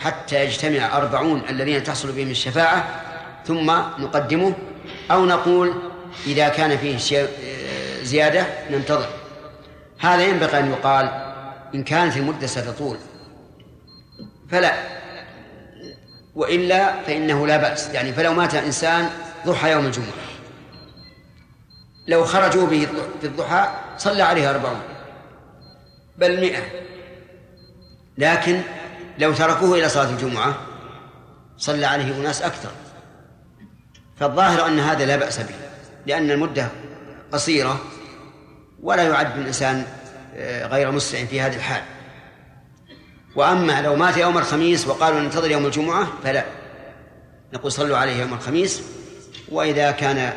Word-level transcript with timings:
حتى 0.00 0.44
يجتمع 0.44 0.96
أربعون 0.96 1.42
الذين 1.48 1.82
تحصل 1.82 2.12
بهم 2.12 2.30
الشفاعة 2.30 3.00
ثم 3.46 3.70
نقدمه 3.98 4.54
أو 5.10 5.26
نقول 5.26 5.74
إذا 6.26 6.48
كان 6.48 6.78
فيه 6.78 7.26
زيادة 8.02 8.46
ننتظر. 8.70 9.08
هذا 9.98 10.22
ينبغي 10.22 10.58
أن 10.58 10.70
يقال 10.70 11.10
إن 11.74 11.84
كانت 11.84 12.16
المدة 12.16 12.46
ستطول. 12.46 12.96
فلا. 14.50 14.74
وإلا 16.34 17.02
فإنه 17.02 17.46
لا 17.46 17.56
بأس. 17.56 17.90
يعني 17.94 18.12
فلو 18.12 18.34
مات 18.34 18.54
إنسان 18.54 19.10
ضحى 19.46 19.70
يوم 19.70 19.86
الجمعة. 19.86 20.06
لو 22.08 22.24
خرجوا 22.24 22.66
به 22.66 22.88
في 23.20 23.26
الضحى 23.26 23.68
صلى 23.98 24.22
عليه 24.22 24.50
أربعون. 24.50 24.80
بل 26.18 26.40
مئة. 26.40 26.62
لكن 28.18 28.60
لو 29.18 29.32
تركوه 29.32 29.78
إلى 29.78 29.88
صلاة 29.88 30.10
الجمعة 30.10 30.54
صلى 31.58 31.86
عليه 31.86 32.16
أناس 32.16 32.42
أكثر. 32.42 32.70
فالظاهر 34.16 34.66
أن 34.66 34.78
هذا 34.78 35.06
لا 35.06 35.16
بأس 35.16 35.38
به 35.38 35.54
لأن 36.06 36.30
المدة 36.30 36.68
قصيرة 37.32 37.80
ولا 38.82 39.02
يعد 39.02 39.38
الإنسان 39.38 39.84
آه، 40.36 40.66
غير 40.66 40.90
مسرع 40.90 41.24
في 41.24 41.40
هذه 41.40 41.56
الحال. 41.56 41.82
وأما 43.36 43.82
لو 43.82 43.96
مات 43.96 44.16
يوم 44.16 44.38
الخميس 44.38 44.86
وقالوا 44.86 45.20
ننتظر 45.20 45.50
يوم 45.50 45.66
الجمعة 45.66 46.08
فلا. 46.24 46.44
نقول 47.52 47.72
صلوا 47.72 47.96
عليه 47.96 48.20
يوم 48.20 48.34
الخميس 48.34 48.82
وإذا 49.48 49.90
كان 49.90 50.32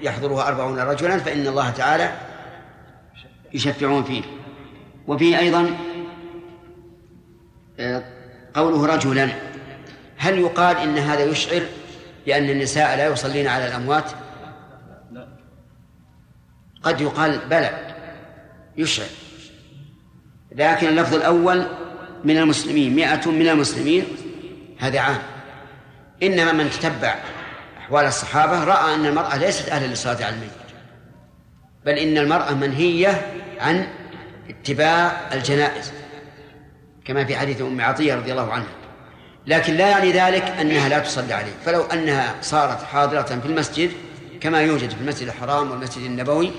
يحضرها 0.00 0.48
أربعون 0.48 0.78
رجلا 0.78 1.18
فإن 1.18 1.46
الله 1.46 1.70
تعالى 1.70 2.12
يشفعون 3.54 4.04
فيه. 4.04 4.22
وفيه 5.06 5.38
أيضا 5.38 5.60
آه، 5.60 5.95
قوله 8.54 8.86
رجلا. 8.86 9.28
هل 10.16 10.38
يقال 10.38 10.76
إن 10.76 10.98
هذا 10.98 11.24
يشعر 11.24 11.62
بأن 12.26 12.50
النساء 12.50 12.96
لا 12.96 13.06
يصلين 13.06 13.46
على 13.46 13.66
الأموات؟ 13.68 14.10
قد 16.82 17.00
يقال 17.00 17.38
بلى. 17.38 17.70
يشعر. 18.76 19.06
لكن 20.52 20.88
اللفظ 20.88 21.14
الأول 21.14 21.66
من 22.24 22.38
المسلمين 22.38 22.94
مئة 22.94 23.30
من 23.30 23.48
المسلمين 23.48 24.04
هذا 24.78 25.00
عام. 25.00 25.22
إنما 26.22 26.52
من 26.52 26.70
تتبع 26.70 27.14
أحوال 27.78 28.06
الصحابة 28.06 28.64
رأى 28.64 28.94
أن 28.94 29.06
المرأة 29.06 29.36
ليست 29.36 29.68
أهلا 29.68 29.86
للصلاة 29.86 30.24
على 30.24 30.34
الميت. 30.34 30.50
بل 31.84 31.92
إن 31.92 32.18
المرأة 32.18 32.54
منهية 32.54 33.26
عن 33.60 33.86
اتباع 34.48 35.20
الجنائز. 35.32 35.92
كما 37.06 37.24
في 37.24 37.36
حديث 37.36 37.60
أم 37.60 37.80
عطية 37.80 38.14
رضي 38.14 38.32
الله 38.32 38.52
عنها. 38.52 38.72
لكن 39.46 39.74
لا 39.74 39.88
يعني 39.88 40.12
ذلك 40.12 40.42
أنها 40.42 40.88
لا 40.88 40.98
تصلي 40.98 41.32
عليه. 41.32 41.52
فلو 41.64 41.82
أنها 41.82 42.34
صارت 42.42 42.82
حاضرة 42.82 43.22
في 43.22 43.46
المسجد 43.46 43.90
كما 44.40 44.60
يوجد 44.60 44.90
في 44.90 45.00
المسجد 45.00 45.28
الحرام 45.28 45.70
والمسجد 45.70 46.04
النبوي 46.04 46.52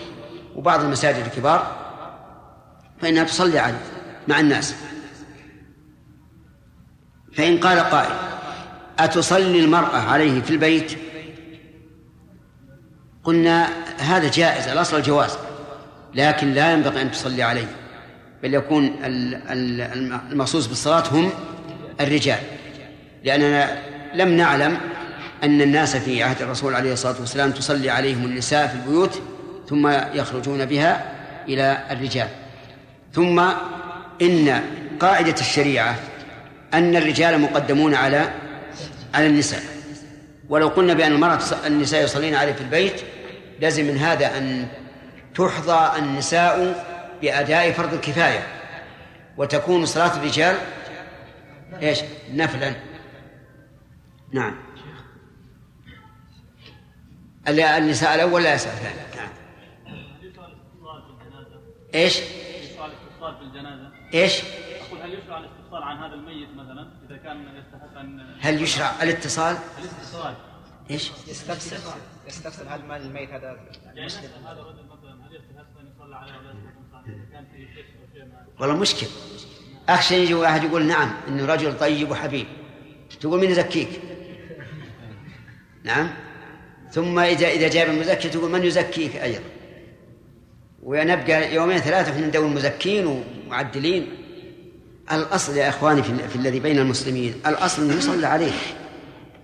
وبعض 0.55 0.81
المساجد 0.83 1.25
الكبار 1.25 1.75
فإنها 3.01 3.23
تصلي 3.23 3.59
عليه 3.59 3.81
مع 4.27 4.39
الناس. 4.39 4.75
فإن 7.33 7.59
قال 7.59 7.79
قائل 7.79 8.11
أتصلي 8.99 9.59
المرأة 9.59 9.97
عليه 9.97 10.41
في 10.41 10.49
البيت؟ 10.49 10.97
قلنا 13.23 13.69
هذا 13.97 14.31
جائز 14.31 14.67
الأصل 14.67 14.97
الجواز 14.97 15.37
لكن 16.13 16.53
لا 16.53 16.73
ينبغي 16.73 17.01
أن 17.01 17.11
تصلي 17.11 17.43
عليه. 17.43 17.86
بل 18.43 18.53
يكون 18.53 18.95
المخصوص 20.31 20.65
بالصلاة 20.65 21.03
هم 21.11 21.29
الرجال. 22.01 22.39
لأننا 23.23 23.77
لم 24.13 24.29
نعلم 24.29 24.77
أن 25.43 25.61
الناس 25.61 25.97
في 25.97 26.23
عهد 26.23 26.41
الرسول 26.41 26.75
عليه 26.75 26.93
الصلاة 26.93 27.15
والسلام 27.19 27.51
تصلي 27.51 27.89
عليهم 27.89 28.25
النساء 28.25 28.67
في 28.67 28.73
البيوت 28.73 29.21
ثم 29.69 29.87
يخرجون 30.13 30.65
بها 30.65 31.11
إلى 31.47 31.77
الرجال. 31.91 32.27
ثم 33.13 33.39
إن 34.21 34.61
قاعدة 34.99 35.35
الشريعة 35.39 35.95
أن 36.73 36.95
الرجال 36.95 37.41
مقدمون 37.41 37.95
على 37.95 38.29
على 39.13 39.27
النساء. 39.27 39.61
ولو 40.49 40.67
قلنا 40.67 40.93
بأن 40.93 41.11
المرأة 41.11 41.39
النساء 41.65 42.03
يصلين 42.03 42.35
عليه 42.35 42.53
في 42.53 42.61
البيت 42.61 43.01
لازم 43.61 43.85
من 43.85 43.97
هذا 43.97 44.37
أن 44.37 44.65
تحظى 45.35 45.99
النساء 45.99 46.86
بأداء 47.21 47.71
فرض 47.71 47.93
الكفاية 47.93 48.47
وتكون 49.37 49.85
صلاة 49.85 50.17
الرجال 50.17 50.57
إيش؟ 51.81 51.99
نفلا 52.31 52.75
نعم 54.31 54.55
النساء 57.47 58.15
الأول 58.15 58.43
لا 58.43 58.53
يسأل 58.53 58.71
الثاني 58.71 58.95
نعم 59.15 59.29
إيش؟ 61.95 62.19
الاستفصال 62.19 63.35
في 63.37 63.41
الجنازة 63.41 63.91
إيش؟ 64.13 64.41
أقول 64.87 65.01
هل 65.01 65.13
يشرع 65.13 65.37
الاستفصال 65.37 65.83
عن 65.83 65.97
هذا 65.97 66.13
الميت 66.13 66.49
مثلا 66.49 66.91
إذا 67.09 67.17
كان 67.17 67.55
يستحق 67.55 67.97
أن 67.99 68.37
هل 68.41 68.61
يشرع 68.61 69.03
الاتصال؟ 69.03 69.57
الاتصال 69.79 70.35
إيش؟ 70.89 71.11
يستفسر 71.27 71.77
يستفسر 72.27 72.63
هل 72.69 72.85
مال 72.85 73.01
الميت 73.01 73.29
هذا 73.29 73.59
مسلم 73.95 74.29
هذا 74.45 74.59
الرجل 74.59 74.85
مثلا 74.85 75.27
هل 75.27 75.35
يستحق 75.35 75.79
أن 75.79 75.91
يصلى 75.95 76.15
عليه 76.15 76.33
والله 78.59 78.75
مشكل. 78.75 79.07
اخشى 79.89 80.15
يجي 80.15 80.33
واحد 80.33 80.63
يقول 80.63 80.85
نعم 80.85 81.13
إنه 81.27 81.45
رجل 81.45 81.77
طيب 81.77 82.11
وحبيب. 82.11 82.47
تقول 83.19 83.39
من 83.39 83.49
يزكيك؟ 83.49 83.89
نعم. 85.83 86.09
ثم 86.91 87.19
اذا 87.19 87.47
إذا 87.47 87.67
جاب 87.67 87.89
المزكي 87.89 88.29
تقول 88.29 88.51
من 88.51 88.63
يزكيك 88.63 89.15
أيضا؟ 89.15 89.43
ونبقى 90.83 91.53
يومين 91.53 91.77
ثلاثة 91.77 92.11
في 92.11 92.21
ندور 92.21 92.47
مزكين 92.47 93.23
ومعدلين. 93.47 94.07
الأصل 95.11 95.57
يا 95.57 95.69
إخواني 95.69 96.03
في, 96.03 96.27
في 96.27 96.35
الذي 96.35 96.59
بين 96.59 96.79
المسلمين 96.79 97.33
الأصل 97.47 97.83
أنه 97.83 97.95
يصلى 97.95 98.27
عليه. 98.27 98.51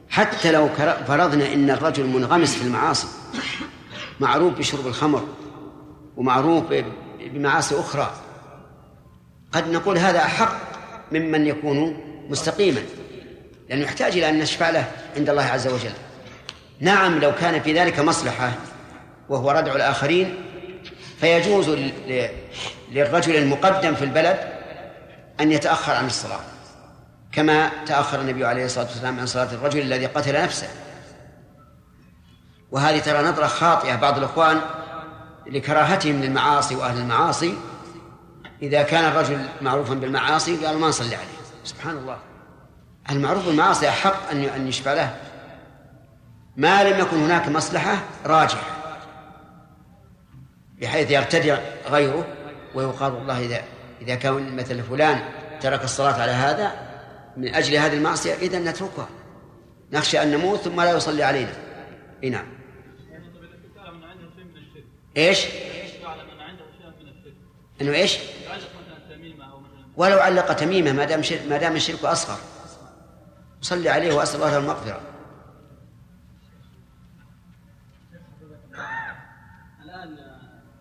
حتى 0.10 0.52
لو 0.52 0.70
فرضنا 1.08 1.54
إن 1.54 1.70
الرجل 1.70 2.06
منغمس 2.06 2.56
في 2.56 2.66
المعاصي 2.66 3.08
معروف 4.20 4.54
بشرب 4.54 4.88
الخمر 4.88 5.28
ومعروف 6.18 6.64
بمعاصي 7.30 7.80
أخرى. 7.80 8.14
قد 9.52 9.70
نقول 9.70 9.98
هذا 9.98 10.20
أحق 10.20 10.56
ممن 11.12 11.48
يكون 11.48 11.98
مستقيما 12.30 12.82
لأنه 13.70 13.84
يحتاج 13.84 14.12
إلى 14.12 14.30
أن 14.30 14.40
نشفع 14.40 14.70
له 14.70 14.92
عند 15.18 15.30
الله 15.30 15.44
عز 15.44 15.68
وجل. 15.68 15.94
نعم 16.80 17.20
لو 17.20 17.36
كان 17.36 17.62
في 17.62 17.74
ذلك 17.74 18.00
مصلحة 18.00 18.52
وهو 19.30 19.52
ردع 19.52 19.76
الآخرين 19.76 20.36
فيجوز 21.20 21.70
للرجل 22.92 23.36
المقدم 23.36 23.96
في 23.96 24.04
البلد 24.04 24.40
أن 25.40 25.52
يتأخر 25.52 25.94
عن 25.94 26.06
الصلاة 26.06 26.40
كما 27.32 27.72
تأخر 27.86 28.22
النبي 28.22 28.46
عليه 28.46 28.66
الصلاة 28.66 28.86
والسلام 28.86 29.20
عن 29.20 29.26
صلاة 29.26 29.54
الرجل 29.54 29.82
الذي 29.82 30.06
قتل 30.06 30.44
نفسه. 30.44 30.68
وهذه 32.72 33.00
ترى 33.00 33.24
نظرة 33.24 33.48
خاطئة 33.48 33.96
بعض 33.96 34.18
الإخوان 34.18 34.62
لكراهتهم 35.48 36.22
للمعاصي 36.22 36.76
وأهل 36.76 36.98
المعاصي. 36.98 37.58
إذا 38.62 38.84
كان 38.84 39.06
الرجل 39.06 39.46
معروفا 39.62 39.94
بالمعاصي 39.94 40.66
قال 40.66 40.78
ما 40.78 40.88
نصلي 40.88 41.16
عليه. 41.16 41.28
سبحان 41.64 41.98
الله. 41.98 42.18
المعروف 43.10 43.46
بالمعاصي 43.46 43.90
أحق 43.90 44.30
أن 44.32 44.44
أن 44.44 44.68
يشفع 44.68 44.94
له. 44.94 45.16
ما 46.58 46.84
لم 46.84 47.00
يكن 47.00 47.18
هناك 47.18 47.48
مصلحة 47.48 47.98
راجحة. 48.26 48.84
بحيث 50.82 51.12
يرتدع 51.12 51.58
غيره 51.90 52.28
ويقال 52.76 53.14
والله 53.14 53.40
إذا 53.40 53.62
إذا 54.02 54.16
كان 54.16 54.56
مثل 54.56 54.84
فلان 54.84 55.20
ترك 55.62 55.84
الصلاة 55.84 56.22
على 56.22 56.32
هذا 56.32 56.72
من 57.38 57.56
أجل 57.56 57.76
هذه 57.76 57.94
المعصية 57.94 58.34
إذا 58.34 58.60
نتركها. 58.60 59.08
نخشى 59.94 60.24
أن 60.24 60.32
نموت 60.32 60.60
ثم 60.60 60.82
لا 60.82 60.92
يصلي 60.92 61.24
علينا. 61.24 61.54
إي 62.24 62.30
نعم. 62.30 62.46
إيش؟ 65.18 65.46
إنه 67.82 67.94
إيش؟ 67.94 68.18
ولو 69.98 70.20
علق 70.20 70.54
تميمه 70.54 70.92
ما 70.92 71.06
دام 71.06 71.22
ما 71.50 71.58
دام 71.58 71.76
الشرك 71.76 72.06
أصغر 72.06 72.38
صلي 73.62 73.90
عليه 73.90 74.14
وأسأل 74.14 74.36
الله 74.36 74.52
له 74.52 74.58
المغفرة 74.58 75.02
الآن 79.84 80.18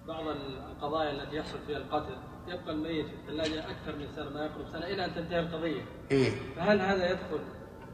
بعض 0.06 0.26
القضايا 0.26 1.10
التي 1.10 1.36
يحصل 1.36 1.58
فيها 1.66 1.76
القتل 1.76 2.16
يبقى 2.48 2.70
الميت 2.74 3.06
في 3.06 3.12
الثلاجة 3.14 3.60
أكثر 3.60 3.96
من 3.98 4.08
سنة 4.16 4.30
ما 4.30 4.44
يقرب 4.44 4.66
سنة 4.72 4.86
إلى 4.86 5.04
أن 5.04 5.14
تنتهي 5.14 5.40
القضية 5.40 5.82
إيه؟ 6.10 6.30
فهل 6.56 6.80
هذا 6.80 7.10
يدخل 7.10 7.40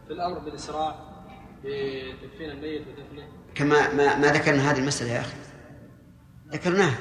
في 0.07 0.13
الأمر 0.13 0.39
بالإسراع 0.39 0.95
بتدفين 1.65 2.51
الميت 2.51 2.83
ودفنه؟ 2.89 3.29
كما 3.55 3.95
ما, 3.95 4.17
ما 4.17 4.29
ذكرنا 4.29 4.71
هذه 4.71 4.79
المسألة 4.79 5.13
يا 5.13 5.21
أخي 5.21 5.48
ذكرناها. 6.53 6.99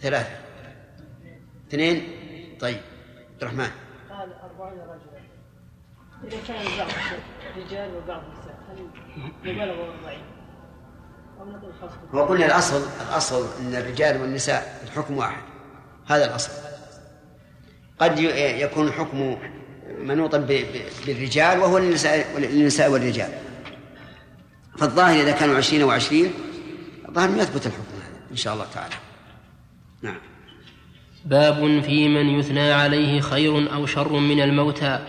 ثلاثة. 0.00 0.30
اثنين. 1.68 2.08
طيب. 2.60 2.80
عبد 3.32 3.42
الرحمن. 3.42 3.70
قال 4.10 4.32
أربعون 4.32 4.78
رجلا. 4.78 5.20
إذا 6.24 6.38
كان 6.48 6.66
البعض 6.66 6.88
رجال 7.56 7.94
وبعض 7.94 8.22
نساء 8.32 8.58
هل 8.68 8.88
مبالغة 9.40 9.94
أربعين؟ 9.94 10.24
وقلنا 12.12 12.46
الأصل 12.46 12.82
الأصل 13.08 13.46
أن 13.60 13.74
الرجال 13.74 14.20
والنساء 14.20 14.80
الحكم 14.84 15.16
واحد. 15.16 15.42
هذا 16.06 16.24
الأصل. 16.24 16.52
قد 17.98 18.18
يكون 18.18 18.86
الحكم 18.88 19.38
منوطا 19.98 20.38
بالرجال 21.06 21.58
وهو 21.58 21.78
للنساء 21.78 22.90
والرجال. 22.90 23.32
فالظاهر 24.78 25.20
إذا 25.20 25.32
كانوا 25.32 25.56
عشرين 25.56 25.82
وعشرين 25.82 26.32
الظاهر 27.10 27.38
يثبت 27.38 27.66
الحكم 27.66 27.94
هذا 27.96 28.30
إن 28.30 28.36
شاء 28.36 28.54
الله 28.54 28.66
تعالى. 28.74 28.94
نعم. 30.02 30.18
باب 31.24 31.82
في 31.82 32.08
من 32.08 32.38
يثنى 32.38 32.72
عليه 32.72 33.20
خير 33.20 33.74
أو 33.74 33.86
شر 33.86 34.12
من 34.12 34.40
الموتى. 34.40 35.00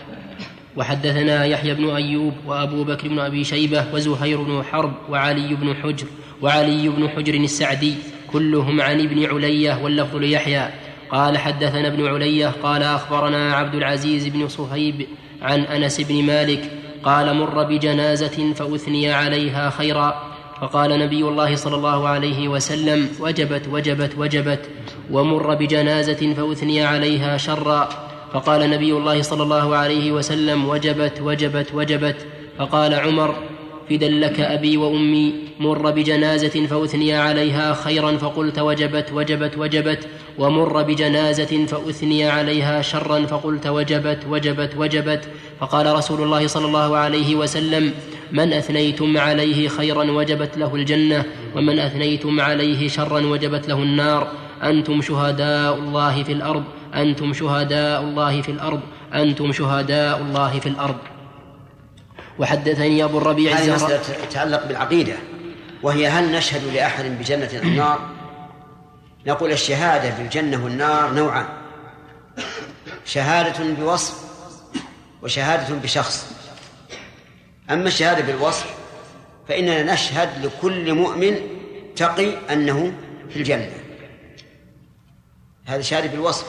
وحدثنا 0.76 1.44
يحيى 1.44 1.74
بن 1.74 1.90
أيوب 1.90 2.34
وأبو 2.46 2.84
بكر 2.84 3.08
بن 3.08 3.18
أبي 3.18 3.44
شيبة 3.44 3.94
وزهير 3.94 4.42
بن 4.42 4.62
حرب 4.62 4.92
وعلي 5.10 5.54
بن 5.54 5.74
حجر 5.74 6.06
وعلي 6.42 6.88
بن 6.88 7.08
حجر 7.08 7.34
السعدي 7.34 7.94
كلهم 8.32 8.80
عن 8.80 9.00
ابن 9.00 9.24
علية 9.24 9.82
واللفظ 9.82 10.16
ليحيى. 10.16 10.68
قال 11.10 11.38
حدثنا 11.38 11.88
ابن 11.88 12.06
علية 12.06 12.46
قال 12.62 12.82
أخبرنا 12.82 13.54
عبد 13.54 13.74
العزيز 13.74 14.26
بن 14.28 14.48
صهيب 14.48 15.06
عن 15.42 15.60
أنس 15.60 16.00
بن 16.00 16.22
مالك 16.22 16.70
قال 17.02 17.34
مر 17.36 17.64
بجنازة 17.64 18.52
فأثني 18.54 19.12
عليها 19.12 19.70
خيرا. 19.70 20.31
فقال 20.62 20.98
نبي 20.98 21.22
الله 21.22 21.56
صلى 21.56 21.76
الله 21.76 22.08
عليه 22.08 22.48
وسلم 22.48 23.08
وجبت 23.20 23.62
وجبت 23.72 24.12
وجبت 24.18 24.60
ومر 25.10 25.54
بجنازة 25.54 26.34
فأثني 26.34 26.82
عليها 26.82 27.36
شرا. 27.36 27.88
فقال 28.32 28.70
نبي 28.70 28.92
الله 28.92 29.22
صلى 29.22 29.42
الله 29.42 29.76
عليه 29.76 30.12
وسلم 30.12 30.68
وجبت 30.68 31.20
وجبت 31.20 31.74
وجبت. 31.74 32.16
فقال 32.58 32.94
عمر 32.94 33.34
فدا 33.90 34.08
لك 34.08 34.40
أبي 34.40 34.76
وأمي. 34.76 35.34
مر 35.60 35.90
بجنازة 35.90 36.66
فأثني 36.66 37.14
عليها 37.14 37.74
خيرا 37.74 38.16
فقلت 38.16 38.58
وجبت 38.58 39.12
وجبت 39.12 39.58
وجبت. 39.58 40.06
ومر 40.38 40.82
بجنازة 40.82 41.66
فأثني 41.66 42.30
عليها 42.30 42.82
شرا 42.82 43.26
فقلت 43.26 43.66
وجبت 43.66 44.18
وجبت 44.30 44.70
وجبت. 44.76 45.22
فقال 45.60 45.94
رسول 45.94 46.22
الله 46.22 46.46
صلى 46.46 46.66
الله 46.66 46.96
عليه 46.96 47.36
وسلم 47.36 47.92
من 48.32 48.52
أثنيتم 48.52 49.18
عليه 49.18 49.68
خيرا 49.68 50.10
وجبت 50.10 50.58
له 50.58 50.74
الجنة 50.74 51.24
ومن 51.56 51.78
أثنيتم 51.78 52.40
عليه 52.40 52.88
شرا 52.88 53.20
وجبت 53.26 53.68
له 53.68 53.74
النار. 53.74 54.32
أنتم 54.62 55.02
شهداء 55.02 55.74
الله 55.74 56.22
في 56.22 56.32
الأرض 56.32 56.64
أنتم 56.94 57.32
شهداء 57.32 58.00
الله 58.00 58.42
في 58.42 58.48
الأرض 58.48 58.80
أنتم 59.14 59.52
شهداء 59.52 60.18
الله 60.18 60.60
في 60.60 60.68
الأرض. 60.68 60.98
وحدثني 62.38 63.04
أبو 63.04 63.18
الربيع 63.18 63.56
هذه 63.56 63.74
مسألة 63.74 64.00
تتعلق 64.30 64.66
بالعقيدة 64.66 65.14
وهي 65.82 66.08
هل 66.08 66.32
نشهد 66.32 66.74
لأحد 66.74 67.04
بجنة 67.04 67.50
أو 67.64 67.68
نار؟ 67.68 67.98
نقول 69.26 69.52
الشهادة 69.52 70.18
بالجنة 70.18 70.64
والنار 70.64 71.12
نوعان 71.12 71.46
شهادة 73.04 73.64
بوصف 73.78 74.14
وشهادة 75.22 75.74
بشخص. 75.74 76.41
أما 77.70 77.88
الشهادة 77.88 78.22
بالوصف 78.22 78.74
فإننا 79.48 79.94
نشهد 79.94 80.44
لكل 80.44 80.94
مؤمن 80.94 81.36
تقي 81.96 82.52
أنه 82.52 82.92
في 83.30 83.36
الجنة. 83.36 83.70
هذا 85.66 85.80
شهادة 85.80 86.08
بالوصف. 86.08 86.46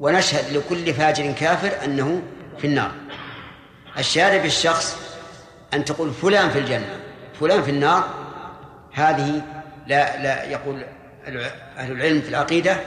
ونشهد 0.00 0.56
لكل 0.56 0.94
فاجر 0.94 1.32
كافر 1.32 1.84
أنه 1.84 2.22
في 2.58 2.66
النار. 2.66 2.92
الشهادة 3.98 4.42
بالشخص 4.42 4.96
أن 5.74 5.84
تقول 5.84 6.14
فلان 6.14 6.50
في 6.50 6.58
الجنة 6.58 7.00
فلان 7.40 7.62
في 7.62 7.70
النار 7.70 8.14
هذه 8.92 9.42
لا 9.86 10.22
لا 10.22 10.44
يقول 10.44 10.84
أهل 11.76 11.92
العلم 11.92 12.20
في 12.20 12.28
العقيدة 12.28 12.80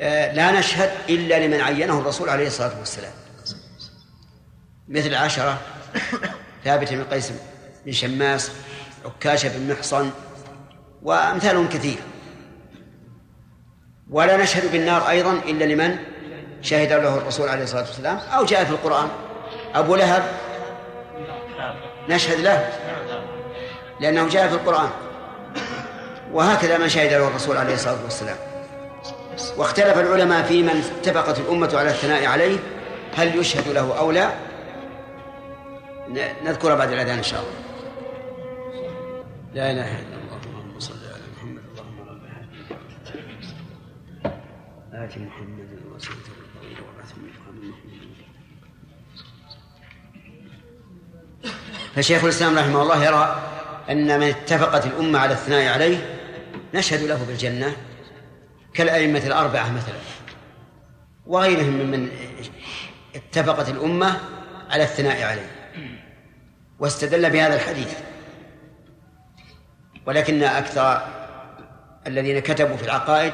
آه، 0.00 0.32
لا 0.32 0.58
نشهد 0.58 0.90
إلا 1.08 1.46
لمن 1.46 1.60
عينه 1.60 1.98
الرسول 1.98 2.28
عليه 2.28 2.46
الصلاة 2.46 2.78
والسلام. 2.78 3.12
مثل 4.88 5.14
عشرة 5.14 5.58
ثابت 6.64 6.92
بن 6.92 7.04
قيس 7.04 7.32
بن 7.86 7.92
شماس 7.92 8.52
عكاشة 9.04 9.58
بن 9.58 9.72
محصن 9.72 10.10
وأمثالهم 11.02 11.68
كثير. 11.68 11.98
ولا 14.10 14.36
نشهد 14.36 14.72
بالنار 14.72 15.08
أيضا 15.08 15.32
إلا 15.32 15.64
لمن 15.64 15.96
شهد 16.62 16.92
له 16.92 17.16
الرسول 17.16 17.48
عليه 17.48 17.64
الصلاة 17.64 17.82
والسلام 17.82 18.18
أو 18.18 18.44
جاء 18.44 18.64
في 18.64 18.70
القرآن. 18.70 19.08
أبو 19.74 19.96
لهب 19.96 20.22
نشهد 22.08 22.40
له 22.40 22.68
لأنه 24.00 24.28
جاء 24.28 24.48
في 24.48 24.54
القرآن. 24.54 24.90
وهكذا 26.32 26.78
من 26.78 26.88
شهد 26.88 27.12
له 27.12 27.28
الرسول 27.28 27.56
عليه 27.56 27.74
الصلاة 27.74 28.04
والسلام. 28.04 28.36
واختلف 29.56 29.98
العلماء 29.98 30.42
في 30.42 30.62
من 30.62 30.84
اتفقت 31.00 31.38
الأمة 31.38 31.70
على 31.74 31.90
الثناء 31.90 32.26
عليه 32.26 32.58
هل 33.16 33.38
يشهد 33.38 33.68
له 33.68 33.98
أو 33.98 34.10
لا؟ 34.10 34.47
نذكر 36.44 36.74
بعد 36.74 36.92
الأذان 36.92 37.18
إن 37.18 37.22
شاء 37.22 37.40
الله. 37.40 37.52
لا 39.54 39.70
إله 39.70 40.00
إلا 40.00 40.16
الله 40.16 40.40
اللهم 40.46 40.80
صل 40.80 40.94
على 40.94 41.22
محمد 41.36 41.62
اللهم 41.72 42.08
رب 42.08 42.22
آت 44.92 45.18
محمد 45.18 45.68
الوسيلة 45.84 46.16
والفضيلة 46.38 46.82
وبعث 46.82 47.12
من 47.16 47.28
فشيخ 51.94 52.24
الإسلام 52.24 52.58
رحمه 52.58 52.82
الله 52.82 53.04
يرى 53.04 53.42
أن 53.90 54.20
من 54.20 54.26
اتفقت 54.26 54.86
الأمة 54.86 55.18
على 55.18 55.32
الثناء 55.32 55.72
عليه 55.72 55.98
نشهد 56.74 57.02
له 57.02 57.24
بالجنة 57.24 57.76
كالأئمة 58.74 59.26
الأربعة 59.26 59.72
مثلا. 59.72 59.98
وغيرهم 61.26 61.72
ممن 61.72 62.08
اتفقت 63.14 63.68
الأمة 63.68 64.20
على 64.70 64.82
الثناء 64.82 65.22
عليه. 65.22 65.57
واستدل 66.78 67.30
بهذا 67.30 67.54
الحديث. 67.54 67.94
ولكن 70.06 70.42
أكثر 70.42 71.02
الذين 72.06 72.38
كتبوا 72.38 72.76
في 72.76 72.84
العقائد 72.84 73.32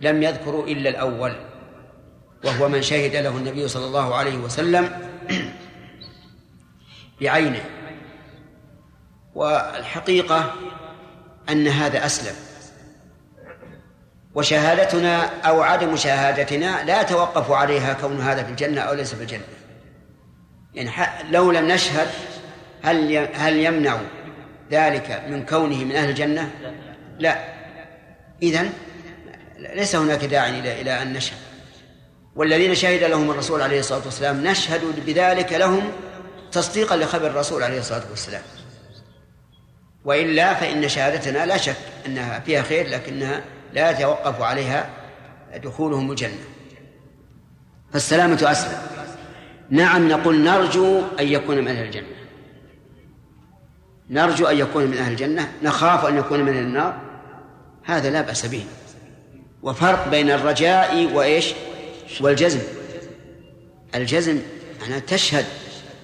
لم 0.00 0.22
يذكروا 0.22 0.66
إلا 0.66 0.90
الأول 0.90 1.36
وهو 2.44 2.68
من 2.68 2.82
شهد 2.82 3.16
له 3.16 3.36
النبي 3.36 3.68
صلى 3.68 3.84
الله 3.84 4.14
عليه 4.14 4.36
وسلم 4.36 4.90
بعينه. 7.20 7.64
والحقيقة 9.34 10.54
أن 11.48 11.68
هذا 11.68 12.06
أسلم. 12.06 12.34
وشهادتنا 14.34 15.40
أو 15.40 15.62
عدم 15.62 15.96
شهادتنا 15.96 16.84
لا 16.84 17.02
توقف 17.02 17.50
عليها 17.50 17.92
كون 17.92 18.20
هذا 18.20 18.42
في 18.42 18.50
الجنة 18.50 18.80
أو 18.80 18.94
ليس 18.94 19.14
في 19.14 19.22
الجنة. 19.22 19.44
يعني 20.74 20.90
لو 21.32 21.50
لم 21.50 21.68
نشهد 21.68 22.08
هل 22.86 23.28
هل 23.34 23.56
يمنع 23.56 24.00
ذلك 24.70 25.22
من 25.28 25.46
كونه 25.46 25.84
من 25.84 25.96
أهل 25.96 26.08
الجنة؟ 26.08 26.50
لا. 27.18 27.44
إذن 28.42 28.72
ليس 29.58 29.96
هناك 29.96 30.24
داع 30.24 30.48
إلى 30.48 30.80
إلى 30.80 31.02
أن 31.02 31.12
نشهد. 31.12 31.38
والذين 32.36 32.74
شهد 32.74 33.02
لهم 33.02 33.30
الرسول 33.30 33.62
عليه 33.62 33.78
الصلاة 33.78 34.04
والسلام 34.04 34.44
نشهد 34.44 34.80
بذلك 35.06 35.52
لهم 35.52 35.92
تصديقا 36.52 36.96
لخبر 36.96 37.26
الرسول 37.26 37.62
عليه 37.62 37.78
الصلاة 37.78 38.02
والسلام. 38.10 38.42
وإلا 40.04 40.54
فإن 40.54 40.88
شهادتنا 40.88 41.46
لا 41.46 41.56
شك 41.56 41.76
أنها 42.06 42.40
فيها 42.40 42.62
خير 42.62 42.88
لكنها 42.88 43.42
لا 43.72 43.90
يتوقف 43.90 44.40
عليها 44.40 44.90
دخولهم 45.56 46.10
الجنة. 46.10 46.44
فالسلامة 47.92 48.50
أسلم. 48.50 48.78
نعم 49.70 50.08
نقول 50.08 50.44
نرجو 50.44 51.02
أن 51.20 51.28
يكون 51.28 51.58
من 51.58 51.68
أهل 51.68 51.84
الجنة. 51.84 52.15
نرجو 54.10 54.46
أن 54.46 54.58
يكون 54.58 54.84
من 54.84 54.98
أهل 54.98 55.12
الجنة 55.12 55.52
نخاف 55.62 56.06
أن 56.06 56.16
يكون 56.16 56.42
من 56.42 56.58
النار. 56.58 57.00
هذا 57.84 58.10
لا 58.10 58.20
بأس 58.20 58.46
به. 58.46 58.64
وفرق 59.62 60.08
بين 60.08 60.30
الرجاء 60.30 61.12
وإيش؟ 61.12 61.54
والجزم. 62.20 62.60
الجزم 63.94 64.38
أنا 64.86 64.98
تشهد 64.98 65.44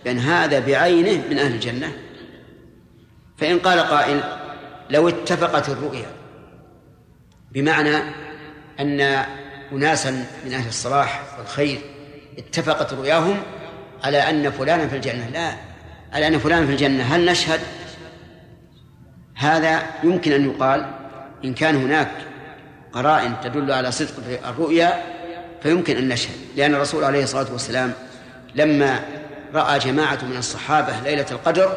بأن 0.04 0.18
هذا 0.18 0.58
بعينه 0.58 1.22
من 1.30 1.38
أهل 1.38 1.54
الجنة. 1.54 1.92
فإن 3.38 3.58
قال 3.58 3.80
قائل 3.80 4.20
لو 4.90 5.08
اتفقت 5.08 5.68
الرؤيا 5.68 6.06
بمعنى 7.52 7.96
أن 8.80 9.00
أناسا 9.72 10.26
من 10.44 10.54
أهل 10.54 10.68
الصلاح 10.68 11.22
والخير 11.38 11.80
اتفقت 12.38 12.92
رؤياهم 12.92 13.42
على 14.04 14.18
أن 14.18 14.50
فلانا 14.50 14.88
في 14.88 14.96
الجنة. 14.96 15.28
لا 15.32 15.54
على 16.12 16.26
أن 16.26 16.38
فلانا 16.38 16.66
في 16.66 16.72
الجنة. 16.72 17.02
هل 17.02 17.26
نشهد؟ 17.26 17.60
هذا 19.34 19.82
يمكن 20.04 20.32
أن 20.32 20.50
يقال 20.50 20.86
إن 21.44 21.54
كان 21.54 21.76
هناك 21.76 22.10
قرائن 22.92 23.34
تدل 23.42 23.72
على 23.72 23.92
صدق 23.92 24.12
الرؤيا 24.48 25.02
فيمكن 25.62 25.96
أن 25.96 26.08
نشهد 26.08 26.36
لأن 26.56 26.74
الرسول 26.74 27.04
عليه 27.04 27.22
الصلاة 27.22 27.52
والسلام 27.52 27.92
لما 28.54 29.04
رأى 29.54 29.78
جماعة 29.78 30.18
من 30.22 30.36
الصحابة 30.36 31.00
ليلة 31.00 31.26
القدر 31.30 31.76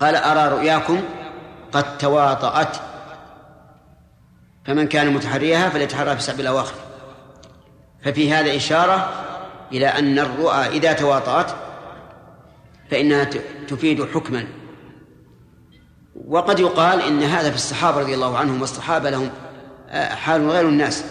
قال 0.00 0.16
أرى 0.16 0.48
رؤياكم 0.56 1.02
قد 1.72 1.98
تواطأت. 1.98 2.76
فمن 4.64 4.88
كان 4.88 5.12
متحريها 5.12 5.68
فليتحرى 5.68 6.16
في 6.16 6.22
سبع 6.22 6.40
الأواخر. 6.40 6.74
ففي 8.04 8.32
هذا 8.32 8.56
إشارة 8.56 9.10
إلى 9.72 9.86
أن 9.86 10.18
الرؤى 10.18 10.66
إذا 10.66 10.92
تواطأت 10.92 11.50
فإنها 12.90 13.24
تفيد 13.68 14.04
حكما 14.14 14.46
وقد 16.14 16.60
يقال 16.60 17.00
إن 17.00 17.22
هذا 17.22 17.50
في 17.50 17.56
الصحابة 17.56 18.00
رضي 18.00 18.14
الله 18.14 18.38
عنهم 18.38 18.60
والصحابة 18.60 19.10
لهم 19.10 19.30
آه، 19.88 20.14
حال 20.14 20.50
غير 20.50 20.68
الناس. 20.68 21.04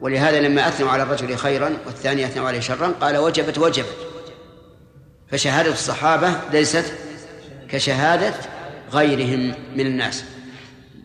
ولهذا 0.00 0.40
لما 0.40 0.68
أثنوا 0.68 0.90
على 0.90 1.02
الرجل 1.02 1.36
خيرا 1.36 1.76
والثاني 1.86 2.24
أثنوا 2.24 2.48
عليه 2.48 2.60
شرا 2.60 2.88
قال 3.00 3.16
وجبت 3.16 3.58
وجبت. 3.58 3.96
فشهادة 5.30 5.72
الصحابة 5.72 6.34
ليست 6.52 6.94
كشهادة 7.68 8.34
غيرهم 8.92 9.54
من 9.76 9.86
الناس 9.86 10.24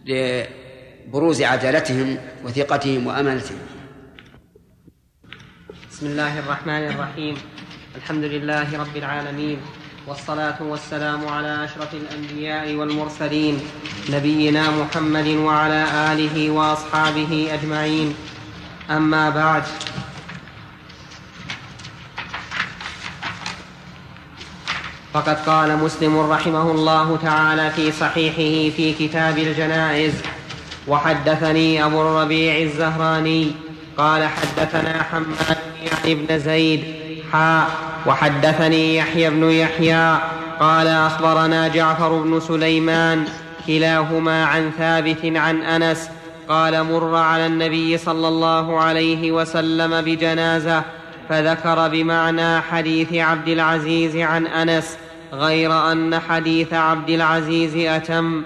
لبروز 0.06 1.42
عدالتهم 1.42 2.18
وثقتهم 2.46 3.08
وأمانتهم. 3.08 3.58
بسم 5.92 6.06
الله 6.06 6.40
الرحمن 6.40 6.88
الرحيم. 6.88 7.38
الحمد 7.96 8.24
لله 8.24 8.80
رب 8.80 8.98
العالمين. 8.98 9.60
والصلاة 10.10 10.56
والسلام 10.62 11.28
على 11.28 11.66
أشرف 11.66 11.94
الأنبياء 11.94 12.76
والمرسلين 12.76 13.62
نبينا 14.10 14.72
محمد 14.72 15.28
وعلى 15.28 15.86
آله 16.12 16.50
وأصحابه 16.50 17.48
أجمعين. 17.54 18.16
أما 18.90 19.30
بعد. 19.30 19.64
فقد 25.14 25.38
قال 25.46 25.78
مسلم 25.78 26.20
رحمه 26.20 26.72
الله 26.72 27.18
تعالى 27.18 27.72
في 27.72 27.92
صحيحه 27.92 28.76
في 28.76 28.94
كتاب 28.94 29.38
الجنائز 29.38 30.14
وحدثني 30.88 31.86
أبو 31.86 32.02
الربيع 32.02 32.62
الزهراني 32.62 33.52
قال 33.98 34.28
حدثنا 34.28 35.04
حماد 35.04 35.58
يعني 35.84 36.16
بن 36.16 36.40
زيد 36.40 36.99
حاء 37.32 37.70
وحدثني 38.06 38.96
يحيى 38.96 39.30
بن 39.30 39.44
يحيى 39.44 40.20
قال 40.60 40.88
أخبرنا 40.88 41.68
جعفر 41.68 42.22
بن 42.22 42.40
سليمان 42.40 43.26
كلاهما 43.68 44.46
عن 44.46 44.72
ثابت 44.78 45.26
عن 45.26 45.62
أنس 45.62 46.10
قال 46.50 46.84
مر 46.84 47.16
على 47.16 47.46
النبي 47.46 47.98
صلى 47.98 48.28
الله 48.28 48.80
عليه 48.80 49.32
وسلم 49.32 50.02
بجنازة 50.02 50.84
فذكر 51.30 51.88
بمعنى 51.88 52.62
حديث 52.62 53.14
عبد 53.14 53.48
العزيز 53.48 54.16
عن 54.16 54.48
أنس 54.48 54.98
غير 55.34 55.92
أن 55.92 56.20
حديث 56.20 56.74
عبد 56.74 57.10
العزيز 57.10 57.76
أتم. 57.76 58.44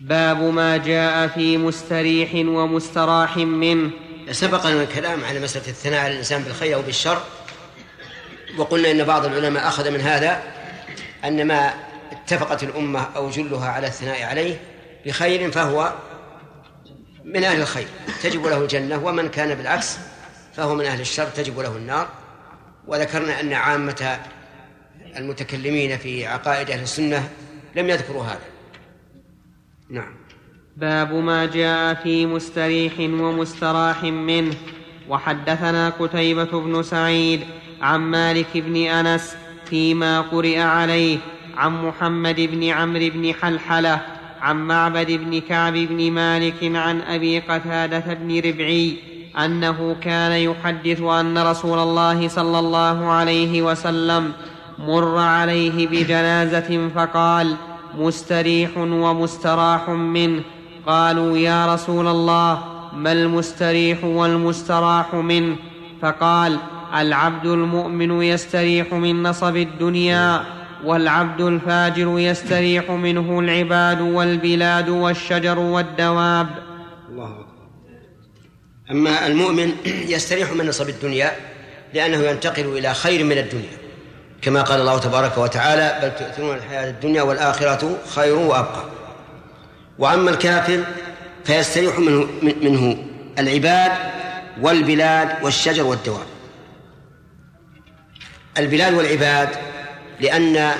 باب 0.00 0.42
ما 0.42 0.76
جاء 0.76 1.26
في 1.26 1.58
مستريح 1.58 2.30
ومستراح 2.34 3.36
منه. 3.36 3.90
سبق 4.30 4.66
لنا 4.66 4.82
الكلام 4.82 5.24
على 5.24 5.40
مسألة 5.40 5.68
الثناء 5.68 6.00
على 6.00 6.12
الإنسان 6.12 6.42
بالخير 6.42 6.74
أو 6.74 6.82
بالشر 6.82 7.22
وقلنا 8.58 8.90
إن 8.90 9.04
بعض 9.04 9.24
العلماء 9.24 9.68
أخذ 9.68 9.90
من 9.90 10.00
هذا 10.00 10.42
أن 11.24 11.46
ما 11.46 11.74
اتفقت 12.12 12.62
الأمة 12.62 13.00
أو 13.16 13.30
جلها 13.30 13.68
على 13.68 13.86
الثناء 13.86 14.22
عليه 14.22 14.60
بخير 15.06 15.50
فهو 15.50 15.94
من 17.24 17.44
أهل 17.44 17.60
الخير 17.60 17.88
تجب 18.22 18.46
له 18.46 18.58
الجنة 18.58 19.04
ومن 19.04 19.28
كان 19.28 19.54
بالعكس 19.54 19.98
فهو 20.56 20.74
من 20.74 20.84
أهل 20.84 21.00
الشر 21.00 21.24
تجب 21.24 21.58
له 21.58 21.76
النار. 21.76 22.08
وذكرنا 22.86 23.40
أن 23.40 23.52
عامة 23.52 24.20
المتكلمين 25.16 25.98
في 25.98 26.26
عقائد 26.26 26.70
أهل 26.70 26.82
السنة 26.82 27.30
لم 27.74 27.90
يذكروا 27.90 28.24
هذا. 28.24 28.40
نعم. 29.90 30.25
باب 30.76 31.14
ما 31.14 31.46
جاء 31.46 31.94
في 31.94 32.26
مستريح 32.26 32.92
ومستراح 33.00 34.02
منه. 34.04 34.54
وحدثنا 35.08 35.88
قتيبة 35.88 36.60
بن 36.60 36.82
سعيد 36.82 37.40
عن 37.82 38.00
مالك 38.00 38.46
بن 38.54 38.76
أنس 38.76 39.36
فيما 39.64 40.20
قرئ 40.20 40.58
عليه 40.58 41.18
عن 41.56 41.86
محمد 41.86 42.40
بن 42.40 42.64
عمرو 42.68 43.08
بن 43.14 43.34
حلحلة 43.34 44.00
عن 44.40 44.66
معبد 44.66 45.10
بن 45.10 45.40
كعب 45.40 45.72
بن 45.72 46.10
مالك 46.10 46.54
عن 46.62 47.00
أبي 47.00 47.38
قتادة 47.38 48.14
بن 48.14 48.38
ربعي 48.38 48.96
أنه 49.38 49.96
كان 50.00 50.32
يحدث 50.32 51.00
أن 51.00 51.38
رسول 51.38 51.78
الله 51.78 52.28
صلى 52.28 52.58
الله 52.58 53.06
عليه 53.06 53.62
وسلم 53.62 54.32
مر 54.78 55.18
عليه 55.18 55.86
بجنازة 55.86 56.88
فقال 56.94 57.56
مستريح 57.98 58.78
ومستراح 58.78 59.88
منه. 59.88 60.42
قالوا 60.86 61.38
يا 61.38 61.74
رسول 61.74 62.08
الله 62.08 62.64
ما 62.92 63.12
المستريح 63.12 64.04
والمستراح 64.04 65.14
منه؟ 65.14 65.56
فقال 66.02 66.58
العبد 66.94 67.46
المؤمن 67.46 68.22
يستريح 68.22 68.92
من 68.92 69.22
نصب 69.22 69.56
الدنيا 69.56 70.44
والعبد 70.84 71.40
الفاجر 71.40 72.18
يستريح 72.18 72.90
منه 72.90 73.40
العباد 73.40 74.00
والبلاد 74.00 74.88
والشجر 74.88 75.58
والدواب. 75.58 76.48
الله 77.10 77.30
أكبر. 77.30 77.46
أما 78.90 79.26
المؤمن 79.26 79.72
يستريح 80.14 80.52
من 80.52 80.66
نصب 80.66 80.88
الدنيا 80.88 81.32
لأنه 81.94 82.18
ينتقل 82.18 82.78
إلى 82.78 82.94
خير 82.94 83.24
من 83.24 83.38
الدنيا. 83.38 83.76
كما 84.42 84.62
قال 84.62 84.80
الله 84.80 84.98
تبارك 84.98 85.38
وتعالى 85.38 85.98
بل 86.02 86.26
تؤثرون 86.26 86.56
الحياة 86.56 86.90
الدنيا 86.90 87.22
والآخرة 87.22 87.96
خير 88.14 88.34
وأبقى. 88.34 88.84
وأما 89.98 90.30
الكافر 90.30 90.84
فيستريح 91.44 91.98
منه, 91.98 92.28
منه 92.42 93.04
العباد 93.38 93.92
والبلاد 94.60 95.44
والشجر 95.44 95.82
والدواب. 95.82 96.26
البلاد 98.58 98.94
والعباد 98.94 99.48
لأن 100.20 100.72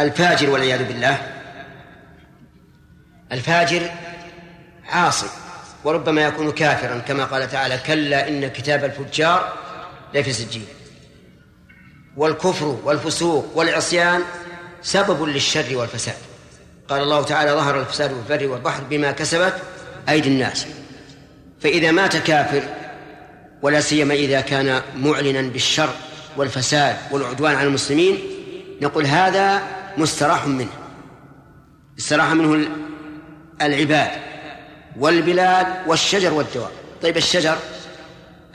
الفاجر 0.00 0.50
والعياذ 0.50 0.84
بالله 0.84 1.32
الفاجر 3.32 3.90
عاصي 4.88 5.26
وربما 5.84 6.22
يكون 6.22 6.52
كافرا 6.52 6.98
كما 6.98 7.24
قال 7.24 7.50
تعالى 7.50 7.78
كلا 7.78 8.28
إن 8.28 8.48
كتاب 8.48 8.84
الفجار 8.84 9.52
لفي 10.14 10.32
سجين. 10.32 10.66
والكفر 12.16 12.78
والفسوق 12.84 13.52
والعصيان 13.54 14.22
سبب 14.82 15.22
للشر 15.22 15.76
والفساد. 15.76 16.35
قال 16.88 17.02
الله 17.02 17.22
تعالى 17.22 17.50
ظهر 17.50 17.80
الفساد 17.80 18.10
في 18.10 18.34
البر 18.34 18.52
والبحر 18.52 18.82
بما 18.90 19.12
كسبت 19.12 19.54
أيدي 20.08 20.28
الناس. 20.28 20.66
فإذا 21.60 21.90
مات 21.90 22.16
كافر 22.16 22.62
ولا 23.62 23.80
سيما 23.80 24.14
إذا 24.14 24.40
كان 24.40 24.82
معلنا 24.96 25.42
بالشر 25.42 25.90
والفساد 26.36 26.96
والعدوان 27.10 27.54
على 27.56 27.68
المسلمين 27.68 28.18
نقول 28.82 29.06
هذا 29.06 29.62
مستراح 29.96 30.46
منه. 30.46 30.72
استراح 31.98 32.32
منه 32.32 32.68
العباد 33.62 34.10
والبلاد 34.98 35.66
والشجر 35.86 36.34
والدواب. 36.34 36.70
طيب 37.02 37.16
الشجر؟ 37.16 37.56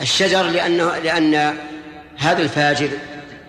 الشجر 0.01 0.43
لأنه 0.43 0.97
لأن 0.97 1.55
هذا 2.17 2.41
الفاجر 2.41 2.89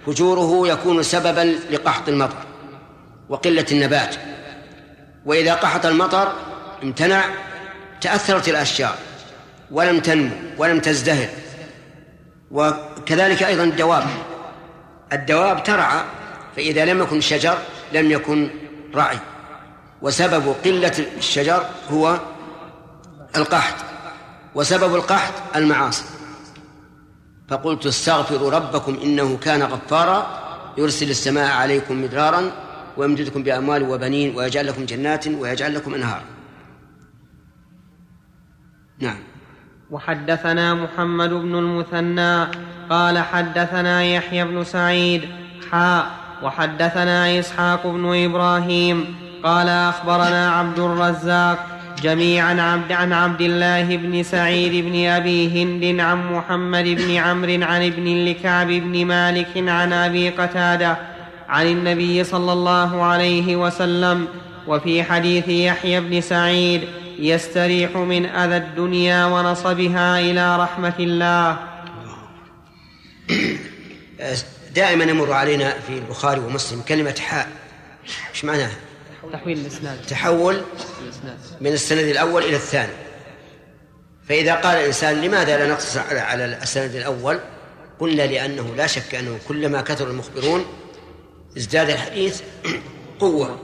فجوره 0.07 0.69
يكون 0.69 1.03
سببا 1.03 1.59
لقحط 1.71 2.09
المطر 2.09 2.37
وقلة 3.29 3.67
النبات. 3.73 4.15
وإذا 5.26 5.55
قحط 5.55 5.87
المطر 5.87 6.33
امتنع 6.83 7.25
تأثرت 8.00 8.49
الأشجار 8.49 8.95
ولم 9.71 10.00
تنمو 10.00 10.37
ولم 10.59 10.81
تزدهر. 10.81 11.29
وكذلك 12.50 13.43
أيضا 13.43 13.64
الدواب. 13.64 14.05
الدواب 15.12 15.62
ترعى 15.62 16.05
فإذا 16.57 16.85
لم 16.85 17.02
يكن 17.02 17.21
شجر 17.21 17.59
لم 17.93 18.11
يكن 18.11 18.50
رعي. 18.95 19.19
وسبب 20.02 20.55
قلة 20.64 21.07
الشجر 21.19 21.67
هو 21.91 22.19
القحط. 23.37 23.75
وسبب 24.55 24.95
القحط 24.95 25.33
المعاصي. 25.57 26.05
فقلت 27.49 27.87
استغفروا 27.87 28.50
ربكم 28.50 28.99
إنه 29.02 29.37
كان 29.37 29.62
غفارا 29.62 30.43
يرسل 30.79 31.11
السماء 31.11 31.50
عليكم 31.50 32.02
مدرارا 32.02 32.52
ويمددكم 32.96 33.42
بأموال 33.42 33.82
وبنين 33.82 34.37
ويجعل 34.37 34.66
لكم 34.66 34.84
جنات 34.84 35.28
ويجعل 35.28 35.75
لكم 35.75 35.94
أنهارا 35.94 36.25
نعم. 38.99 39.18
وحدثنا 39.90 40.75
محمد 40.75 41.30
بن 41.30 41.54
المثنى 41.54 42.46
قال 42.90 43.18
حدثنا 43.18 44.04
يحيى 44.04 44.44
بن 44.44 44.64
سعيد 44.64 45.22
حاء 45.70 46.11
وحدثنا 46.42 47.38
إسحاق 47.38 47.87
بن 47.87 48.25
إبراهيم 48.25 49.04
قال 49.42 49.68
أخبرنا 49.68 50.50
عبد 50.50 50.78
الرزاق 50.78 51.66
جميعا 52.02 52.61
عبد 52.61 52.92
عن 52.92 53.12
عبد 53.12 53.40
الله 53.40 53.96
بن 53.96 54.22
سعيد 54.22 54.84
بن 54.84 55.06
أبي 55.06 55.62
هند 55.62 56.00
عن 56.00 56.32
محمد 56.32 56.84
بن 56.84 57.16
عمرو 57.16 57.62
عن 57.62 57.87
ابن 57.87 58.25
لكعب 58.25 58.66
بن 58.66 59.06
مالك 59.06 59.50
عن 59.56 59.92
أبي 59.92 60.30
قتادة 60.30 60.96
عن 61.52 61.66
النبي 61.66 62.25
صلى 62.25 62.52
الله 62.52 63.02
عليه 63.02 63.56
وسلم 63.56 64.28
وفي 64.66 65.02
حديث 65.02 65.49
يحيى 65.49 66.00
بن 66.00 66.21
سعيد 66.21 66.88
يستريح 67.18 67.97
من 67.97 68.26
أذى 68.26 68.56
الدنيا 68.56 69.26
ونصبها 69.26 70.21
إلى 70.21 70.56
رحمة 70.56 70.94
الله. 71.00 71.59
دائما 74.75 75.04
يمر 75.04 75.32
علينا 75.32 75.71
في 75.87 75.92
البخاري 75.92 76.40
ومسلم 76.40 76.80
كلمة 76.80 77.14
حاء. 77.21 77.49
إيش 78.30 78.44
معناها؟ 78.44 78.76
تحويل 79.32 79.59
الإسناد. 79.59 79.99
تحول 80.09 80.62
من 81.61 81.73
السند 81.73 82.09
الأول 82.09 82.42
إلى 82.42 82.56
الثاني. 82.56 82.92
فإذا 84.28 84.54
قال 84.54 84.76
الإنسان 84.76 85.21
لماذا 85.21 85.56
لا 85.56 85.73
نقتصر 85.73 86.00
على 86.18 86.44
السند 86.44 86.94
الأول؟ 86.94 87.40
قلنا 88.00 88.23
لأنه 88.23 88.75
لا 88.76 88.87
شك 88.87 89.14
أنه 89.14 89.38
كلما 89.49 89.80
كثر 89.80 90.11
المخبرون 90.11 90.66
ازداد 91.56 91.90
الحديث 91.90 92.42
قوة 93.21 93.61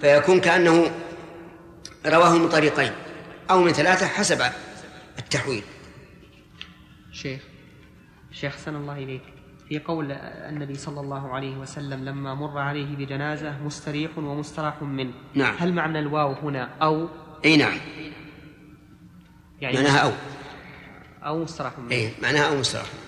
فيكون 0.00 0.40
كأنه 0.40 0.90
رواه 2.06 2.38
من 2.38 2.48
طريقين 2.48 2.92
أو 3.50 3.60
من 3.60 3.72
ثلاثة 3.72 4.06
حسب 4.06 4.42
التحويل. 5.18 5.62
شيخ 7.12 7.40
شيخ 8.32 8.54
حسن 8.54 8.76
الله 8.76 8.98
إليك. 8.98 9.22
في 9.68 9.78
قول 9.78 10.12
النبي 10.12 10.74
صلى 10.74 11.00
الله 11.00 11.34
عليه 11.34 11.56
وسلم 11.56 12.04
لما 12.04 12.34
مر 12.34 12.58
عليه 12.58 12.96
بجنازة 12.96 13.58
مستريح 13.64 14.18
ومستراح 14.18 14.82
منه. 14.82 15.12
نعم. 15.34 15.54
هل 15.58 15.72
معنى 15.72 15.98
الواو 15.98 16.32
هنا 16.32 16.70
أو؟ 16.82 17.08
أي 17.44 17.56
نعم. 17.56 17.78
يعني 19.60 19.76
معناها 19.76 19.98
أو. 19.98 20.12
أو 21.24 21.42
مستراح 21.42 21.78
منه. 21.78 21.90
أي 21.90 22.12
معناها 22.22 22.48
أو 22.48 22.56
مستراح 22.56 22.86
أخذنا 22.86 23.07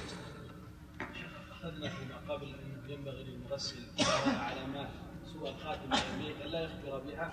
علامات 4.07 4.89
سوء 5.33 5.51
الخاتمة 5.51 5.99
الميت 6.15 6.37
ألا 6.45 6.61
يخبر 6.61 6.99
بها 6.99 7.33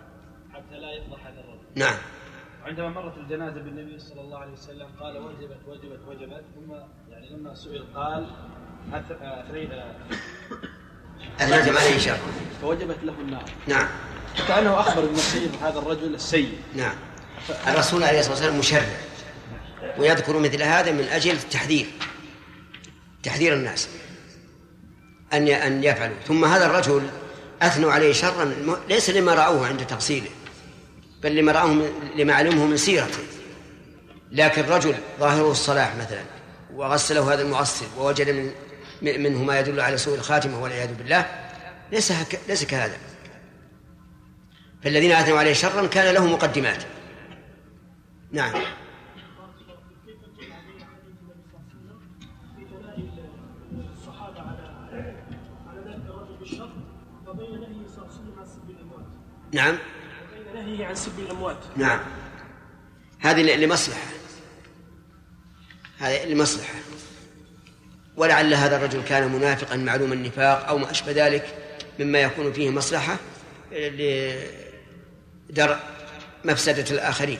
حتى 0.54 0.80
لا 0.80 0.92
يفضح 0.92 1.28
هذا 1.28 1.40
الرجل. 1.40 1.66
نعم. 1.76 1.96
عندما 2.64 2.90
مرت 2.90 3.18
الجنازة 3.18 3.62
بالنبي 3.62 4.00
صلى 4.00 4.22
الله 4.22 4.38
عليه 4.38 4.52
وسلم 4.52 4.88
قال 5.00 5.18
وجبت 5.18 5.60
وجبت 5.68 6.00
وجبت. 6.08 6.44
ثم 6.56 6.74
يعني 7.12 7.30
لما 7.30 7.56
سئل 7.56 7.86
قال 7.96 8.28
النجم 11.42 11.78
عليه 11.78 11.98
شر. 11.98 12.18
فوجبت 12.62 13.04
له 13.04 13.14
النار. 13.22 13.46
نعم. 13.68 13.88
كأنه 14.48 14.80
أخبر 14.80 15.04
المسير 15.04 15.50
هذا 15.62 15.80
الرجل 15.80 16.16
السيء 16.16 16.60
نعم. 16.76 16.96
الرسول 17.68 18.04
عليه 18.04 18.20
الصلاة 18.20 18.36
والسلام 18.36 18.60
مشرع 18.60 18.86
ويذكر 19.98 20.40
مثل 20.40 20.62
هذا 20.64 20.92
من 20.92 21.04
أجل 21.04 21.32
التحذير. 21.32 21.86
تحذير 23.24 23.54
الناس. 23.54 23.90
أن 25.34 25.48
أن 25.48 25.84
يفعلوا. 25.84 26.16
ثم 26.28 26.46
هذا 26.46 26.66
الرجل 26.66 27.10
أثنوا 27.62 27.92
عليه 27.92 28.14
شرا 28.14 28.54
ليس 28.90 29.10
لما 29.10 29.34
رأوه 29.34 29.68
عند 29.68 29.88
تغسيله 29.88 30.30
بل 31.24 31.36
لما 31.36 31.52
رأوه 31.52 31.92
لما 32.16 32.34
علمه 32.34 32.66
من 32.66 32.78
سيرته. 32.78 33.24
لكن 34.32 34.62
رجل 34.62 34.96
ظاهره 35.20 35.52
الصلاح 35.52 35.96
مثلا 35.96 36.22
وغسله 36.74 37.34
هذا 37.34 37.42
المغسل 37.42 37.86
ووجد 37.98 38.30
من 38.30 38.52
منه 39.02 39.44
ما 39.44 39.60
يدل 39.60 39.80
على 39.80 39.98
سوء 39.98 40.16
الخاتمة 40.16 40.64
والعياذ 40.64 40.94
بالله 40.94 41.26
ليس. 41.92 42.14
ليس 42.48 42.64
كهذا. 42.64 42.98
فالذين 44.84 45.12
أثنوا 45.12 45.40
عليه 45.40 45.54
شرا 45.54 45.88
كان 45.88 46.14
له 46.14 46.26
مقدمات. 46.26 46.84
نعم. 48.32 48.54
نعم. 59.54 59.78
نهي 60.56 60.86
عن 60.86 60.96
سب 60.96 61.20
الأموات. 61.20 61.58
نعم. 61.78 62.00
هذه 63.20 63.56
لمصلحة. 63.56 64.08
هذه 66.00 66.26
لمصلحة. 66.26 66.74
ولعل 68.18 68.54
هذا 68.54 68.78
الرجل 68.78 69.04
كان 69.04 69.32
منافقا 69.32 69.76
معلوم 69.76 70.14
النفاق 70.14 70.68
أو 70.68 70.78
ما 70.78 70.92
أشبه 70.92 71.12
ذلك 71.12 71.46
مما 72.00 72.20
يكون 72.20 72.54
فيه 72.54 72.70
مصلحة 72.70 73.18
لدرء 73.72 75.78
مفسدة 76.46 76.96
الآخرين. 76.96 77.40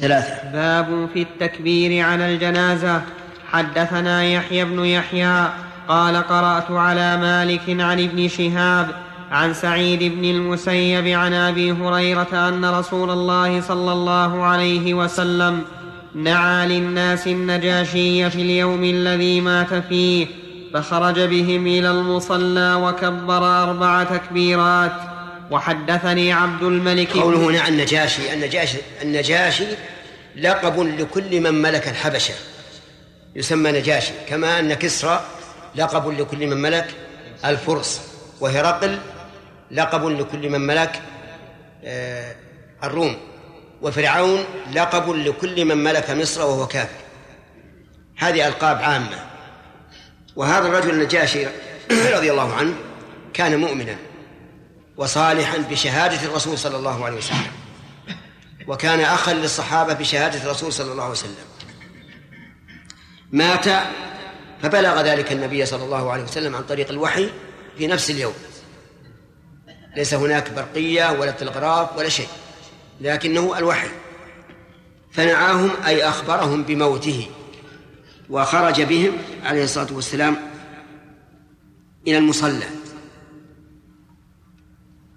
ثلاثة. 0.00 0.52
باب 0.52 1.08
في 1.14 1.22
التكبير 1.22 2.04
على 2.04 2.34
الجنازة. 2.34 3.02
حدثنا 3.46 4.24
يحيى 4.24 4.64
بن 4.64 4.84
يحيى 4.84 5.52
قال 5.88 6.16
قرأت 6.16 6.70
على 6.70 7.16
مالك 7.16 7.62
عن 7.68 8.04
ابن 8.04 8.28
شهاب 8.28 9.03
عن 9.30 9.54
سعيد 9.54 10.02
بن 10.02 10.24
المسيب 10.24 11.06
عن 11.06 11.32
أبي 11.32 11.72
هريرة 11.72 12.48
أن 12.48 12.64
رسول 12.64 13.10
الله 13.10 13.60
صلى 13.60 13.92
الله 13.92 14.44
عليه 14.44 14.94
وسلم 14.94 15.64
نعى 16.14 16.68
للناس 16.68 17.26
النجاشي 17.26 18.30
في 18.30 18.42
اليوم 18.42 18.84
الذي 18.84 19.40
مات 19.40 19.74
فيه 19.74 20.26
فخرج 20.74 21.20
بهم 21.20 21.66
إلى 21.66 21.90
المصلى 21.90 22.74
وكبر 22.74 23.62
أربع 23.62 24.04
تكبيرات. 24.04 24.92
وحدثني 25.50 26.32
عبد 26.32 26.62
الملك 26.62 27.16
قوله 27.16 27.52
نعى 27.52 27.68
النجاشي 27.68 28.32
النجاشي 28.34 28.78
النجاشي 29.02 29.64
لقب 30.36 30.80
لكل 30.80 31.40
من 31.40 31.62
ملك 31.62 31.88
الحبشة. 31.88 32.34
يسمى 33.36 33.72
نجاشي 33.72 34.12
كما 34.28 34.58
أن 34.58 34.74
كسرى 34.74 35.20
لقب 35.76 36.20
لكل 36.20 36.46
من 36.46 36.56
ملك 36.56 36.86
الفرس. 37.44 38.13
وهرقل 38.44 38.98
لقب 39.70 40.06
لكل 40.06 40.50
من 40.50 40.60
ملك 40.60 41.02
آه، 41.84 42.36
الروم. 42.84 43.16
وفرعون 43.82 44.44
لقب 44.72 45.10
لكل 45.10 45.64
من 45.64 45.76
ملك 45.76 46.10
مصر 46.10 46.42
وهو 46.42 46.66
كافر. 46.66 47.00
هذه 48.16 48.48
ألقاب 48.48 48.82
عامة. 48.82 49.26
وهذا 50.36 50.68
الرجل 50.68 50.90
النجاشي 50.90 51.46
رضي 52.16 52.30
الله 52.30 52.54
عنه 52.54 52.74
كان 53.34 53.58
مؤمنا 53.58 53.96
وصالحا 54.96 55.58
بشهادة 55.58 56.22
الرسول 56.24 56.58
صلى 56.58 56.76
الله 56.76 57.04
عليه 57.04 57.16
وسلم. 57.16 57.52
وكان 58.66 59.00
أخا 59.00 59.32
للصحابة 59.32 59.92
بشهادة 59.92 60.42
الرسول 60.42 60.72
صلى 60.72 60.92
الله 60.92 61.02
عليه 61.02 61.12
وسلم. 61.12 61.44
مات 63.32 63.66
فبلغ 64.62 65.02
ذلك 65.02 65.32
النبي 65.32 65.66
صلى 65.66 65.84
الله 65.84 66.12
عليه 66.12 66.22
وسلم 66.22 66.56
عن 66.56 66.62
طريق 66.62 66.90
الوحي 66.90 67.30
في 67.78 67.86
نفس 67.86 68.10
اليوم. 68.10 68.34
ليس 69.96 70.14
هناك 70.14 70.52
برقية 70.52 71.12
ولا 71.12 71.30
تلغراف 71.30 71.98
ولا 71.98 72.08
شيء 72.08 72.28
لكنه 73.00 73.58
الوحي. 73.58 73.88
فنعاهم 75.12 75.70
أي 75.86 76.08
أخبرهم 76.08 76.62
بموته 76.62 77.30
وخرج 78.30 78.82
بهم 78.82 79.12
عليه 79.44 79.64
الصلاة 79.64 79.92
والسلام 79.92 80.36
إلى 82.06 82.18
المصلى. 82.18 82.66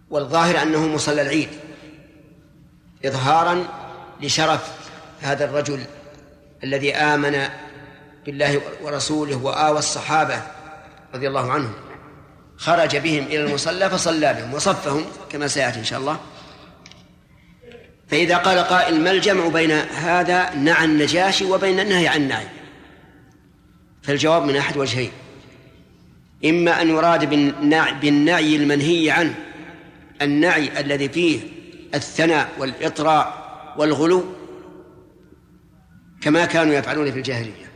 والظاهر 0.09 0.61
أنه 0.61 0.87
مصلى 0.87 1.21
العيد 1.21 1.49
إظهارا 3.05 3.67
لشرف 4.21 4.71
هذا 5.21 5.45
الرجل 5.45 5.85
الذي 6.63 6.95
آمن 6.95 7.49
بالله 8.25 8.61
ورسوله 8.81 9.35
وآوى 9.35 9.79
الصحابة 9.79 10.41
رضي 11.13 11.27
الله 11.27 11.51
عنهم. 11.51 11.86
خرج 12.57 12.97
بهم 12.97 13.23
إلى 13.23 13.43
المصلى 13.43 13.89
فصلى 13.89 14.33
بهم 14.33 14.53
وصفهم 14.53 15.05
كما 15.29 15.47
سيأتي 15.47 15.79
إن 15.79 15.83
شاء 15.83 15.99
الله. 15.99 16.19
فإذا 18.07 18.37
قال 18.37 18.59
قائل 18.59 19.01
ما 19.01 19.11
الجمع 19.11 19.47
بين 19.47 19.71
هذا 19.71 20.55
نعى 20.55 20.85
النجاشي 20.85 21.45
وبين 21.45 21.79
النهي 21.79 22.07
عن 22.07 22.21
النعي؟ 22.21 22.47
فالجواب 24.03 24.43
من 24.43 24.55
أحد 24.55 24.77
وجهين. 24.77 25.11
إما 26.45 26.81
أن 26.81 26.89
يراد 26.89 27.29
بالنعي, 28.01 28.55
المنهي 28.55 29.11
عنه 29.11 29.35
النعي 30.21 30.79
الذي 30.79 31.09
فيه 31.09 31.39
الثناء 31.95 32.49
والإطراء 32.57 33.47
والغلو 33.77 34.25
كما 36.21 36.45
كانوا 36.45 36.73
يفعلون 36.73 37.11
في 37.11 37.17
الجاهلية. 37.17 37.66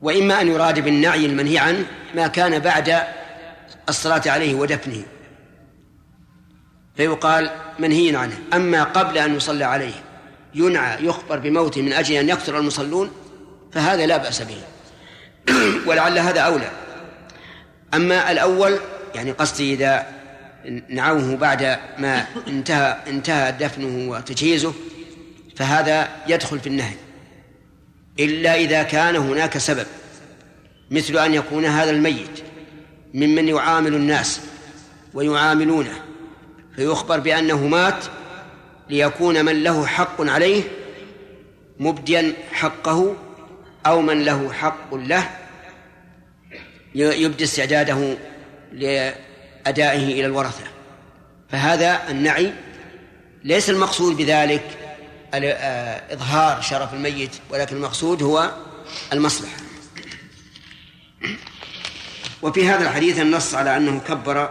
وإما 0.00 0.40
أن 0.40 0.48
يراد 0.48 0.80
بالنعي 0.80 1.26
المنهي 1.26 1.58
عنه 1.58 1.84
ما 2.14 2.26
كان 2.26 2.58
بعد 2.58 3.02
الصلاة 3.88 4.22
عليه 4.26 4.54
ودفنه. 4.54 5.02
فيقال 6.96 7.50
منهي 7.78 8.16
عنه. 8.16 8.38
أما 8.54 8.84
قبل 8.84 9.18
أن 9.18 9.36
يصلى 9.36 9.64
عليه 9.64 9.94
ينعى 10.54 11.04
يخبر 11.04 11.38
بموته 11.38 11.82
من 11.82 11.92
أجل 11.92 12.14
أن 12.14 12.28
يكثر 12.28 12.58
المصلون 12.58 13.10
فهذا 13.72 14.06
لا 14.06 14.16
بأس 14.16 14.42
به. 14.42 14.60
ولعل 15.86 16.18
هذا 16.18 16.40
أولى. 16.40 16.70
أما 17.94 18.32
الأول 18.32 18.78
يعني 19.14 19.32
قصدي 19.32 19.74
إذا 19.74 20.06
نعوه 20.88 21.36
بعد 21.36 21.78
ما 21.98 22.26
انتهى 22.48 22.96
انتهى 23.06 23.52
دفنه 23.52 24.10
وتجهيزه 24.10 24.72
فهذا 25.56 26.08
يدخل 26.26 26.60
في 26.60 26.66
النهي. 26.66 26.94
إلا 28.20 28.54
إذا 28.54 28.82
كان 28.82 29.16
هناك 29.16 29.58
سبب 29.58 29.86
مثل 30.90 31.18
أن 31.18 31.34
يكون 31.34 31.64
هذا 31.64 31.90
الميت 31.90 32.42
ممن 33.14 33.48
يعامل 33.48 33.94
الناس 33.94 34.40
ويعاملونه 35.14 36.02
فيخبر 36.76 37.20
بأنه 37.20 37.66
مات 37.66 38.04
ليكون 38.90 39.44
من 39.44 39.62
له 39.62 39.86
حق 39.86 40.20
عليه 40.20 40.62
مبديا 41.78 42.32
حقه 42.52 43.16
أو 43.86 44.02
من 44.02 44.24
له 44.24 44.52
حق 44.52 44.94
له 44.94 45.30
يبدي 46.94 47.44
استعداده 47.44 48.16
لأدائه 48.72 50.12
إلى 50.12 50.26
الورثة. 50.26 50.64
فهذا 51.48 52.10
النعي 52.10 52.52
ليس 53.44 53.70
المقصود 53.70 54.16
بذلك 54.16 54.62
إظهار 55.44 56.60
شرف 56.60 56.94
الميت 56.94 57.30
ولكن 57.50 57.76
المقصود 57.76 58.22
هو 58.22 58.52
المصلحة. 59.12 59.56
وفي 62.42 62.68
هذا 62.68 62.82
الحديث 62.82 63.20
النص 63.20 63.54
على 63.54 63.76
أنه 63.76 64.00
كبر 64.00 64.50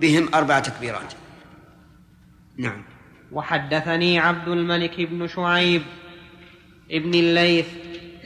بهم 0.00 0.34
أربع 0.34 0.58
تكبيرات. 0.58 1.12
نعم. 2.56 2.82
وحدثني 3.32 4.18
عبد 4.18 4.48
الملك 4.48 5.00
بن 5.00 5.28
شعيب 5.28 5.82
ابن 6.90 7.14
الليث. 7.14 7.66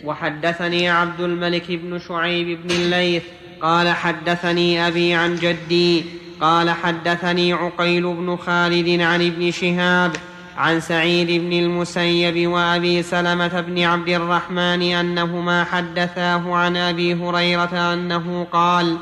وحدثني 0.04 0.90
عبد 0.90 1.20
الملك 1.20 1.70
بن 1.70 2.00
شعيب 2.08 2.62
بن 2.62 2.70
الليث. 2.70 3.22
قال 3.60 3.88
حدثني 3.88 4.86
أبي 4.86 5.14
عن 5.14 5.36
جدي. 5.36 6.04
قال 6.40 6.70
حدثني 6.70 7.52
عقيل 7.52 8.02
بن 8.02 8.36
خالد 8.36 9.00
عن 9.00 9.26
ابن 9.26 9.50
شهاب. 9.50 10.16
عن 10.56 10.80
سعيد 10.80 11.42
بن 11.42 11.52
المسيب 11.52 12.50
وأبي 12.50 13.02
سلمة 13.02 13.60
بن 13.60 13.82
عبد 13.82 14.08
الرحمن 14.08 14.82
أنهما 14.82 15.64
حدثاه 15.64 16.54
عن 16.54 16.76
أبي 16.76 17.14
هريرة 17.14 17.92
أنه 17.92 18.46
قال 18.52 18.96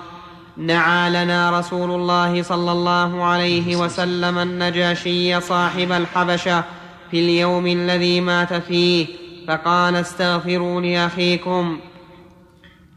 نعى 0.56 1.10
لنا 1.10 1.58
رسول 1.58 1.90
الله 1.90 2.42
صلى 2.42 2.72
الله 2.72 3.24
عليه 3.24 3.76
وسلم 3.76 4.38
النجاشي 4.38 5.40
صاحب 5.40 5.92
الحبشة 5.92 6.64
في 7.10 7.18
اليوم 7.18 7.66
الذي 7.66 8.20
مات 8.20 8.54
فيه 8.54 9.06
فقال 9.48 9.96
استغفروا 9.96 10.80
لاخيكم 10.80 11.78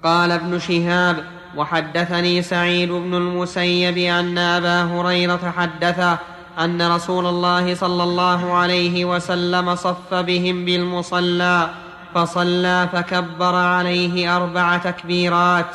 قال 0.03 0.31
ابن 0.31 0.59
شهاب 0.59 1.23
وحدثني 1.57 2.41
سعيد 2.41 2.89
بن 2.89 3.13
المسيب 3.13 3.97
أن 3.97 4.37
أبا 4.37 4.83
هريرة 4.83 5.53
حدثه 5.57 6.17
أن 6.59 6.91
رسول 6.91 7.25
الله 7.25 7.75
صلى 7.75 8.03
الله 8.03 8.53
عليه 8.53 9.05
وسلم 9.05 9.75
صف 9.75 10.13
بهم 10.13 10.65
بالمصلى 10.65 11.69
فصلى 12.15 12.89
فكبر 12.93 13.55
عليه 13.55 14.35
أربع 14.35 14.77
تكبيرات. 14.77 15.65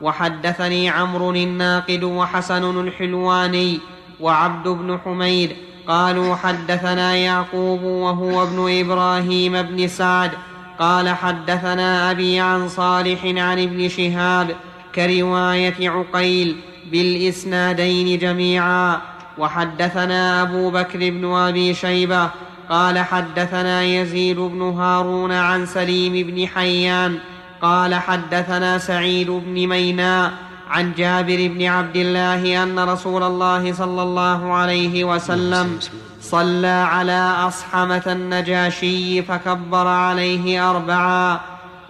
وحدثني 0.00 0.90
عمرو 0.90 1.30
الناقد 1.30 2.04
وحسن 2.04 2.80
الحلواني 2.80 3.78
وعبد 4.20 4.68
بن 4.68 4.98
حميد 5.04 5.56
قالوا 5.88 6.34
حدثنا 6.34 7.16
يعقوب 7.16 7.82
وهو 7.82 8.42
ابن 8.42 8.80
إبراهيم 8.80 9.62
بن 9.62 9.88
سعد 9.88 10.30
قال 10.78 11.08
حدثنا 11.08 12.10
أبي 12.10 12.40
عن 12.40 12.68
صالح 12.68 13.24
عن 13.24 13.62
ابن 13.62 13.88
شهاب 13.88 14.56
كرواية 14.94 15.90
عقيل 15.90 16.56
بالإسنادين 16.90 18.18
جميعا. 18.18 19.00
وحدثنا 19.40 20.42
أبو 20.42 20.70
بكر 20.70 20.98
بن 20.98 21.24
أبي 21.34 21.74
شيبة 21.74 22.30
قال 22.70 22.98
حدثنا 22.98 23.82
يزيد 23.82 24.36
بن 24.36 24.62
هارون 24.62 25.32
عن 25.32 25.66
سليم 25.66 26.26
بن 26.26 26.46
حيان 26.46 27.18
قال 27.62 27.94
حدثنا 27.94 28.78
سعيد 28.78 29.30
بن 29.30 29.66
ميناء 29.66 30.32
عن 30.70 30.92
جابر 30.96 31.48
بن 31.54 31.66
عبد 31.66 31.96
الله 31.96 32.62
أن 32.62 32.78
رسول 32.78 33.22
الله 33.22 33.72
صلى 33.72 34.02
الله 34.02 34.52
عليه 34.52 35.04
وسلم 35.04 35.78
صلى 36.20 36.66
على 36.66 37.34
أصحمة 37.46 38.02
النجاشي 38.06 39.22
فكبر 39.22 39.86
عليه 39.86 40.70
اربعا 40.70 41.40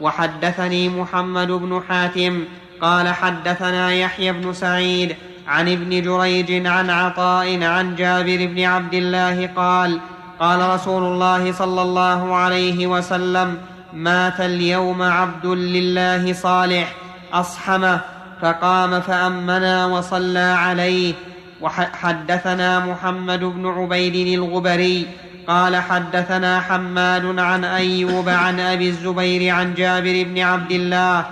وحدثني 0.00 0.88
محمد 0.88 1.48
بن 1.48 1.82
حاتم 1.88 2.44
قال 2.80 3.08
حدثنا 3.08 3.92
يحيى 3.92 4.32
بن 4.32 4.52
سعيد 4.52 5.16
عن 5.50 5.68
ابن 5.68 6.02
جريج 6.02 6.66
عن 6.66 6.90
عطاء 6.90 7.62
عن 7.62 7.96
جابر 7.96 8.46
بن 8.46 8.64
عبد 8.64 8.94
الله 8.94 9.50
قال 9.56 10.00
قال 10.40 10.70
رسول 10.74 11.02
الله 11.02 11.52
صلى 11.52 11.82
الله 11.82 12.34
عليه 12.36 12.86
وسلم 12.86 13.58
مات 13.92 14.40
اليوم 14.40 15.02
عبد 15.02 15.46
لله 15.46 16.32
صالح 16.32 16.94
أصحمه 17.32 18.00
فقام 18.42 19.00
فأمنا 19.00 19.86
وصلى 19.86 20.38
عليه. 20.38 21.14
وحدثنا 21.60 22.86
محمد 22.86 23.40
بن 23.40 23.66
عبيد 23.66 24.38
الغبري 24.38 25.06
قال 25.46 25.76
حدثنا 25.76 26.60
حماد 26.60 27.38
عن 27.38 27.64
أيوب 27.64 28.28
عن 28.28 28.60
أبي 28.60 28.88
الزبير 28.88 29.54
عن 29.54 29.74
جابر 29.74 30.24
بن 30.26 30.38
عبد 30.38 30.72
الله 30.72 31.26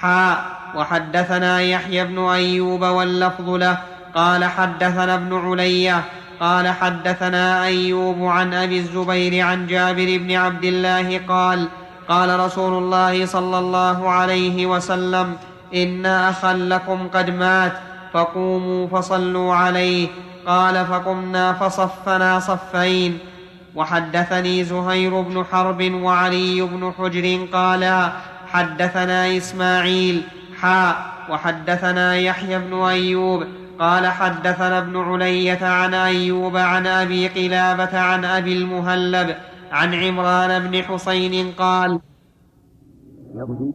حاء 0.00 0.63
وحدثنا 0.76 1.60
يحيى 1.60 2.04
بن 2.04 2.18
أيوب 2.18 2.82
واللفظ 2.82 3.48
له 3.50 3.78
قال 4.14 4.44
حدثنا 4.44 5.14
ابن 5.14 5.50
علية 5.50 6.04
قال 6.40 6.68
حدثنا 6.68 7.64
أيوب 7.64 8.24
عن 8.26 8.54
أبي 8.54 8.78
الزبير 8.78 9.44
عن 9.46 9.66
جابر 9.66 10.18
بن 10.18 10.32
عبد 10.32 10.64
الله 10.64 11.20
قال 11.28 11.68
قال 12.08 12.40
رسول 12.40 12.72
الله 12.82 13.26
صلى 13.26 13.58
الله 13.58 14.10
عليه 14.10 14.66
وسلم 14.66 15.36
إن 15.74 16.06
أخا 16.06 16.52
لكم 16.52 17.08
قد 17.08 17.30
مات 17.30 17.72
فقوموا 18.12 18.86
فصلوا 18.86 19.54
عليه 19.54 20.08
قال 20.46 20.86
فقمنا 20.86 21.52
فصفنا 21.52 22.40
صفين. 22.40 23.18
وحدثني 23.74 24.64
زهير 24.64 25.20
بن 25.20 25.44
حرب 25.52 25.92
وعلي 25.94 26.62
بن 26.62 26.92
حجر 26.98 27.46
قالا 27.52 28.12
حدثنا 28.52 29.36
إسماعيل 29.36 30.22
وحدثنا 31.30 32.16
يحيى 32.16 32.58
بن 32.58 32.74
أيوب 32.74 33.44
قال 33.78 34.06
حدثنا 34.06 34.78
ابن 34.78 34.96
علية 34.96 35.66
عن 35.66 35.94
أيوب 35.94 36.56
عن 36.56 36.86
أبي 36.86 37.28
قلابة 37.28 37.98
عن 37.98 38.24
أبي 38.24 38.52
المهلب 38.52 39.36
عن 39.72 39.94
عمران 39.94 40.70
بن 40.70 40.82
حسين 40.82 41.52
قال 41.52 42.00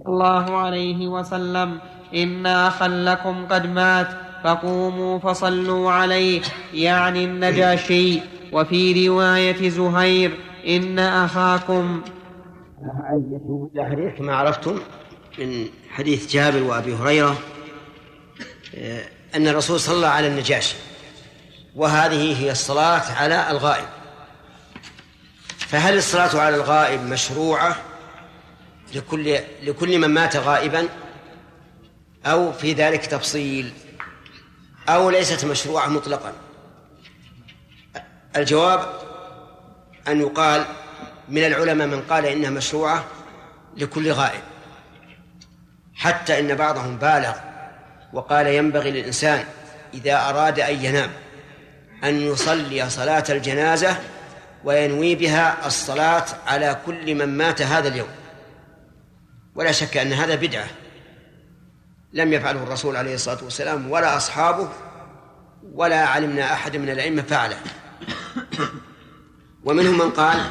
الله 0.08 0.58
عليه 0.58 1.08
وسلم 1.08 1.78
إن 2.16 2.46
أخا 2.46 2.88
لكم 2.88 3.46
قد 3.46 3.66
مات 3.66 4.08
فقوموا 4.44 5.20
فصلوا 5.20 5.92
عليه 5.92 6.42
يعني 6.74 7.26
النجاشي. 7.26 8.20
وفي 8.54 9.08
رواية 9.08 9.70
زهير 9.70 10.32
إن 10.68 11.00
أخاكم 11.00 12.02
الحديث 13.76 14.18
كما 14.18 14.36
عرفتم؟ 14.36 14.76
من 15.40 15.70
حديث 15.90 16.32
جابر 16.32 16.64
وأبي 16.64 16.94
هريرة 16.96 17.40
أن 19.36 19.48
الرسول 19.48 19.80
صلى 19.80 20.08
على 20.08 20.28
النجاشي 20.28 20.76
وهذه 21.76 22.44
هي 22.44 22.52
الصلاة 22.52 23.12
على 23.12 23.52
الغائب. 23.52 23.88
فهل 25.58 25.98
الصلاة 25.98 26.40
على 26.42 26.56
الغائب 26.56 27.02
مشروعة 27.04 27.76
لكل 28.96 29.40
لكل 29.64 30.00
من 30.00 30.08
مات 30.08 30.36
غائبا؟ 30.36 30.90
أو 32.26 32.52
في 32.54 32.74
ذلك 32.74 33.06
تفصيل؟ 33.06 33.74
أو 34.90 35.10
ليست 35.10 35.46
مشروعة 35.46 35.88
مطلقا؟ 35.88 36.34
الجواب 38.36 38.94
أن 40.08 40.22
يقال 40.22 40.66
من 41.30 41.46
العلماء 41.46 41.88
من 41.88 42.02
قال 42.02 42.26
إنها 42.26 42.50
مشروعة 42.50 43.06
لكل 43.78 44.12
غائب. 44.12 44.42
حتى 46.00 46.40
إن 46.40 46.56
بعضهم 46.56 46.98
بالغ 46.98 47.34
وقال 48.14 48.48
ينبغي 48.48 48.92
للإنسان 48.92 49.44
إذا 49.94 50.30
أراد 50.30 50.60
أن 50.60 50.86
ينام 50.86 51.10
أن 52.04 52.22
يصلي 52.22 52.90
صلاة 52.90 53.24
الجنازة 53.30 53.98
وينوي 54.64 55.16
بها 55.16 55.68
الصلاة 55.68 56.26
على 56.48 56.78
كل 56.86 57.16
من 57.16 57.38
مات 57.38 57.62
هذا 57.62 57.88
اليوم. 57.88 58.08
ولا 59.56 59.72
شك 59.72 59.98
أن 59.98 60.14
هذا 60.14 60.36
بدعة 60.36 60.68
لم 62.14 62.34
يفعله 62.34 62.64
الرسول 62.64 62.96
عليه 62.96 63.16
الصلاة 63.16 63.44
والسلام 63.44 63.92
ولا 63.92 64.18
أصحابه 64.18 64.70
ولا 65.74 66.06
علمنا 66.06 66.54
أحد 66.54 66.78
من 66.78 66.90
الأئمة 66.90 67.22
فعله. 67.22 67.58
ومنهم 69.64 69.98
من 69.98 70.10
قال 70.10 70.50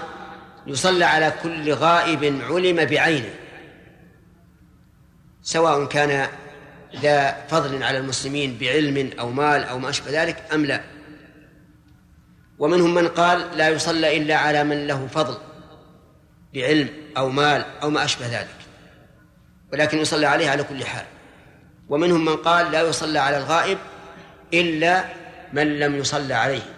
يصلى 0.67 1.05
على 1.05 1.33
كل 1.43 1.73
غائب 1.73 2.25
علم 2.25 2.85
بعينه. 2.85 3.35
سواء 5.49 5.85
كان 5.85 6.29
ذا 6.97 7.47
فضل 7.49 7.83
على 7.83 7.99
المسلمين 7.99 8.59
بعلم 8.61 9.11
أو 9.21 9.31
مال 9.31 9.65
أو 9.65 9.79
ما 9.79 9.91
أشبه 9.91 10.23
ذلك 10.23 10.43
أم 10.53 10.67
لا. 10.67 10.85
ومنهم 12.59 12.95
من 12.95 13.09
قال 13.09 13.57
لا 13.57 13.69
يصلى 13.69 14.17
إلا 14.17 14.37
على 14.37 14.65
من 14.65 14.87
له 14.87 15.07
فضل 15.07 15.39
بعلم 16.55 16.89
أو 17.17 17.29
مال 17.29 17.65
أو 17.83 17.91
ما 17.91 18.05
أشبه 18.05 18.27
ذلك 18.27 18.59
ولكن 19.73 19.99
يصلى 19.99 20.27
عليه 20.27 20.51
على 20.51 20.63
كل 20.63 20.85
حال. 20.85 21.05
ومنهم 21.89 22.25
من 22.25 22.37
قال 22.37 22.73
لا 22.73 22.83
يصلى 22.83 23.19
على 23.19 23.37
الغائب 23.37 23.79
إلا 24.55 25.05
من 25.53 25.79
لم 25.79 25.97
يصلى 25.97 26.35
عليه. 26.35 26.75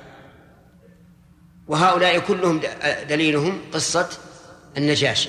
وهؤلاء 1.66 2.18
كلهم 2.18 2.60
دليلهم 3.08 3.62
قصة 3.72 4.08
النجاشي. 4.76 5.28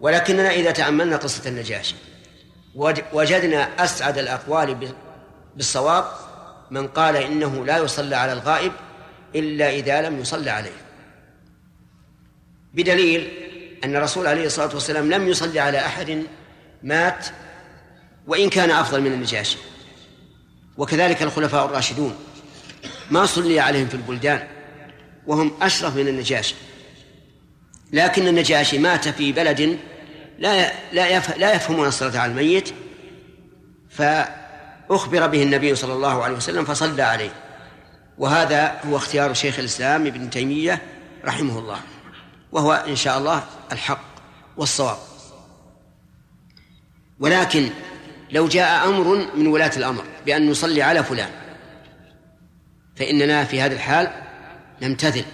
ولكننا 0.00 0.50
إذا 0.50 0.70
تأملنا 0.70 1.16
قصة 1.16 1.48
النجاشي 1.48 1.94
وجدنا 3.12 3.84
أسعد 3.84 4.18
الأقوال 4.18 4.94
بالصواب 5.56 6.04
من 6.70 6.88
قال 6.88 7.16
إنه 7.16 7.64
لا 7.64 7.78
يصلى 7.78 8.16
على 8.16 8.32
الغائب 8.32 8.72
إلا 9.34 9.70
إذا 9.70 10.02
لم 10.02 10.20
يصلى 10.20 10.50
عليه. 10.50 10.76
بدليل 12.74 13.30
أن 13.84 13.96
الرسول 13.96 14.26
عليه 14.26 14.46
الصلاة 14.46 14.74
والسلام 14.74 15.10
لم 15.10 15.28
يصلي 15.28 15.60
على 15.60 15.78
أحد 15.78 16.22
مات 16.82 17.26
وإن 18.26 18.50
كان 18.50 18.70
أفضل 18.70 19.00
من 19.00 19.12
النجاشي. 19.12 19.58
وكذلك 20.76 21.22
الخلفاء 21.22 21.64
الراشدون 21.64 22.16
ما 23.10 23.26
صلي 23.26 23.60
عليهم 23.60 23.88
في 23.88 23.94
البلدان 23.94 24.48
وهم 25.26 25.52
أشرف 25.62 25.96
من 25.96 26.08
النجاشي. 26.08 26.54
لكن 27.92 28.28
النجاشي 28.28 28.78
مات 28.78 29.08
في 29.08 29.32
بلد 29.32 29.78
لا 30.38 30.72
لا 30.92 31.18
لا 31.18 31.54
يفهمون 31.54 31.86
الصلاة 31.88 32.18
على 32.20 32.32
الميت 32.32 32.74
فأخبر 33.90 35.26
به 35.26 35.42
النبي 35.42 35.74
صلى 35.74 35.92
الله 35.92 36.24
عليه 36.24 36.36
وسلم 36.36 36.64
فصلى 36.64 37.02
عليه. 37.02 37.30
وهذا 38.18 38.80
هو 38.86 38.96
اختيار 38.96 39.34
شيخ 39.34 39.58
الإسلام 39.58 40.06
ابن 40.06 40.30
تيمية 40.30 40.82
رحمه 41.24 41.58
الله 41.58 41.80
وهو 42.52 42.72
إن 42.72 42.96
شاء 42.96 43.18
الله 43.18 43.44
الحق 43.72 44.04
والصواب. 44.56 44.98
ولكن 47.20 47.70
لو 48.30 48.48
جاء 48.48 48.88
أمر 48.88 49.28
من 49.34 49.46
ولاة 49.46 49.72
الأمر 49.76 50.04
بأن 50.26 50.50
نصلي 50.50 50.82
على 50.82 51.04
فلان 51.04 51.30
فإننا 52.96 53.44
في 53.44 53.60
هذا 53.60 53.74
الحال 53.74 54.10
نمتثل 54.82 55.24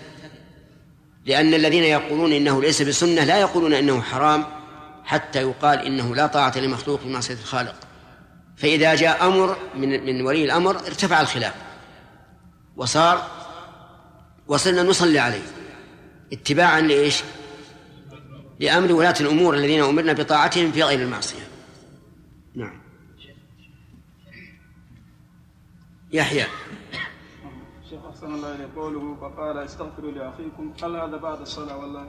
لأن 1.27 1.55
الذين 1.55 1.85
يقولون 1.85 2.33
إنه 2.33 2.63
ليس 2.63 2.83
بسنة 2.83 3.25
لا 3.25 3.41
يقولون 3.41 3.73
إنه 3.73 4.03
حرام 4.03 4.64
حتى 5.05 5.43
يقال 5.43 5.79
إنه 5.79 6.15
لا 6.15 6.27
طاعة 6.27 6.59
لمخلوق 6.59 7.01
في 7.01 7.09
معصية 7.09 7.35
الخالق. 7.35 7.75
فإذا 8.57 8.95
جاء 8.95 9.27
أمر 9.27 9.57
من 9.75 10.07
من 10.07 10.23
ولي 10.23 10.45
الأمر 10.45 10.77
ارتفع 10.77 11.21
الخلاف. 11.21 11.55
وصار 12.77 13.23
وصلنا 14.47 14.83
نصلي 14.83 15.19
عليه. 15.19 15.43
اتباعا 16.33 16.81
لإيش؟ 16.81 17.23
لأمر 18.61 18.93
ولاة 18.93 19.15
الأمور 19.21 19.55
الذين 19.55 19.83
أمرنا 19.83 20.13
بطاعتهم 20.13 20.73
في 20.73 20.83
غير 20.83 21.01
المعصية. 21.03 21.49
نعم. 22.55 22.81
يحيى. 26.13 26.47
شيخ 27.91 28.05
أحسن 28.11 28.35
الله 28.35 28.55
إليه 28.55 28.69
قوله 28.77 29.17
فقال 29.21 29.59
استغفروا 29.59 30.11
لأخيكم. 30.11 30.73
هل 30.83 30.97
هذا 30.97 31.17
بعد 31.17 31.41
الصلاة 31.41 31.77
ولا 31.77 32.07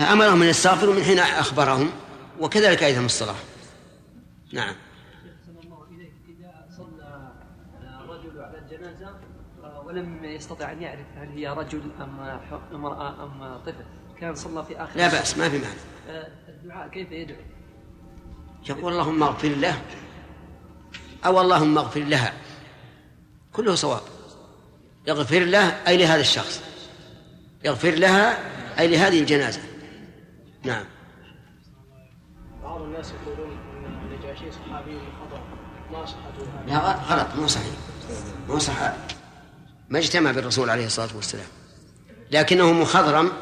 أمرهم 0.00 0.42
أن 0.42 0.48
يستغفروا 0.48 0.94
من 0.94 1.02
حين 1.02 1.18
أخبرهم 1.18 1.90
وكذلك 2.40 2.82
أيضا 2.82 3.00
الصلاة. 3.00 3.34
نعم. 4.52 4.74
إذا 6.28 6.66
صلى 6.76 7.32
رجل 8.08 8.40
على 8.40 8.58
الجنازة 8.58 9.20
ولم 9.84 10.24
يستطع 10.24 10.72
أن 10.72 10.82
يعرف 10.82 11.06
هل 11.16 11.28
هي 11.28 11.48
رجل 11.48 11.82
أم 12.00 12.40
امرأة 12.72 13.24
أم 13.24 13.58
طفل. 13.66 13.84
كان 14.20 14.34
صلى 14.34 14.64
في 14.64 14.82
آخر 14.82 14.96
لا 14.96 15.08
بأس 15.08 15.38
ما 15.38 15.48
في 15.48 15.58
معنى 15.58 15.74
الدعاء 16.48 16.88
كيف 16.88 17.12
يدعو؟ 17.12 17.36
يقول 18.68 18.92
اللهم 18.92 19.22
اغفر 19.22 19.48
له 19.48 19.82
أو 21.26 21.40
اللهم 21.40 21.78
اغفر 21.78 22.00
لها. 22.00 22.32
كله 23.52 23.74
صواب. 23.74 24.02
يغفر 25.06 25.38
له 25.38 25.88
أي 25.88 25.96
لهذا 25.96 26.20
الشخص. 26.20 26.62
يغفر 27.64 27.90
لها 27.90 28.38
أي 28.78 28.88
لهذه 28.88 29.20
الجنازة. 29.20 29.60
نعم. 30.64 30.84
بعض 32.62 32.82
الناس 32.82 33.12
يقولون 33.12 33.50
إن 33.50 33.84
النجاشي 33.84 34.52
صحابي 34.52 34.98
خطأ. 34.98 35.40
ما 35.92 36.06
صحته 36.06 36.66
لا 36.66 36.94
غلط 36.94 37.26
مو 37.36 37.46
صحيح. 37.46 37.74
مو 38.48 38.58
صحابي 38.58 38.96
ما 39.88 39.98
اجتمع 39.98 40.32
بالرسول 40.32 40.70
عليه 40.70 40.86
الصلاة 40.86 41.16
والسلام. 41.16 41.46
لكنه 42.30 42.72
مخضرم 42.72 43.32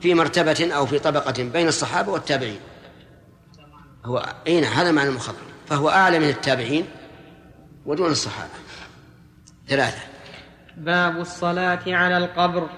في 0.00 0.14
مرتبة 0.14 0.70
أو 0.72 0.86
في 0.86 0.98
طبقة 0.98 1.42
بين 1.42 1.68
الصحابة 1.68 2.12
والتابعين. 2.12 2.60
هو 4.04 4.34
أين 4.46 4.64
هذا 4.64 4.92
معنى 4.92 5.08
المخضرم 5.08 5.46
فهو 5.66 5.90
أعلى 5.90 6.18
من 6.18 6.28
التابعين 6.28 6.86
ودون 7.86 8.10
الصحابة. 8.10 8.50
ثلاثة. 9.68 10.02
باب 10.76 11.20
الصلاة 11.20 11.82
على 11.86 12.18
القبر. 12.18 12.68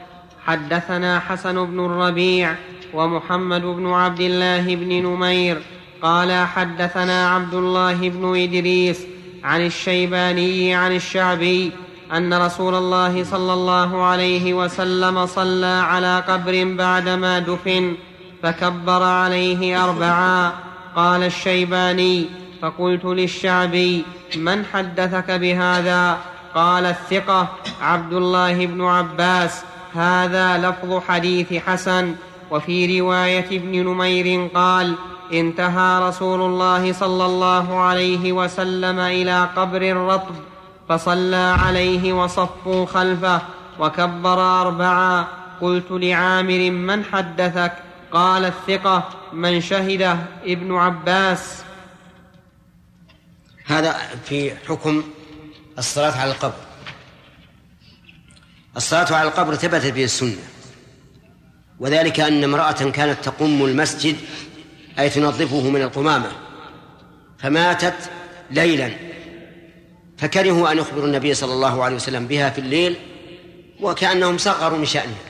حدثنا 0.40 1.20
حسن 1.20 1.66
بن 1.66 1.84
الربيع 1.84 2.54
ومحمد 2.94 3.62
بن 3.62 3.86
عبد 3.86 4.20
الله 4.20 4.76
بن 4.76 4.88
نمير 4.88 5.58
قال 6.02 6.46
حدثنا 6.46 7.28
عبد 7.28 7.54
الله 7.54 8.08
بن 8.08 8.36
إدريس 8.36 9.00
عن 9.44 9.66
الشيباني 9.66 10.74
عن 10.74 10.96
الشعبي 10.96 11.72
أن 12.12 12.34
رسول 12.34 12.74
الله 12.74 13.24
صلى 13.24 13.52
الله 13.52 14.02
عليه 14.02 14.54
وسلم 14.54 15.26
صلى 15.26 15.66
على 15.66 16.24
قبر 16.28 16.64
بعدما 16.64 17.38
دفن 17.38 17.94
فكبر 18.42 19.02
عليه 19.02 19.84
أربعا. 19.84 20.52
قال 20.96 21.22
الشيباني 21.22 22.26
فقلت 22.62 23.04
للشعبي 23.04 24.04
من 24.36 24.64
حدثك 24.64 25.30
بهذا؟ 25.30 26.18
قال 26.54 26.86
الثقة 26.86 27.48
عبد 27.80 28.12
الله 28.12 28.66
بن 28.66 28.84
عباس 28.84 29.62
هذا 29.94 30.58
لفظ 30.58 31.02
حديث 31.08 31.54
حسن 31.54 32.14
وفي 32.50 33.00
رواية 33.00 33.46
ابن 33.46 33.72
نمير 33.88 34.48
قال 34.54 34.94
انتهى 35.32 36.08
رسول 36.08 36.40
الله 36.40 36.92
صلى 36.92 37.26
الله 37.26 37.80
عليه 37.80 38.32
وسلم 38.32 38.98
إلى 38.98 39.48
قبر 39.56 39.96
رطب 39.96 40.34
فصلى 40.88 41.56
عليه 41.58 42.12
وصفوا 42.12 42.86
خلفه 42.86 43.42
وكبر 43.78 44.60
أربعا. 44.60 45.26
قلت 45.60 45.90
لعامر 45.90 46.70
من 46.70 47.04
حدثك؟ 47.04 47.72
قال 48.12 48.44
الثقة 48.44 49.08
من 49.32 49.60
شهده 49.60 50.18
ابن 50.44 50.74
عباس. 50.74 51.62
هذا 53.66 53.96
في 54.24 54.56
حكم 54.68 55.02
الصلاة 55.78 56.20
على 56.20 56.30
القبر. 56.30 56.62
الصلاة 58.76 59.14
على 59.14 59.28
القبر 59.28 59.54
ثبتت 59.54 59.92
به 59.92 60.04
السنة. 60.04 60.57
وذلك 61.80 62.20
أن 62.20 62.44
امرأة 62.44 62.90
كانت 62.90 63.24
تقم 63.24 63.64
المسجد 63.64 64.16
أي 64.98 65.10
تنظفه 65.10 65.70
من 65.70 65.82
القمامة. 65.82 66.32
فماتت 67.38 68.10
ليلا. 68.50 68.90
فكرهوا 70.18 70.72
أن 70.72 70.78
يخبروا 70.78 71.06
النبي 71.06 71.34
صلى 71.34 71.52
الله 71.52 71.84
عليه 71.84 71.96
وسلم 71.96 72.26
بها 72.26 72.50
في 72.50 72.60
الليل 72.60 72.96
وكأنهم 73.80 74.38
صغروا 74.38 74.78
من 74.78 74.84
شأنها 74.84 75.28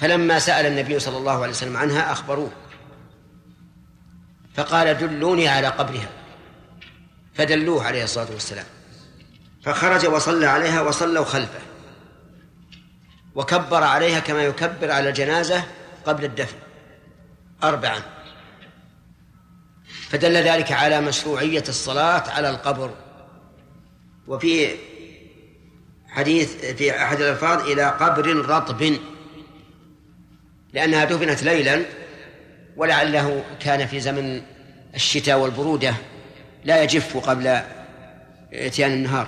فلما 0.00 0.38
سأل 0.38 0.66
النبي 0.66 0.98
صلى 0.98 1.16
الله 1.16 1.32
عليه 1.32 1.50
وسلم 1.50 1.76
عنها 1.76 2.12
أخبروه. 2.12 2.50
فقال 4.54 4.98
دلوني 4.98 5.48
على 5.48 5.66
قبرها. 5.66 6.08
فدلوه 7.34 7.84
عليه 7.84 8.04
الصلاة 8.04 8.30
والسلام. 8.30 8.64
فخرج 9.64 10.06
وصلى 10.06 10.46
عليها 10.46 10.80
وصلوا 10.82 11.24
خلفه. 11.24 11.60
وكبر 13.34 13.82
عليها 13.84 14.20
كما 14.20 14.42
يكبر 14.42 14.90
على 14.90 15.08
الجنازة 15.08 15.64
قبل 16.06 16.24
الدفن. 16.24 16.56
أربعا. 17.62 18.02
فدل 20.08 20.36
ذلك 20.36 20.72
على 20.72 21.00
مشروعية 21.00 21.64
الصلاة 21.68 22.30
على 22.30 22.50
القبر. 22.50 22.94
وفي 24.26 24.68
حديث 26.08 26.64
في 26.64 27.02
أحد 27.02 27.20
الألفاظ 27.20 27.68
إلى 27.70 27.84
قبر 27.84 28.48
رطب. 28.48 28.98
لأنها 30.72 31.04
دفنت 31.04 31.42
ليلا 31.42 31.82
ولعله 32.76 33.44
كان 33.60 33.86
في 33.86 34.00
زمن 34.00 34.42
الشتاء 34.94 35.38
والبرودة 35.38 35.94
لا 36.64 36.82
يجف 36.82 37.16
قبل 37.16 37.60
إتيان 38.52 38.92
النهار. 38.92 39.26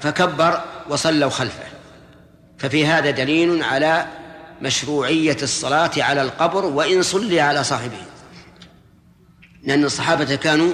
فكبر 0.00 0.60
وصلوا 0.88 1.30
خلفه. 1.30 1.67
ففي 2.58 2.86
هذا 2.86 3.10
دليل 3.10 3.62
على 3.62 4.06
مشروعية 4.62 5.36
الصلاة 5.42 5.90
على 5.96 6.22
القبر 6.22 6.64
وإن 6.64 7.02
صلي 7.02 7.40
على 7.40 7.64
صاحبه 7.64 7.98
لأن 9.62 9.84
الصحابة 9.84 10.34
كانوا 10.34 10.72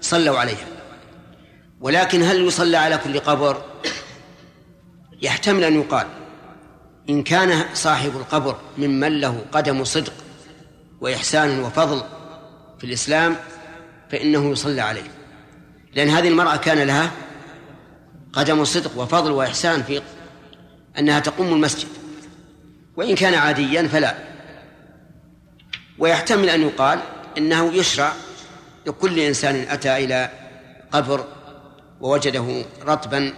صلوا 0.00 0.38
عليها. 0.38 0.66
ولكن 1.80 2.22
هل 2.22 2.46
يصلى 2.46 2.76
على 2.76 2.98
كل 2.98 3.18
قبر؟ 3.20 3.62
يحتمل 5.22 5.64
أن 5.64 5.80
يقال. 5.80 6.06
إن 7.10 7.22
كان 7.22 7.64
صاحب 7.74 8.16
القبر 8.16 8.56
ممن 8.78 9.20
له 9.20 9.44
قدم 9.52 9.84
صدق 9.84 10.12
وإحسان 11.00 11.60
وفضل 11.60 12.02
في 12.78 12.84
الإسلام 12.84 13.36
فإنه 14.10 14.50
يصلى 14.50 14.80
عليه. 14.80 15.10
لأن 15.94 16.08
هذه 16.08 16.28
المرأة 16.28 16.56
كان 16.56 16.78
لها 16.78 17.10
قدم 18.32 18.64
صدق 18.64 18.98
وفضل 18.98 19.30
وإحسان 19.30 19.82
في 19.82 20.02
أنها 20.98 21.20
تقوم 21.20 21.52
المسجد 21.52 21.88
وإن 22.96 23.14
كان 23.14 23.34
عاديا 23.34 23.88
فلا. 23.88 24.14
ويحتمل 25.98 26.50
أن 26.50 26.60
يقال 26.60 26.98
إنه 27.38 27.72
يشرع 27.74 28.12
لكل 28.86 29.18
إنسان 29.18 29.54
أتى 29.54 30.04
إلى 30.04 30.30
قبر 30.92 31.24
ووجده 32.00 32.64
رطبا 32.82 33.34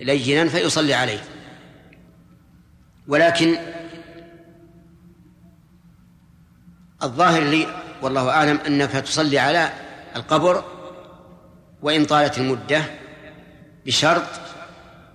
لينا 0.00 0.48
فيصلي 0.48 0.94
عليه. 0.94 1.20
ولكن 3.08 3.56
الظاهر 7.02 7.42
لي 7.42 7.66
والله 8.02 8.30
أعلم 8.30 8.58
أنك 8.66 8.90
تصلي 8.90 9.38
على 9.38 9.72
القبر 10.16 10.64
وإن 11.82 12.04
طالت 12.04 12.38
المدة 12.38 12.84
بشرط 13.86 14.22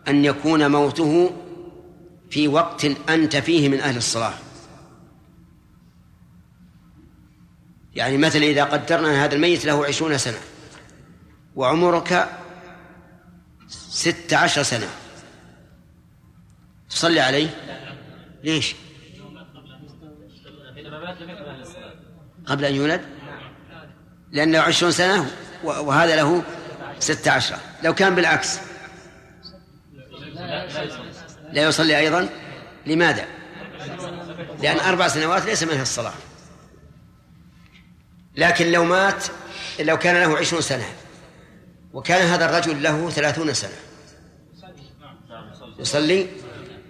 أن 0.08 0.26
يكون 0.26 0.72
موته 0.72 1.32
في 2.30 2.48
وقت 2.48 2.86
أنت 3.10 3.36
فيه 3.36 3.70
من 3.70 3.80
أهل 3.80 3.98
الصلاة. 3.98 4.34
يعني 7.96 8.18
مثلا 8.18 8.44
إذا 8.44 8.64
قدرنا 8.64 9.10
أن 9.10 9.16
هذا 9.16 9.36
الميت 9.36 9.66
له 9.66 9.86
عشرون 9.86 10.18
سنة 10.18 10.40
وعمرك 11.56 12.30
ست 13.68 14.34
عشر 14.34 14.64
سنة 14.64 14.88
تصلي 16.90 17.20
عليه؟ 17.20 17.50
ليش؟ 18.44 18.76
قبل 22.46 22.66
أن 22.66 22.76
يولد؟ 22.76 23.02
لأنه 24.32 24.60
عشرون 24.60 24.92
سنة 24.92 25.32
وهذا 25.64 26.16
له 26.16 26.44
ستة 27.00 27.32
عشرة 27.32 27.60
لو 27.84 27.94
كان 27.94 28.16
بالعكس 28.16 28.60
لا 31.56 31.64
يصلي 31.64 31.98
أيضا. 31.98 32.30
لماذا؟ 32.86 33.26
لأن 34.62 34.80
أربع 34.80 35.08
سنوات 35.08 35.46
ليس 35.46 35.64
منها 35.64 35.82
الصلاة. 35.82 36.14
لكن 38.36 38.72
لو 38.72 38.84
مات 38.84 39.24
لو 39.80 39.98
كان 39.98 40.16
له 40.16 40.38
عشرون 40.38 40.62
سنة 40.62 40.86
وكان 41.94 42.28
هذا 42.28 42.46
الرجل 42.46 42.84
له 42.84 43.10
ثلاثون 43.10 43.54
سنة. 43.54 43.78
يصلي؟ 45.80 46.28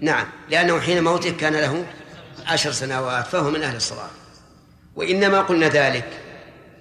نعم. 0.02 0.28
لأنه 0.50 0.80
حين 0.80 1.04
موته 1.04 1.32
كان 1.32 1.54
له 1.54 1.86
عشر 2.46 2.72
سنوات 2.72 3.28
فهو 3.28 3.50
من 3.50 3.64
أهل 3.64 3.76
الصلاة. 3.76 4.10
وإنما 4.96 5.42
قلنا 5.42 5.68
ذلك 5.68 6.10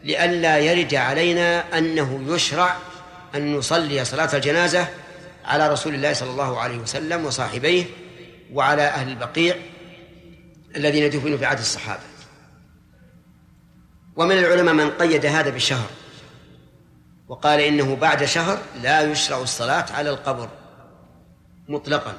لئلا 0.04 0.58
يرد 0.58 0.94
علينا 0.94 1.78
أنه 1.78 2.24
يشرع 2.28 2.76
أن 3.34 3.56
نصلي 3.56 4.04
صلاة 4.04 4.36
الجنازة 4.36 4.88
على 5.44 5.68
رسول 5.68 5.94
الله 5.94 6.12
صلى 6.12 6.30
الله 6.30 6.60
عليه 6.60 6.78
وسلم 6.78 7.24
وصاحبيه 7.24 7.84
وعلى 8.52 8.82
أهل 8.82 9.08
البقيع 9.08 9.56
الذين 10.76 11.10
دفنوا 11.10 11.38
في 11.38 11.44
عهد 11.44 11.58
الصحابة. 11.58 12.02
ومن 14.16 14.38
العلماء 14.38 14.74
من 14.74 14.90
قيد 14.90 15.26
هذا 15.26 15.50
بشهر 15.50 15.90
وقال 17.28 17.60
إنه 17.60 17.96
بعد 17.96 18.24
شهر 18.24 18.58
لا 18.82 19.02
يشرع 19.02 19.38
الصلاة 19.38 19.92
على 19.92 20.10
القبر 20.10 20.48
مطلقا 21.68 22.16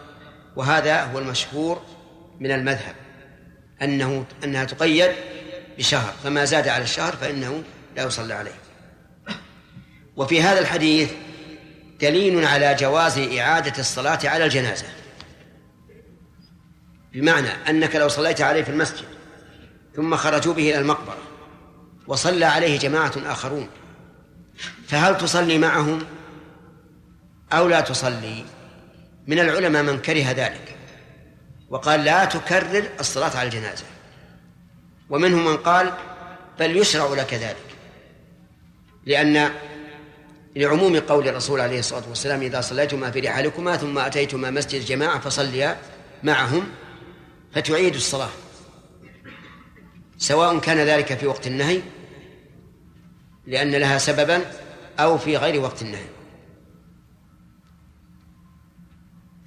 وهذا 0.56 1.04
هو 1.04 1.20
المشهور 1.20 1.82
من 2.40 2.52
المذهب 2.52 2.96
أنه 3.82 4.26
أنها 4.44 4.66
تقيد 4.66 5.12
بشهر 5.78 6.14
فما 6.24 6.46
زاد 6.46 6.68
على 6.68 6.84
الشهر 6.84 7.16
فإنه 7.16 7.64
لا 7.96 8.04
يصلى 8.04 8.34
عليه. 8.34 8.56
وفي 10.16 10.42
هذا 10.42 10.60
الحديث 10.60 11.12
دليل 12.02 12.46
على 12.46 12.76
جواز 12.76 13.18
إعادة 13.18 13.80
الصلاة 13.80 14.20
على 14.24 14.46
الجنازة. 14.46 14.86
بمعنى 17.14 17.50
أنك 17.70 17.96
لو 17.96 18.08
صليت 18.08 18.42
عليه 18.42 18.64
في 18.64 18.70
المسجد 18.70 19.06
ثم 19.96 20.16
خرجوا 20.16 20.54
به 20.54 20.70
إلى 20.70 20.80
المقبرة 20.80 21.18
وصلى 22.08 22.46
عليه 22.46 22.80
جماعة 22.80 23.14
آخرون 23.26 23.70
فهل 24.88 25.18
تصلي 25.18 25.58
معهم 25.58 26.00
أو 27.54 27.68
لا 27.68 27.82
تصلي؟ 27.82 28.46
من 29.28 29.40
العلماء 29.40 29.84
من 29.84 30.02
كره 30.02 30.32
ذلك 30.32 30.76
وقال 31.70 32.04
لا 32.04 32.26
تكرر 32.26 32.90
الصلاة 33.00 33.38
على 33.38 33.48
الجنازة. 33.48 33.86
ومنهم 35.10 35.46
من 35.46 35.58
قال 35.58 35.94
بل 36.60 36.78
يشرع 36.78 37.14
لك 37.14 37.34
ذلك 37.34 37.76
لأن 39.06 39.52
لعموم 40.56 41.00
قول 41.00 41.28
الرسول 41.28 41.62
عليه 41.62 41.80
الصلاة 41.80 42.10
والسلام 42.10 42.42
إذا 42.42 42.62
صليتما 42.62 43.12
في 43.12 43.20
رحالكما 43.20 43.78
ثم 43.78 43.98
أتيتما 43.98 44.52
مسجد 44.52 44.86
جماعة 44.86 45.20
فصليا 45.20 45.78
معهم 46.24 46.68
فتعيد 47.54 47.96
الصلاة. 47.96 48.30
سواء 50.18 50.60
كان 50.60 50.78
ذلك 50.78 51.18
في 51.18 51.28
وقت 51.28 51.48
النهي 51.48 51.82
لأن 53.48 53.72
لها 53.72 53.98
سببا 53.98 54.42
أو 55.00 55.18
في 55.18 55.38
غير 55.38 55.62
وقت 55.62 55.82
النهي. 55.82 56.06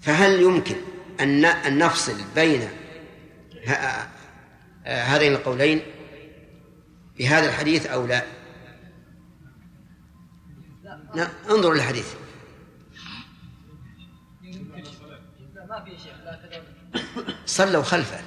فهل 0.01 0.43
يمكن 0.43 0.77
أن 1.21 1.79
نفصل 1.79 2.15
بين 2.35 2.69
هذين 4.85 5.33
القولين 5.33 5.83
بهذا 7.19 7.49
الحديث 7.49 7.87
أو 7.87 8.07
لا؟ 8.07 8.38
لا 11.15 11.29
انظروا 11.51 11.75
للحديث 11.75 12.07
صلوا 17.47 17.83
خلفه. 17.83 18.21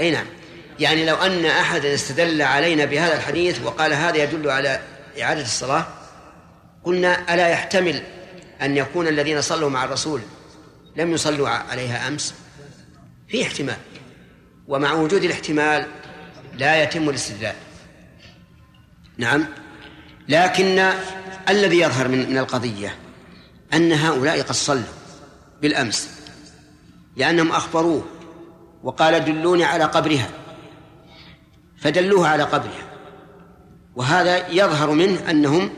أي 0.00 0.10
نعم. 0.10 0.26
يعني 0.80 1.06
لو 1.06 1.16
أن 1.16 1.46
أحدا 1.46 1.94
استدل 1.94 2.42
علينا 2.42 2.84
بهذا 2.84 3.16
الحديث 3.16 3.62
وقال 3.62 3.92
هذا 3.92 4.16
يدل 4.16 4.50
على 4.50 4.80
إعادة 5.22 5.42
الصلاة 5.42 5.86
قلنا 6.84 7.34
ألا 7.34 7.48
يحتمل 7.48 8.02
أن 8.62 8.76
يكون 8.76 9.08
الذين 9.08 9.40
صلوا 9.40 9.70
مع 9.70 9.84
الرسول 9.84 10.20
لم 10.96 11.12
يصلوا 11.12 11.48
عليها 11.48 12.08
أمس؟ 12.08 12.34
في 13.28 13.42
احتمال. 13.42 13.76
ومع 14.68 14.92
وجود 14.92 15.24
الاحتمال 15.24 15.86
لا 16.54 16.82
يتم 16.82 17.08
الاستدلال. 17.08 17.54
نعم. 19.18 19.44
لكن 20.28 20.90
الذي 21.48 21.80
يظهر 21.80 22.08
من 22.08 22.30
من 22.30 22.38
القضية 22.38 22.94
أن 23.74 23.92
هؤلاء 23.92 24.42
قد 24.42 24.52
صلوا 24.52 24.82
بالأمس 25.62 26.10
لأنهم 27.16 27.52
أخبروه 27.52 28.04
وقال 28.82 29.24
دلوني 29.24 29.64
على 29.64 29.84
قبرها. 29.84 30.28
فدلوه 31.76 32.28
على 32.28 32.42
قبرها. 32.42 32.90
وهذا 33.96 34.48
يظهر 34.48 34.90
منه 34.90 35.30
أنهم 35.30 35.70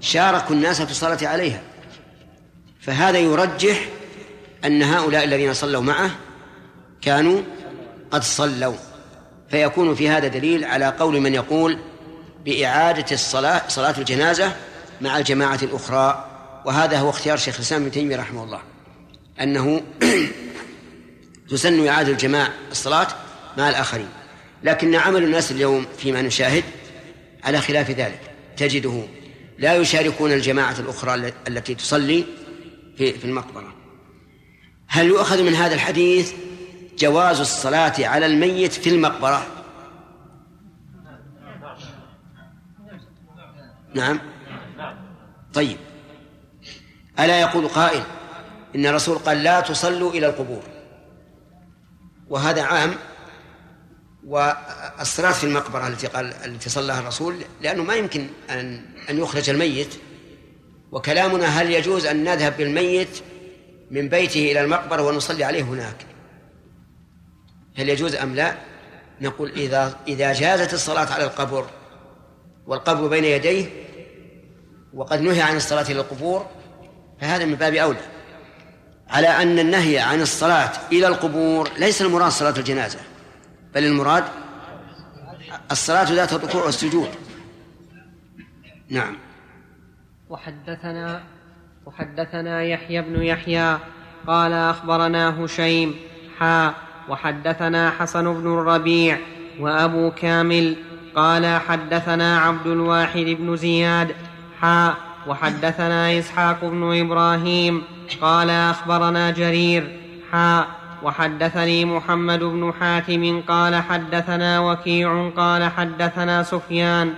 شاركوا 0.00 0.56
الناس 0.56 0.82
في 0.82 0.90
الصلاة 0.90 1.18
عليها. 1.28 1.62
فهذا 2.80 3.18
يرجح 3.18 3.88
أن 4.64 4.82
هؤلاء 4.82 5.24
الذين 5.24 5.54
صلوا 5.54 5.82
معه 5.82 6.10
كانوا 7.00 7.42
قد 8.10 8.22
صلوا. 8.22 8.74
فيكون 9.50 9.94
في 9.94 10.08
هذا 10.08 10.28
دليل 10.28 10.64
على 10.64 10.86
قول 10.86 11.20
من 11.20 11.34
يقول 11.34 11.78
بإعادة 12.46 13.06
الصلاة 13.12 13.62
صلاة 13.68 13.94
الجنازة 13.98 14.56
مع 15.00 15.18
الجماعة 15.18 15.58
الأخرى. 15.62 16.24
وهذا 16.64 16.98
هو 16.98 17.10
اختيار 17.10 17.36
شيخ 17.36 17.54
الإسلام 17.54 17.82
ابن 17.82 17.90
تيمية 17.90 18.16
رحمه 18.16 18.44
الله 18.44 18.60
أنه 19.40 19.82
تسن 21.50 21.86
إعادة 21.88 22.12
الجماعة 22.12 22.52
الصلاة 22.70 23.08
مع 23.58 23.68
الآخرين. 23.68 24.08
لكن 24.62 24.94
عمل 24.94 25.24
الناس 25.24 25.52
اليوم 25.52 25.86
فيما 25.98 26.22
نشاهد 26.22 26.64
على 27.44 27.60
خلاف 27.60 27.90
ذلك. 27.90 28.20
تجده 28.56 29.02
لا 29.58 29.74
يشاركون 29.74 30.32
الجماعة 30.32 30.76
الأخرى 30.78 31.32
التي 31.48 31.74
تصلي 31.74 32.24
في 32.98 33.12
في 33.12 33.24
المقبرة. 33.24 33.74
هل 34.88 35.06
يؤخذ 35.06 35.42
من 35.42 35.54
هذا 35.54 35.74
الحديث 35.74 36.32
جواز 36.98 37.40
الصلاة 37.40 37.94
على 37.98 38.26
الميت 38.26 38.72
في 38.72 38.90
المقبرة؟ 38.90 39.55
نعم. 43.96 44.20
طيب. 45.54 45.76
ألا 47.20 47.40
يقول 47.40 47.68
قائل 47.68 48.02
إن 48.74 48.86
الرسول 48.86 49.18
قال 49.18 49.42
لا 49.42 49.60
تصلوا 49.60 50.10
إلى 50.10 50.26
القبور. 50.26 50.62
وهذا 52.28 52.62
عام 52.62 52.94
والصلاة 54.26 55.32
في 55.32 55.44
المقبرة 55.44 55.88
التي 55.88 56.06
قال 56.06 56.32
التي 56.44 56.70
صلىها 56.70 57.00
الرسول 57.00 57.36
لأنه 57.62 57.84
ما 57.84 57.94
يمكن 57.94 58.26
أن 58.50 58.84
أن 59.10 59.18
يخرج 59.18 59.50
الميت. 59.50 59.94
وكلامنا 60.92 61.46
هل 61.46 61.70
يجوز 61.70 62.06
أن 62.06 62.24
نذهب 62.24 62.56
بالميت 62.56 63.22
من 63.90 64.08
بيته 64.08 64.52
إلى 64.52 64.60
المقبرة 64.60 65.02
ونصلي 65.02 65.44
عليه 65.44 65.62
هناك؟ 65.62 66.06
هل 67.76 67.88
يجوز 67.88 68.14
أم 68.14 68.34
لا؟ 68.34 68.56
نقول 69.20 69.50
إذا 69.50 69.96
إذا 70.08 70.32
جازت 70.32 70.74
الصلاة 70.74 71.12
على 71.12 71.24
القبر 71.24 71.66
والقبر 72.66 73.06
بين 73.06 73.24
يديه 73.24 73.85
وقد 74.94 75.20
نهي 75.20 75.42
عن 75.42 75.56
الصلاة 75.56 75.82
إلى 75.82 76.00
القبور 76.00 76.46
فهذا 77.20 77.44
من 77.44 77.54
باب 77.54 77.74
أولى. 77.74 78.00
على 79.08 79.28
أن 79.28 79.58
النهي 79.58 79.98
عن 79.98 80.20
الصلاة 80.20 80.72
إلى 80.92 81.06
القبور 81.08 81.70
ليس 81.78 82.02
المراد 82.02 82.30
صلاة 82.30 82.54
الجنازة 82.58 82.98
بل 83.74 83.84
المراد 83.84 84.24
الصلاة 85.70 86.12
ذات 86.12 86.32
الركوع 86.32 86.64
والسجود. 86.64 87.08
نعم. 88.88 89.16
وحدثنا 90.30 91.22
وحدثنا 91.86 92.62
يحيى 92.62 93.02
بن 93.02 93.22
يحيى 93.22 93.78
قال 94.26 94.52
أخبرنا 94.52 95.44
هشيم 95.44 95.94
حا 96.38 96.74
وحدثنا 97.08 97.90
حسن 97.90 98.34
بن 98.34 98.46
الربيع 98.46 99.18
وأبو 99.60 100.10
كامل 100.10 100.76
قال 101.14 101.60
حدثنا 101.60 102.38
عبد 102.38 102.66
الواحد 102.66 103.24
بن 103.24 103.56
زياد 103.56 104.14
حا 104.62 104.94
وحدثنا 105.26 106.18
إسحاق 106.18 106.64
بن 106.64 107.00
إبراهيم 107.00 107.82
قال 108.20 108.50
أخبرنا 108.50 109.30
جرير 109.30 109.96
حا 110.32 110.64
وحدثني 111.02 111.84
محمد 111.84 112.38
بن 112.38 112.72
حاتم 112.80 113.42
قال 113.48 113.74
حدثنا 113.82 114.60
وكيع 114.60 115.30
قال 115.36 115.70
حدثنا 115.70 116.42
سفيان 116.42 117.14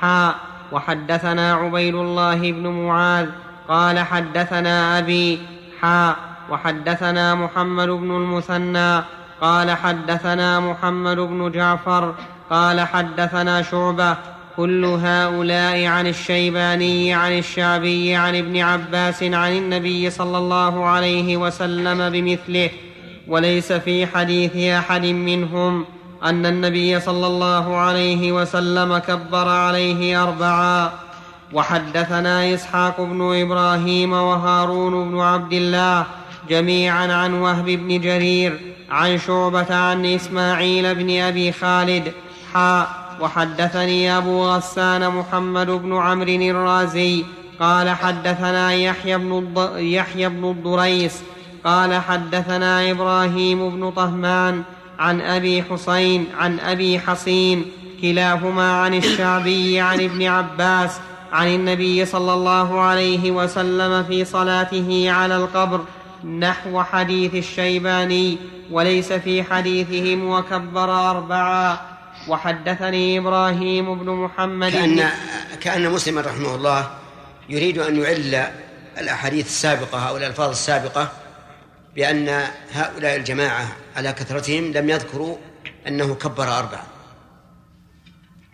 حا 0.00 0.34
وحدثنا 0.72 1.54
عبيد 1.54 1.94
الله 1.94 2.52
بن 2.52 2.66
معاذ 2.68 3.28
قال 3.68 3.98
حدثنا 3.98 4.98
أبي 4.98 5.38
حا 5.80 6.16
وحدثنا 6.50 7.34
محمد 7.34 7.88
بن 7.88 8.10
المثنى 8.10 9.02
قال 9.40 9.70
حدثنا 9.70 10.60
محمد 10.60 11.16
بن 11.16 11.50
جعفر 11.52 12.14
قال 12.50 12.80
حدثنا 12.80 13.62
شعبة 13.62 14.16
كل 14.58 14.84
هؤلاء 14.84 15.84
عن 15.84 16.06
الشيباني 16.06 17.14
عن 17.14 17.38
الشعبي 17.38 18.14
عن 18.14 18.36
ابن 18.36 18.60
عباس 18.60 19.22
عن 19.22 19.52
النبي 19.56 20.10
صلى 20.10 20.38
الله 20.38 20.84
عليه 20.84 21.36
وسلم 21.36 22.10
بمثله. 22.10 22.70
وليس 23.28 23.72
في 23.72 24.06
حديث 24.06 24.56
أحد 24.56 25.06
منهم 25.06 25.84
أن 26.24 26.46
النبي 26.46 27.00
صلى 27.00 27.26
الله 27.26 27.76
عليه 27.76 28.32
وسلم 28.32 28.98
كبر 28.98 29.48
عليه 29.48 30.22
أربعا. 30.22 30.92
وحدثنا 31.52 32.54
إسحاق 32.54 33.00
بن 33.00 33.40
إبراهيم 33.42 34.12
وهارون 34.12 35.10
بن 35.10 35.20
عبد 35.20 35.52
الله 35.52 36.06
جميعا 36.48 37.12
عن 37.12 37.34
وهب 37.34 37.64
بن 37.64 38.00
جرير 38.00 38.58
عن 38.90 39.18
شعبة 39.18 39.74
عن 39.74 40.06
إسماعيل 40.06 40.94
بن 40.94 41.20
أبي 41.20 41.52
خالد 41.52 42.12
حا 42.54 43.07
وحدثني 43.20 44.16
أبو 44.16 44.44
غسان 44.44 45.10
محمد 45.10 45.70
بن 45.70 45.96
عمرو 45.96 46.28
الرازي 46.28 47.24
قال 47.60 47.90
حدثنا 47.90 48.72
يحيى 48.72 49.18
بن 49.18 49.52
يحيى 49.76 50.28
بن 50.28 50.50
الضريس 50.50 51.22
قال 51.64 51.94
حدثنا 51.94 52.90
إبراهيم 52.90 53.70
بن 53.70 53.90
طهمان 53.90 54.62
عن 54.98 55.20
أبي 55.20 55.62
حسين 55.62 56.26
عن 56.38 56.60
أبي 56.60 57.00
حصين 57.00 57.64
كلاهما 58.02 58.72
عن 58.72 58.94
الشعبي 58.94 59.80
عن 59.80 60.00
ابن 60.00 60.22
عباس 60.26 61.00
عن 61.32 61.48
النبي 61.48 62.04
صلى 62.04 62.32
الله 62.34 62.80
عليه 62.80 63.30
وسلم 63.30 64.02
في 64.02 64.24
صلاته 64.24 65.10
على 65.10 65.36
القبر 65.36 65.80
نحو 66.24 66.82
حديث 66.82 67.34
الشيباني 67.34 68.38
وليس 68.70 69.12
في 69.12 69.42
حديثهم 69.42 70.28
وكبر 70.28 71.10
أربعا. 71.10 71.78
وحدثني 72.28 73.18
إبراهيم 73.18 73.98
بن 73.98 74.10
محمد 74.10 74.72
كأن, 74.72 75.10
كأن 75.60 75.90
مسلم 75.90 76.18
رحمه 76.18 76.54
الله 76.54 76.90
يريد 77.48 77.78
أن 77.78 78.02
يعل 78.02 78.50
الأحاديث 78.98 79.46
السابقة 79.46 80.08
أو 80.08 80.16
الألفاظ 80.16 80.50
السابقة 80.50 81.12
بأن 81.94 82.44
هؤلاء 82.72 83.16
الجماعة 83.16 83.76
على 83.96 84.12
كثرتهم 84.12 84.72
لم 84.72 84.90
يذكروا 84.90 85.36
أنه 85.86 86.14
كبر 86.14 86.58
أربعا 86.58 86.84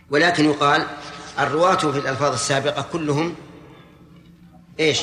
ولكن 0.09 0.45
يقال 0.45 0.85
الرواة 1.39 1.75
في 1.75 1.99
الألفاظ 1.99 2.33
السابقة 2.33 2.85
كلهم 2.91 3.35
إيش؟ 4.79 5.01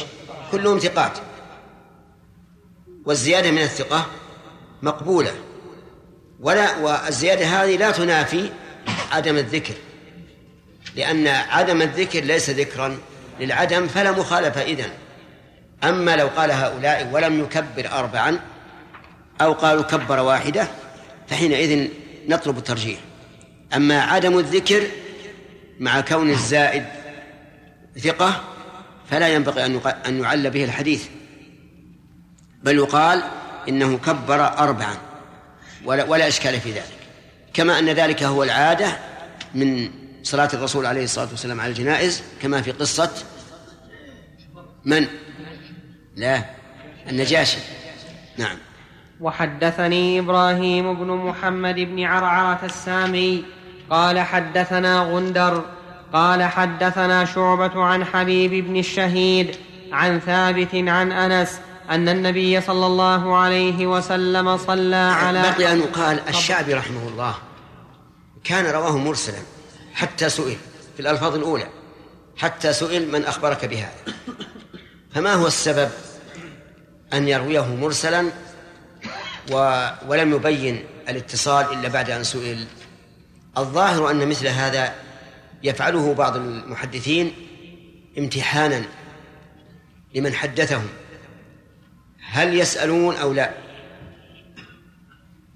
كلهم 0.53 0.79
ثقات. 0.79 1.19
والزيادة 3.05 3.51
من 3.51 3.59
الثقة 3.59 4.07
مقبولة. 4.83 5.35
ولا 6.41 6.77
والزيادة 6.79 7.47
هذه 7.47 7.77
لا 7.77 7.91
تنافي 7.91 8.51
عدم 9.13 9.37
الذكر 9.37 9.75
لأن 10.97 11.27
عدم 11.27 11.83
الذكر 11.83 12.21
ليس 12.21 12.51
ذكرا 12.51 12.99
للعدم 13.41 13.87
فلا 13.87 14.11
مخالفة 14.11 14.63
إذن. 14.63 14.91
أما 15.85 16.17
لو 16.17 16.29
قال 16.29 16.51
هؤلاء 16.51 17.09
ولم 17.13 17.41
يكبر 17.41 17.93
أربعا 17.93 18.41
أو 19.41 19.53
قالوا 19.53 19.83
كبر 19.83 20.21
واحدة 20.21 20.69
فحينئذ 21.29 21.89
نطلب 22.29 22.59
الترجيح. 22.59 22.99
أما 23.77 24.01
عدم 24.03 24.39
الذكر 24.39 24.83
مع 25.81 26.01
كون 26.01 26.31
الزائد 26.31 26.85
ثقة 27.99 28.45
فلا 29.11 29.29
ينبغي 29.29 29.65
أن 30.07 30.21
يعل 30.21 30.51
به 30.51 30.65
الحديث. 30.65 31.05
بل 32.63 32.77
يقال 32.77 33.23
إنه 33.69 33.99
كبر 33.99 34.59
أربعا 34.59 34.97
ولا, 35.85 36.05
ولا 36.05 36.29
إشكال 36.29 36.61
في 36.61 36.73
ذلك. 36.73 37.02
كما 37.55 37.79
أن 37.79 37.89
ذلك 37.89 38.23
هو 38.23 38.43
العادة 38.43 38.99
من 39.55 39.91
صلاة 40.23 40.49
الرسول 40.55 40.87
عليه 40.87 41.05
الصلاة 41.05 41.29
والسلام 41.31 41.61
على 41.61 41.71
الجنائز 41.71 42.23
كما 42.43 42.63
في 42.63 42.71
قصة 42.71 43.11
من؟ 44.85 45.07
لا 46.17 46.45
النجاشي 47.11 47.59
نعم 48.39 48.57
وحدثني 49.21 50.19
إبراهيم 50.19 50.95
بن 50.95 51.07
محمد 51.07 51.75
بن 51.75 52.05
عرعرة 52.05 52.61
السامي 52.65 53.45
قال 53.91 54.21
حدثنا 54.21 55.01
غندر 55.01 55.65
قال 56.13 56.43
حدثنا 56.43 57.25
شعبة 57.25 57.85
عن 57.85 58.05
حبيب 58.05 58.67
بن 58.67 58.77
الشهيد 58.77 59.57
عن 59.93 60.21
ثابت 60.21 60.75
عن 60.75 61.13
أنس 61.13 61.61
أن 61.95 62.09
النبي 62.09 62.61
صلى 62.61 62.87
الله 62.87 63.37
عليه 63.37 63.87
وسلم 63.87 64.57
صلى 64.57 64.97
على 64.97 65.43
بقي 65.43 65.73
أن 65.73 65.81
يقال 65.81 66.29
الشعبي 66.29 66.75
رحمه 66.75 67.09
الله 67.09 67.35
كان 68.45 68.67
رواه 68.67 68.99
مرسلا 68.99 69.39
حتى 69.95 70.29
سئل 70.29 70.57
في 70.97 71.01
الألفاظ 71.01 71.35
الأولى 71.35 71.69
حتى 72.37 72.73
سئل 72.73 73.13
من 73.13 73.25
أخبرك 73.25 73.65
بهذا. 73.65 73.93
فما 75.15 75.35
هو 75.35 75.47
السبب 75.47 75.91
أن 77.13 77.29
يرويه 77.29 77.75
مرسلا 77.75 78.31
و 79.53 79.89
ولم 80.09 80.33
يبين 80.33 80.85
الاتصال 81.09 81.73
إلا 81.73 81.89
بعد 81.89 82.11
أن 82.11 82.25
سئل؟ 82.25 82.67
الظاهر 83.59 84.11
أن 84.11 84.29
مثل 84.29 84.47
هذا 84.47 84.95
يفعله 85.63 86.15
بعض 86.15 86.37
المحدثين 86.37 87.33
امتحانا 88.19 88.85
لمن 90.15 90.35
حدثهم. 90.35 90.89
هل 92.33 92.59
يسألون 92.59 93.17
أو 93.17 93.33
لا؟ 93.33 93.51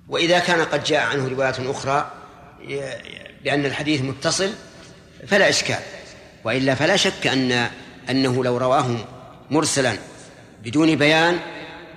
وإذا 0.09 0.39
كان 0.39 0.65
قد 0.65 0.85
جاء 0.85 1.07
عنه 1.07 1.29
روايات 1.29 1.61
أخرى 1.61 2.11
بأن 3.45 3.67
الحديث 3.67 4.01
متصل 4.01 4.53
فلا 5.27 5.49
إشكال. 5.49 5.79
وإلا 6.45 6.75
فلا 6.75 6.97
شك 6.97 7.27
أن 7.27 7.71
أنه 8.11 8.45
لو 8.45 8.57
رواه 8.57 8.97
مرسلا 9.51 9.97
بدون 10.65 10.97
بيان 10.97 11.39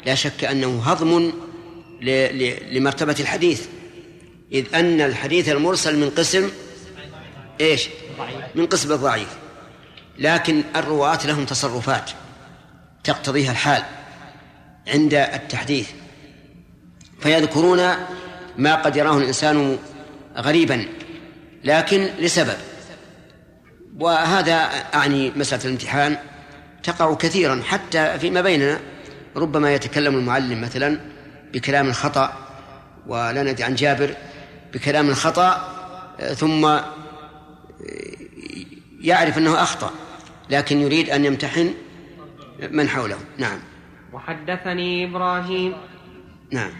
لا 0.06 0.16
شك 0.16 0.44
أنه 0.44 0.84
هضم 0.86 1.32
لمرتبة 2.72 3.16
الحديث. 3.20 3.66
إذ 4.52 4.76
أن 4.76 5.02
الحديث 5.02 5.50
المرسل 5.50 5.98
من 5.98 6.10
قسم 6.10 6.50
إيش؟ 7.62 7.90
من 8.56 8.66
قسم 8.66 8.92
الضعيف 8.92 9.30
لكن 10.20 10.64
الرواة 10.76 11.28
لهم 11.28 11.46
تصرفات 11.46 12.12
تقتضيها 13.04 13.52
الحال. 13.52 13.84
عند 14.90 15.14
التحديث 15.14 15.90
فيذكرون 17.20 17.82
ما 18.58 18.76
قد 18.76 18.96
يراه 18.96 19.18
الإنسان 19.18 19.78
غريبا 20.38 20.86
لكن 21.64 22.10
لسبب. 22.20 22.58
وهذا 24.00 24.70
أعني 24.94 25.32
مسألة 25.36 25.66
الامتحان. 25.66 26.18
تقع 26.84 27.14
كثيرا 27.14 27.62
حتى 27.66 28.20
فيما 28.20 28.42
بيننا 28.42 28.80
ربما 29.36 29.74
يتكلم 29.74 30.16
المعلم 30.16 30.62
مثلا 30.62 31.00
بكلام 31.54 31.92
خطأ 31.92 32.34
ولا 33.08 33.44
ندري 33.44 33.64
عن 33.64 33.76
جابر 33.76 34.16
بكلام 34.74 35.14
خطأ 35.14 35.76
ثم 36.36 36.80
يعرف 39.02 39.38
أنه 39.38 39.64
أخطأ 39.64 39.92
لكن 40.50 40.82
يريد 40.82 41.10
أن 41.10 41.26
يمتحن 41.26 41.74
من 42.72 42.90
حوله. 42.90 43.18
نعم. 43.38 43.60
وحدثني 44.14 45.06
إبراهيم. 45.06 45.74
نعم. 46.52 46.72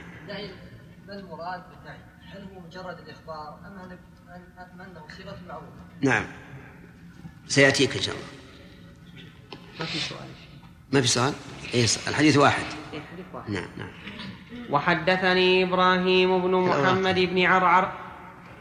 ما 1.08 1.14
المراد 1.14 1.64
بالنهي؟ 1.70 1.98
هل 2.34 2.42
هو 2.54 2.60
مجرد 2.68 2.98
الإخبار 3.00 3.60
أم 3.66 4.82
أنه 4.82 5.02
صيغة 5.18 5.38
معروفة؟ 5.48 5.68
نعم. 6.02 6.26
سيأتيك 7.48 7.96
إن 7.96 8.02
شاء 8.02 8.16
الله. 8.16 8.28
ما 9.80 9.86
في 9.86 9.98
سؤال. 9.98 10.30
ما 10.94 11.02
في 11.02 11.08
سؤال؟ 11.08 11.34
إيه 11.74 11.86
الحديث 12.08 12.38
واحد. 12.38 12.64
إيه 12.94 13.02
حديث 13.14 13.26
واحد. 13.34 13.52
نعم 13.52 13.68
نعم. 13.78 13.90
وحدثني 14.70 15.64
إبراهيم 15.64 16.42
بن 16.42 16.56
محمد 16.56 17.20
بن 17.20 17.46
عرعر. 17.46 17.94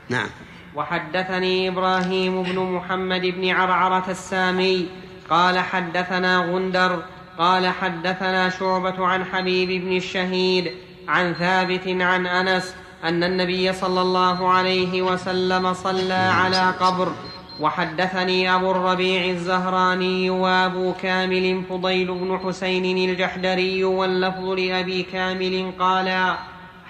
نعم. 0.08 0.28
وحدثني 0.74 1.68
إبراهيم 1.68 2.42
بن 2.42 2.58
محمد 2.58 3.20
بن 3.20 3.50
عرعرة 3.50 4.10
السامي. 4.10 4.88
قال 5.30 5.58
حدثنا 5.58 6.38
غندر 6.38 7.04
قال 7.38 7.66
حدثنا 7.66 8.50
شعبة 8.50 9.06
عن 9.06 9.24
حبيب 9.24 9.84
بن 9.84 9.96
الشهيد 9.96 10.72
عن 11.08 11.34
ثابت 11.34 11.88
عن 11.88 12.26
أنس 12.26 12.74
أن 13.04 13.24
النبي 13.24 13.72
صلى 13.72 14.00
الله 14.00 14.48
عليه 14.48 15.02
وسلم 15.02 15.74
صلى 15.74 16.14
على 16.14 16.74
قبر. 16.80 17.12
وحدثني 17.60 18.54
أبو 18.54 18.70
الربيع 18.70 19.24
الزهراني 19.24 20.30
وأبو 20.30 20.92
كامل 21.02 21.62
فضيل 21.68 22.14
بن 22.14 22.40
حسين 22.44 23.10
الجحدري 23.10 23.84
واللفظ 23.84 24.44
لأبي 24.44 25.02
كامل 25.02 25.72
قال 25.78 26.34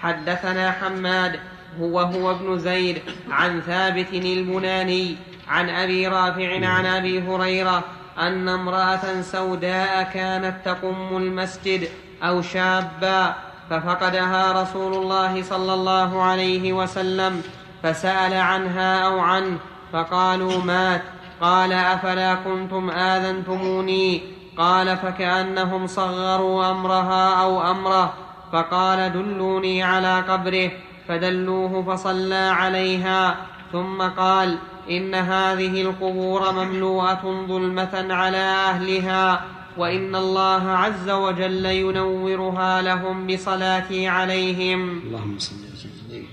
حدثنا 0.01 0.71
حماد 0.71 1.39
هو 1.79 1.99
هو 1.99 2.31
ابن 2.31 2.59
زيد 2.59 3.01
عن 3.31 3.61
ثابت 3.61 4.13
المناني 4.13 5.15
عن 5.47 5.69
أبي 5.69 6.07
رافع 6.07 6.67
عن 6.67 6.85
أبي 6.85 7.21
هريرة 7.21 7.83
أن 8.19 8.49
امرأة 8.49 9.21
سوداء 9.21 10.03
كانت 10.13 10.65
تقم 10.65 11.17
المسجد 11.17 11.89
أو 12.23 12.41
شابا 12.41 13.35
ففقدها 13.69 14.61
رسول 14.61 14.93
الله 14.93 15.43
صلى 15.43 15.73
الله 15.73 16.23
عليه 16.23 16.73
وسلم 16.73 17.41
فسأل 17.83 18.33
عنها 18.33 19.05
أو 19.05 19.19
عنه 19.19 19.57
فقالوا 19.93 20.63
مات. 20.63 21.01
قال 21.41 21.73
أفلا 21.73 22.35
كنتم 22.35 22.89
آذنتموني؟ 22.89 24.21
قال 24.57 24.97
فكأنهم 24.97 25.87
صغروا 25.87 26.71
أمرها 26.71 27.43
أو 27.43 27.71
أمره. 27.71 28.13
فقال 28.53 29.13
دلوني 29.13 29.83
على 29.83 30.19
قبره. 30.21 30.71
فدلوه 31.07 31.83
فصلى 31.83 32.35
عليها. 32.35 33.35
ثم 33.71 34.01
قال 34.01 34.57
إن 34.89 35.15
هذه 35.15 35.81
القبور 35.81 36.51
مملوءة 36.51 37.45
ظلمة 37.47 38.13
على 38.13 38.37
أهلها 38.37 39.45
وإن 39.77 40.15
الله 40.15 40.69
عز 40.69 41.09
وجل 41.09 41.65
ينورها 41.65 42.81
لهم 42.81 43.27
بصلاتي 43.27 44.07
عليهم. 44.07 44.99
اللهم 44.99 45.39
صل 45.39 45.55
وسلم. 45.73 46.25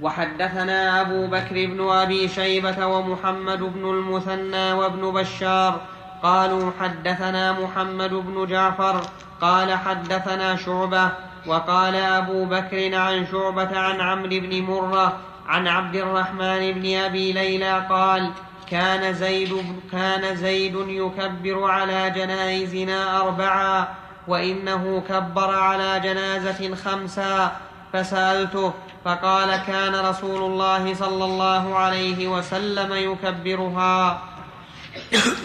وحدثنا 0.00 1.00
أبو 1.00 1.26
بكر 1.26 1.66
بن 1.66 1.88
أبي 1.90 2.28
شيبة 2.28 2.86
ومحمد 2.86 3.58
بن 3.58 3.90
المثنى 3.90 4.72
وابن 4.72 5.10
بشار 5.10 5.80
قالوا 6.22 6.70
حدثنا 6.80 7.60
محمد 7.60 8.10
بن 8.14 8.46
جعفر 8.46 9.00
قال 9.40 9.74
حدثنا 9.74 10.56
شعبة 10.56 11.10
وقال 11.46 11.94
أبو 11.94 12.44
بكر 12.44 12.94
عن 12.94 13.26
شعبة 13.32 13.78
عن 13.78 14.00
عمرو 14.00 14.28
بن 14.28 14.62
مرة 14.62 15.20
عن 15.48 15.68
عبد 15.68 15.96
الرحمن 15.96 16.72
بن 16.72 16.96
أبي 16.96 17.32
ليلى 17.32 17.86
قال 17.90 18.30
كان 18.70 19.14
زيد 19.14 19.52
كان 19.92 20.36
زيد 20.36 20.74
يكبر 20.88 21.70
على 21.70 22.10
جنائزنا 22.10 23.20
أربعا 23.20 23.88
وإنه 24.28 25.02
كبر 25.08 25.54
على 25.54 26.00
جنازة 26.00 26.74
خمسا 26.74 27.56
فسألته 27.92 28.72
فقال 29.04 29.56
كان 29.66 29.94
رسول 29.94 30.42
الله 30.42 30.94
صلى 30.94 31.24
الله 31.24 31.78
عليه 31.78 32.28
وسلم 32.28 32.92
يكبرها. 32.92 34.22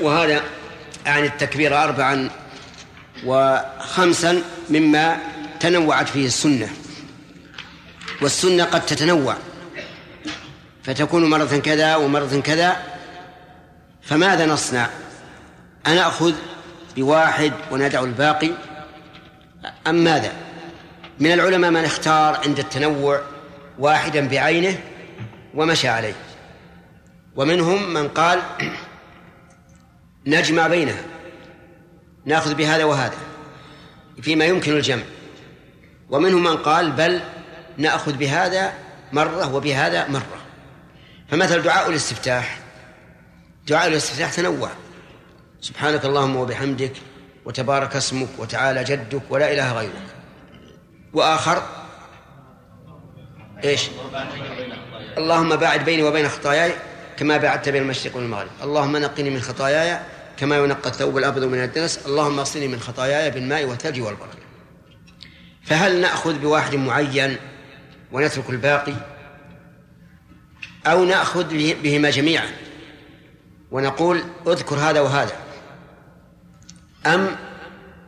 وهذا 0.01 0.41
يعني 1.05 1.27
التكبير 1.27 1.83
أربعا 1.83 2.29
وخمسا 3.25 4.41
مما 4.69 5.17
تنوعت 5.59 6.09
فيه 6.09 6.25
السنة. 6.25 6.69
والسنة 8.21 8.63
قد 8.63 8.85
تتنوع. 8.85 9.35
فتكون 10.83 11.29
مرة 11.29 11.57
كذا 11.57 11.95
ومرة 11.95 12.41
كذا 12.43 12.83
فماذا 14.01 14.45
نصنع؟ 14.45 14.89
أنأخذ 15.87 16.33
بواحد 16.95 17.53
وندع 17.71 18.03
الباقي؟ 18.03 18.51
أم 19.87 19.95
ماذا؟ 19.95 20.31
من 21.19 21.31
العلماء 21.31 21.71
من 21.71 21.85
اختار 21.85 22.41
عند 22.45 22.59
التنوع 22.59 23.21
واحدا 23.79 24.27
بعينه 24.27 24.79
ومشى 25.53 25.87
عليه. 25.87 26.13
ومنهم 27.35 27.93
من 27.93 28.07
قال 28.07 28.39
نجمع 30.27 30.67
بينها 30.67 31.01
نأخذ 32.25 32.55
بهذا 32.55 32.83
وهذا 32.83 33.17
فيما 34.21 34.45
يمكن 34.45 34.71
الجمع. 34.71 35.03
ومنهم 36.09 36.43
من 36.43 36.57
قال 36.57 36.91
بل 36.91 37.19
نأخذ 37.77 38.13
بهذا 38.13 38.73
مرة 39.13 39.55
وبهذا 39.55 40.07
مرة. 40.07 40.40
فمثل 41.31 41.61
دعاء 41.61 41.89
الاستفتاح. 41.89 42.59
دعاء 43.67 43.87
الاستفتاح 43.87 44.33
تنوع. 44.33 44.69
سبحانك 45.61 46.05
اللهم 46.05 46.35
وبحمدك 46.35 46.93
وتبارك 47.45 47.95
اسمك 47.95 48.27
وتعالى 48.37 48.83
جدك 48.83 49.21
ولا 49.29 49.53
إله 49.53 49.73
غيرك. 49.73 50.15
وآخر 51.13 51.63
إيش؟ 53.63 53.89
اللهم 55.17 55.55
باعد 55.55 55.85
بيني 55.85 56.03
وبين 56.03 56.29
خطاياي 56.29 56.73
كما 57.17 57.37
بعدت 57.37 57.69
بين 57.69 57.81
المشرق 57.81 58.15
والمغرب. 58.15 58.49
اللهم 58.63 58.97
نقني 58.97 59.29
من 59.29 59.41
خطاياي 59.41 59.99
كما 60.37 60.57
ينقى 60.57 60.89
الثوب 60.89 61.17
الأبيض 61.17 61.43
من 61.43 61.63
الدنس. 61.63 62.05
اللهم 62.05 62.39
اغسلني 62.39 62.67
من 62.67 62.79
خطاياي 62.79 63.31
بالماء 63.31 63.65
والثلج 63.65 64.01
والبرد. 64.01 64.29
فهل 65.63 66.01
نأخذ 66.01 66.39
بواحد 66.39 66.75
معين 66.75 67.37
ونترك 68.11 68.49
الباقي؟ 68.49 68.93
أو 70.87 71.05
نأخذ 71.05 71.73
بهما 71.83 72.09
جميعا. 72.09 72.51
ونقول 73.71 74.23
اذكر 74.47 74.75
هذا 74.75 74.99
وهذا. 75.01 75.35
أم 77.05 77.35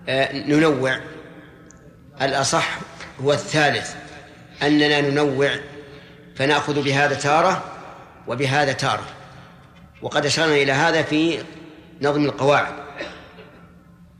آه، 0.09 0.33
ننوع. 0.33 0.99
الأصح 2.21 2.79
هو 3.23 3.33
الثالث 3.33 3.95
أننا 4.63 5.01
ننوع 5.01 5.55
فنأخذ 6.35 6.83
بهذا 6.83 7.15
تارة 7.15 7.63
وبهذا 8.27 8.73
تارة. 8.73 9.05
وقد 10.01 10.25
أشرنا 10.25 10.55
إلى 10.55 10.71
هذا 10.71 11.01
في 11.01 11.43
نظم 12.01 12.25
القواعد. 12.25 12.73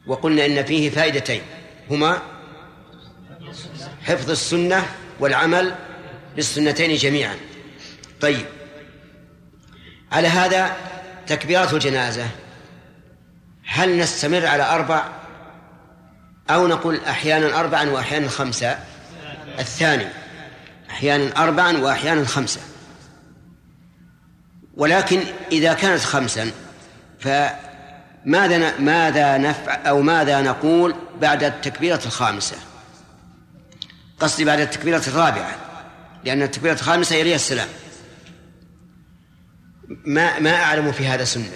وقلنا 0.08 0.46
إن 0.46 0.66
فيه 0.66 0.90
فائدتين. 0.90 1.42
هما 1.90 2.22
حفظ 4.04 4.32
السنة 4.32 4.86
والعمل 5.20 5.76
بالسنتين 6.36 6.96
جميعا. 6.96 7.36
طيب. 8.24 8.46
على 10.12 10.28
هذا 10.28 10.76
تكبيرات 11.28 11.74
الجنازة. 11.74 12.28
هل 13.66 13.98
نستمر 13.98 14.46
على 14.46 14.64
أربع؟ 14.64 15.04
أو 16.50 16.68
نقول 16.68 17.00
أحيانا 17.08 17.60
أربعا 17.60 17.90
وأحيانا 17.90 18.28
خمسة؟ 18.28 18.78
الثاني. 19.60 20.08
أحيانا 20.90 21.44
أربعا 21.44 21.78
وأحيانا 21.78 22.26
خمسة. 22.26 22.62
ولكن 24.78 25.20
إذا 25.52 25.74
كانت 25.74 26.02
خمسا 26.02 26.52
ف 27.20 27.28
ماذا 28.26 28.80
ماذا 28.80 29.38
نفعل 29.38 29.88
أو 29.88 30.02
ماذا 30.02 30.42
نقول 30.42 30.96
بعد 31.22 31.44
التكبيرة 31.44 32.02
الخامسة؟ 32.06 32.56
قصدي 34.20 34.46
بعد 34.46 34.60
التكبيرة 34.60 35.04
الرابعة 35.08 35.56
لأن 36.26 36.42
التكبيرة 36.42 36.74
الخامسة 36.74 37.16
يليها 37.16 37.36
السلام. 37.36 37.68
ما 40.06 40.40
ما 40.40 40.56
أعلم 40.56 40.92
في 40.92 41.08
هذا 41.08 41.24
سنة. 41.24 41.52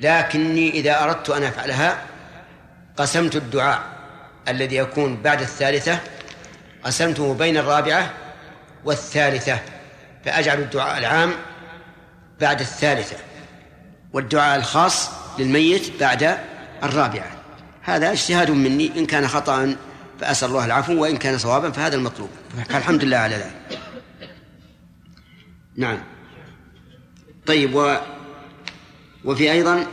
لكني 0.00 0.70
إذا 0.70 1.04
أردت 1.04 1.30
أن 1.30 1.42
أفعلها 1.42 2.02
قسمت 2.96 3.36
الدعاء 3.36 3.82
الذي 4.48 4.76
يكون 4.76 5.22
بعد 5.22 5.40
الثالثة 5.40 5.98
قسمته 6.84 7.34
بين 7.34 7.56
الرابعة 7.56 8.10
والثالثة 8.84 9.58
فأجعل 10.24 10.58
الدعاء 10.58 10.98
العام 10.98 11.32
بعد 12.40 12.60
الثالثة 12.60 13.16
والدعاء 14.12 14.58
الخاص 14.58 15.10
للميت 15.38 16.00
بعد 16.00 16.38
الرابعة. 16.82 17.30
هذا 17.82 18.12
اجتهاد 18.12 18.50
مني 18.50 18.98
إن 18.98 19.06
كان 19.06 19.28
خطأ 19.28 19.76
فأسأل 20.20 20.48
الله 20.48 20.64
العفو 20.64 21.02
وإن 21.02 21.16
كان 21.16 21.38
صوابا 21.38 21.70
فهذا 21.70 21.96
المطلوب. 21.96 22.30
فالحمد 22.68 23.04
لله 23.04 23.16
على 23.16 23.34
ذلك. 23.34 23.80
نعم. 25.76 26.13
طيب 27.46 27.74
و 27.74 27.96
وفي 29.24 29.52
أيضا 29.52 29.86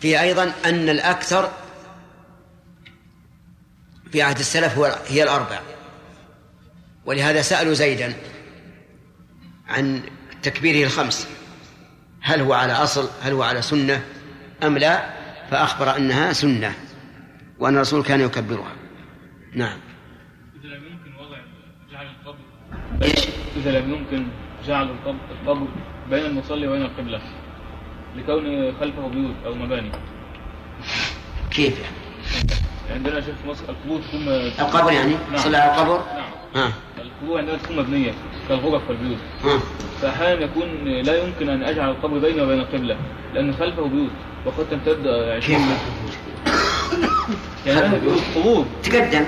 في 0.00 0.20
أيضا 0.20 0.52
أن 0.64 0.88
الأكثر 0.88 1.52
في 4.12 4.22
عهد 4.22 4.38
السلف 4.38 4.78
هو 4.78 4.98
هي 5.08 5.22
الأربع. 5.22 5.60
ولهذا 7.06 7.42
سألوا 7.42 7.74
زيدا 7.74 8.14
عن 9.68 10.02
تكبيره 10.42 10.86
الخمس. 10.86 11.28
هل 12.20 12.40
هو 12.40 12.52
على 12.52 12.72
أصل 12.72 13.08
هل 13.22 13.32
هو 13.32 13.42
على 13.42 13.62
سنة 13.62 14.04
أم 14.62 14.78
لا؟ 14.78 15.18
فأخبر 15.50 15.96
أنها 15.96 16.32
سنة 16.32 16.74
وأن 17.58 17.74
الرسول 17.74 18.02
كان 18.02 18.20
يكبرها. 18.20 18.72
نعم 19.54 19.78
إذا 20.54 20.68
لم 20.68 20.84
يمكن 20.86 21.14
وضع 21.14 21.38
جعل 21.92 22.06
القبر 22.06 22.38
إيش؟ 23.02 23.28
إذا 23.56 23.80
لم 23.80 23.94
يمكن 23.94 24.26
جعل 24.66 24.90
القبر 25.30 25.66
بين 26.10 26.24
المصلي 26.24 26.68
وبين 26.68 26.82
القبلة 26.82 27.20
لكون 28.16 28.72
خلفه 28.80 29.08
بيوت 29.08 29.34
أو 29.46 29.54
مباني. 29.54 29.90
كيف؟ 31.50 31.92
عندنا 32.90 33.20
شيخ 33.20 33.34
في 33.42 33.48
مصر 33.48 33.64
القبور 33.68 34.00
تكون 34.00 34.28
القبر 34.28 34.92
يعني؟ 34.92 35.14
نعم. 35.30 35.36
صلى 35.36 35.56
على 35.56 35.72
القبر؟ 35.72 36.00
نعم. 36.54 36.70
القبور 36.98 37.38
عندنا 37.38 37.56
تكون 37.56 37.76
مبنية 37.76 38.12
كالغرف 38.48 38.88
والبيوت. 38.88 39.18
فأحيانا 40.02 40.44
يكون 40.44 40.84
لا 40.84 41.24
يمكن 41.24 41.48
أن 41.48 41.62
أجعل 41.62 41.90
القبر 41.90 42.18
بيني 42.18 42.42
وبين 42.42 42.60
القبلة 42.60 42.96
لأن 43.34 43.54
خلفه 43.54 43.88
بيوت 43.88 44.10
وقد 44.46 44.70
تمتد 44.70 45.08
20 45.08 45.60
متر. 45.60 45.78
يعني 47.66 47.98
بيوت. 47.98 48.22
قبور 48.36 48.66
تقدم 48.82 49.24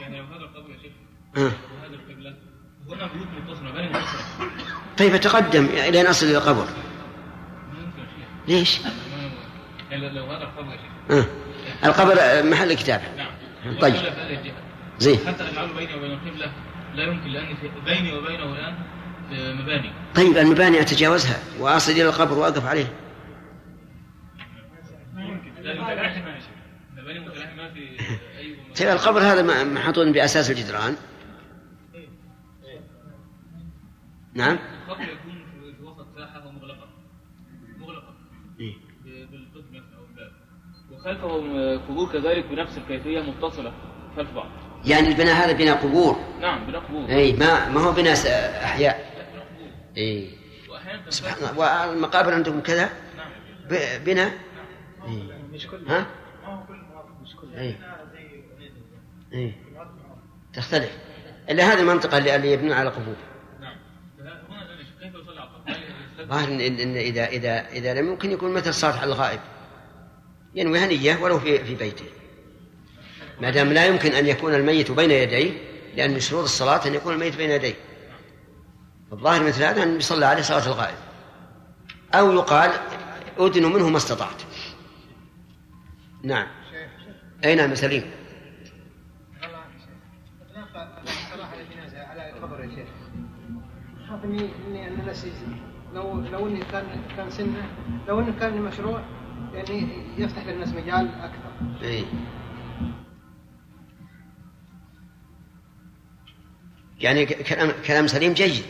يعني 0.00 0.18
لو 0.18 0.24
هذا 0.24 0.44
القبر 0.44 0.70
يا 0.70 0.76
شيخ 1.34 1.42
وهذا 1.42 1.94
القبلة 1.94 2.36
مباني 3.62 3.88
متصلة 3.88 4.50
طيب 4.98 5.16
تقدم 5.16 5.64
إلى 5.64 6.02
نصل 6.02 6.26
إلى 6.26 6.38
القبر 6.38 6.66
ليش؟ 8.48 8.80
لو 9.90 10.24
هذا 10.24 10.42
القبر 10.42 10.76
شيخ 11.10 11.26
القبر 11.84 12.42
محل 12.50 12.70
الكتابة. 12.70 13.02
نعم. 13.16 13.78
طيب. 13.78 13.94
زين. 14.98 15.18
حتى 15.26 15.48
اجعله 15.48 15.72
بيني 15.72 15.94
وبين 15.94 16.12
القبلة 16.12 16.52
لا 16.94 17.04
يمكن 17.04 17.30
لأن 17.30 17.54
بيني 17.84 18.12
وبينه 18.12 18.44
الآن 18.44 18.74
مباني. 19.62 19.92
طيب 20.14 20.36
المباني 20.36 20.80
أتجاوزها 20.80 21.38
وأصل 21.58 21.92
إلى 21.92 22.08
القبر 22.08 22.38
وأقف 22.38 22.66
عليه. 22.66 22.92
طيب 28.78 28.88
القبر 28.88 29.20
هذا 29.20 29.64
محطوط 29.64 30.06
بأساس 30.06 30.50
الجدران. 30.50 30.96
نعم. 34.34 34.58
القبر 34.88 35.02
يكون 35.02 35.44
في 35.78 35.82
وسط 35.84 36.06
ساحة 36.18 36.50
مغلقة 36.50 36.88
مغلقة. 37.78 38.14
إيه؟ 38.60 38.74
بالقسم 39.04 39.76
أو 39.96 40.04
الباب. 40.04 40.32
وخلفه 40.90 41.76
قبور 41.76 42.12
كذلك 42.12 42.46
بنفس 42.46 42.78
الكيفية 42.78 43.20
متصلة 43.20 43.72
خلف 44.16 44.30
بعض. 44.30 44.48
يعني 44.84 45.08
البناء 45.08 45.34
هذا 45.34 45.52
بناء 45.52 45.76
قبور؟ 45.76 46.16
نعم 46.40 46.66
بناء 46.66 46.80
قبور. 46.80 47.08
اي 47.08 47.32
ما 47.32 47.68
ما 47.68 47.80
هو 47.80 47.92
بناء 47.92 48.16
أحياء. 48.64 49.12
اي 49.96 50.30
سبحان 51.08 51.50
الله. 51.50 51.88
والمقابر 51.88 52.34
عندكم 52.34 52.60
كذا؟ 52.60 52.90
نعم. 53.16 53.30
بناء؟ 54.04 54.38
إيه. 55.08 55.22
ها؟ 55.86 56.06
اي 57.54 57.76
اي 59.34 59.54
تختلف. 60.52 60.98
إلا 61.50 61.72
هذه 61.72 61.80
المنطقة 61.80 62.18
اللي 62.18 62.52
يبنون 62.52 62.72
على 62.72 62.90
قبور 62.90 63.14
نعم 63.60 63.76
كيف 65.00 65.14
يصلي 65.14 65.40
على 65.40 65.50
القبر؟ 65.50 65.72
ظاهر 66.24 66.48
إن, 66.48 66.96
إذا 66.96 67.26
إذا 67.26 67.68
إذا 67.68 67.94
لم 67.94 68.08
يمكن 68.08 68.30
يكون 68.30 68.52
مثل 68.52 68.74
صالح 68.74 69.02
الغائب. 69.02 69.40
ينوي 70.54 70.78
هنية 70.78 71.16
ولو 71.16 71.38
في 71.38 71.64
في 71.64 71.74
بيته. 71.74 72.04
ما 73.40 73.50
دام 73.50 73.72
لا 73.72 73.86
يمكن 73.86 74.12
أن 74.12 74.26
يكون 74.26 74.54
الميت 74.54 74.90
بين 74.90 75.10
يديه 75.10 75.52
لأن 75.96 76.20
شروط 76.20 76.44
الصلاة 76.44 76.86
أن 76.86 76.94
يكون 76.94 77.14
الميت 77.14 77.36
بين 77.36 77.50
يديه. 77.50 77.74
الظاهر 79.12 79.42
مثل 79.42 79.62
هذا 79.62 79.82
أن 79.82 79.96
يصلى 79.96 80.26
عليه 80.26 80.42
صلاة 80.42 80.66
الغائب. 80.66 80.96
أو 82.14 82.32
يقال 82.32 82.70
أدنوا 83.38 83.70
منه 83.70 83.88
ما 83.88 83.96
استطعت. 83.96 84.42
نعم. 86.22 86.46
أي 87.44 87.54
نعم 87.54 87.74
سليم. 87.74 88.10
اني 94.24 94.50
إني 94.66 94.88
أنا 94.88 95.12
لو 95.94 96.20
لو 96.20 96.46
اني 96.46 96.60
كان 96.72 96.84
كان 97.16 97.30
سنة 97.30 97.70
لو 98.08 98.20
انه 98.20 98.38
كان 98.40 98.62
مشروع 98.62 99.02
يعني 99.54 99.88
يفتح 100.18 100.46
للناس 100.46 100.68
مجال 100.68 101.08
أكثر. 101.22 101.82
إي. 101.82 102.04
يعني 107.00 107.26
كلام 107.26 107.72
كلام 107.86 108.06
سليم 108.06 108.32
جيد. 108.32 108.64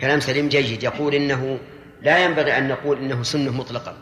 كلام 0.00 0.20
سليم 0.20 0.48
جيد. 0.48 0.82
يقول 0.82 1.14
إنه 1.14 1.58
لا 2.02 2.24
ينبغي 2.24 2.58
أن 2.58 2.68
نقول 2.68 2.98
إنه 2.98 3.22
سنة 3.22 3.56
مطلقا 3.56 3.96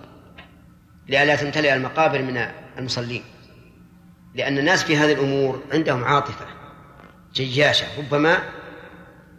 لئلا 1.08 1.36
تمتلئ 1.36 1.74
المقابر 1.74 2.22
من 2.22 2.46
المصلين. 2.78 3.22
لأن 4.34 4.58
الناس 4.58 4.84
في 4.84 4.96
هذه 4.96 5.12
الأمور 5.12 5.62
عندهم 5.72 6.04
عاطفة 6.04 6.46
جياشة. 7.34 7.86
ربما 7.98 8.38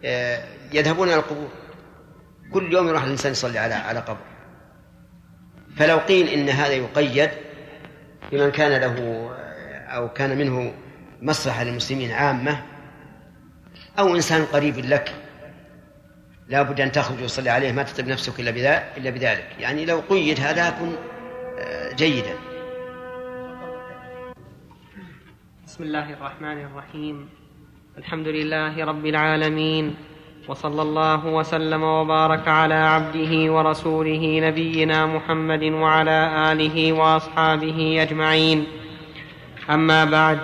آه، 0.04 0.44
يذهبون 0.72 1.08
إلى 1.08 1.16
القبور. 1.16 1.48
كل 2.52 2.72
يوم 2.72 2.88
يروح 2.88 3.02
الإنسان 3.02 3.32
يصلي 3.32 3.58
على 3.58 3.74
على 3.74 4.00
قبر. 4.00 4.26
فلو 5.76 5.98
قيل 5.98 6.28
إن 6.28 6.48
هذا 6.48 6.72
يقيد 6.72 7.30
بمن 8.32 8.50
كان 8.50 8.80
له 8.80 9.28
أو 9.88 10.08
كان 10.08 10.38
منه 10.38 10.74
مصلحة 11.22 11.64
للمسلمين 11.64 12.10
عامة 12.10 12.62
أو 13.98 14.16
إنسان 14.16 14.44
قريب 14.44 14.78
لك 14.78 15.14
لا 16.48 16.62
بد 16.62 16.80
أن 16.80 16.92
تخرج 16.92 17.22
وتصلي 17.22 17.50
عليه 17.50 17.72
ما 17.72 17.82
تطب 17.82 18.06
نفسك 18.06 18.40
إلا 18.40 18.50
إلا 18.96 19.10
بذلك. 19.10 19.56
يعني 19.58 19.84
لو 19.84 20.00
قيد 20.08 20.40
هذا 20.40 20.68
يكون 20.68 20.96
آه، 21.58 21.92
جيدا. 21.92 22.34
بسم 25.66 25.84
الله 25.84 26.12
الرحمن 26.12 26.64
الرحيم. 26.64 27.28
الحمد 27.98 28.26
لله 28.26 28.84
رب 28.84 29.06
العالمين. 29.06 29.96
وصلى 30.48 30.82
الله 30.82 31.26
وسلم 31.26 31.82
وبارك 31.82 32.48
على 32.48 32.74
عبده 32.74 33.52
ورسوله 33.52 34.40
نبينا 34.42 35.06
محمد 35.06 35.62
وعلى 35.62 36.52
آله 36.52 36.92
وأصحابه 36.92 38.02
أجمعين. 38.02 38.66
أما 39.70 40.04
بعد 40.04 40.38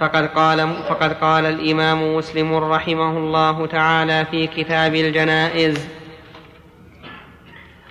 فقد 0.00 0.26
قال 0.26 0.72
فقد 0.88 1.12
قال 1.12 1.46
الإمام 1.46 2.16
مسلم 2.16 2.54
رحمه 2.54 3.18
الله 3.18 3.66
تعالى 3.66 4.24
في 4.30 4.46
كتاب 4.46 4.94
الجنائز 4.94 5.88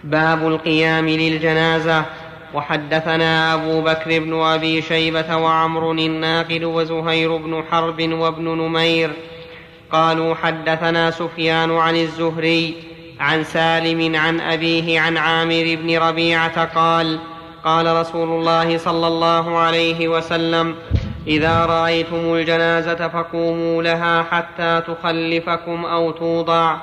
باب 0.03 0.47
القيام 0.47 1.09
للجنازة. 1.09 2.05
وحدثنا 2.53 3.53
أبو 3.53 3.81
بكر 3.81 4.19
بن 4.19 4.33
أبي 4.33 4.81
شيبة 4.81 5.37
وعمر 5.37 5.91
الناقد 5.91 6.63
وزهير 6.63 7.37
بن 7.37 7.63
حرب 7.71 8.01
وابن 8.01 8.43
نمير 8.43 9.09
قالوا 9.93 10.35
حدثنا 10.35 11.11
سفيان 11.11 11.71
عن 11.77 11.95
الزهري 11.95 12.75
عن 13.19 13.43
سالم 13.43 14.15
عن 14.15 14.39
أبيه 14.39 14.99
عن 14.99 15.17
عامر 15.17 15.77
بن 15.81 15.97
ربيعة 15.97 16.65
قال 16.65 17.19
قال 17.63 17.95
رسول 17.95 18.29
الله 18.29 18.77
صلى 18.77 19.07
الله 19.07 19.57
عليه 19.57 20.07
وسلم 20.07 20.75
إذا 21.27 21.65
رأيتم 21.65 22.33
الجنازة 22.33 23.07
فقوموا 23.07 23.83
لها 23.83 24.23
حتى 24.23 24.81
تخلفكم 24.87 25.85
أو 25.85 26.11
توضع. 26.11 26.77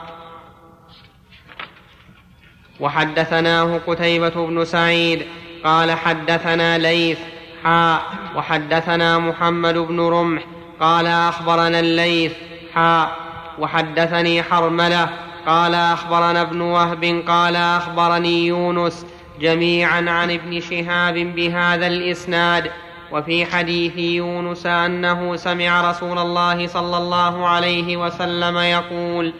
وحدثناه 2.80 3.80
قتيبة 3.86 4.46
بن 4.46 4.64
سعيد 4.64 5.22
قال 5.64 5.90
حدثنا 5.90 6.78
ليث 6.78 7.18
حاء 7.64 8.02
وحدثنا 8.36 9.18
محمد 9.18 9.74
بن 9.78 10.00
رمح 10.00 10.42
قال 10.80 11.06
أخبرنا 11.06 11.80
الليث 11.80 12.32
حاء 12.74 13.10
وحدثني 13.58 14.42
حرملة 14.42 15.08
قال 15.46 15.74
أخبرنا 15.74 16.42
ابن 16.42 16.60
وهب 16.60 17.22
قال 17.28 17.56
أخبرني 17.56 18.46
يونس 18.46 19.06
جميعا 19.40 20.10
عن 20.10 20.30
ابن 20.30 20.60
شهاب 20.60 21.14
بهذا 21.14 21.86
الإسناد. 21.86 22.70
وفي 23.12 23.46
حديث 23.46 23.98
يونس 23.98 24.66
أنه 24.66 25.36
سمع 25.36 25.90
رسول 25.90 26.18
الله 26.18 26.66
صلى 26.66 26.96
الله 26.96 27.48
عليه 27.48 27.96
وسلم 27.96 28.58
يقول 28.58 29.34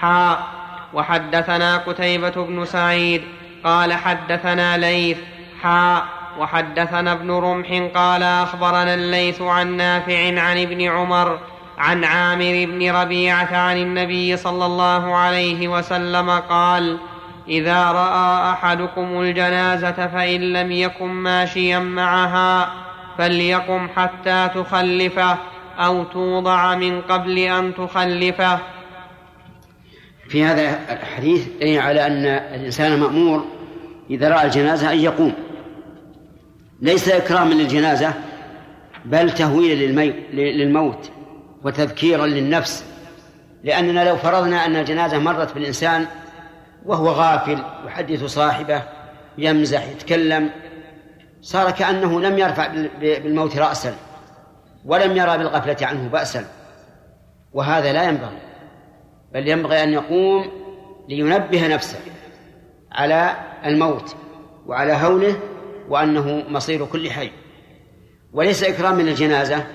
حاء 0.00 0.46
وحدثنا 0.94 1.76
قتيبة 1.76 2.30
بن 2.30 2.64
سعيد 2.64 3.22
قال 3.64 3.92
حدثنا 3.92 4.76
ليث 4.78 5.18
حاء 5.62 6.04
وحدثنا 6.38 7.12
ابن 7.12 7.30
رمح 7.30 7.90
قال 7.94 8.22
أخبرنا 8.22 8.94
الليث 8.94 9.42
عن 9.42 9.76
نافع 9.76 10.40
عن 10.40 10.62
ابن 10.62 10.82
عمر 10.82 11.38
عن 11.82 12.04
عامر 12.04 12.66
بن 12.66 12.90
ربيعة 12.90 13.56
عن 13.56 13.76
النبي 13.76 14.36
صلى 14.36 14.66
الله 14.66 15.16
عليه 15.16 15.68
وسلم 15.68 16.30
قال 16.30 16.98
إذا 17.48 17.92
رأى 17.92 18.52
أحدكم 18.52 19.20
الجنازة 19.20 20.06
فإن 20.06 20.40
لم 20.40 20.72
يكن 20.72 21.08
ماشيا 21.08 21.78
معها 21.78 22.72
فليقم 23.18 23.88
حتى 23.96 24.50
تخلفه 24.54 25.38
أو 25.78 26.04
توضع 26.04 26.74
من 26.74 27.00
قبل 27.00 27.38
أن 27.38 27.74
تخلفه. 27.74 28.58
في 30.28 30.44
هذا 30.44 30.78
الحديث 30.92 31.48
دليل 31.60 31.80
على 31.80 32.06
أن 32.06 32.26
الإنسان 32.26 33.00
مأمور 33.00 33.44
إذا 34.10 34.28
رأى 34.28 34.46
الجنازة 34.46 34.92
أن 34.92 34.98
يقوم. 34.98 35.34
ليس 36.82 37.08
إكراما 37.08 37.54
للجنازة 37.54 38.14
بل 39.04 39.30
تهويلا 39.30 40.12
للموت. 40.32 41.10
وتذكيرا 41.64 42.26
للنفس 42.26 42.84
لأننا 43.64 44.08
لو 44.08 44.16
فرضنا 44.16 44.66
أن 44.66 44.76
الجنازة 44.76 45.18
مرت 45.18 45.54
بالإنسان 45.54 46.06
وهو 46.86 47.08
غافل 47.08 47.58
يحدث 47.86 48.24
صاحبه 48.24 48.82
يمزح 49.38 49.88
يتكلم 49.88 50.50
صار 51.42 51.70
كأنه 51.70 52.20
لم 52.20 52.38
يرفع 52.38 52.68
بالموت 53.00 53.56
رأسا 53.56 53.94
ولم 54.84 55.16
يرى 55.16 55.38
بالغفلة 55.38 55.76
عنه 55.82 56.08
بأسا. 56.08 56.44
وهذا 57.52 57.92
لا 57.92 58.08
ينبغي 58.08 58.38
بل 59.32 59.48
ينبغي 59.48 59.82
أن 59.82 59.92
يقوم 59.92 60.44
لينبه 61.08 61.68
نفسه 61.68 61.98
على 62.92 63.36
الموت 63.66 64.16
وعلى 64.66 64.92
هوله 64.92 65.40
وأنه 65.88 66.44
مصير 66.48 66.86
كل 66.86 67.10
حي. 67.10 67.30
وليس 68.32 68.64
إكراما 68.64 69.02
للجنازة 69.02 69.66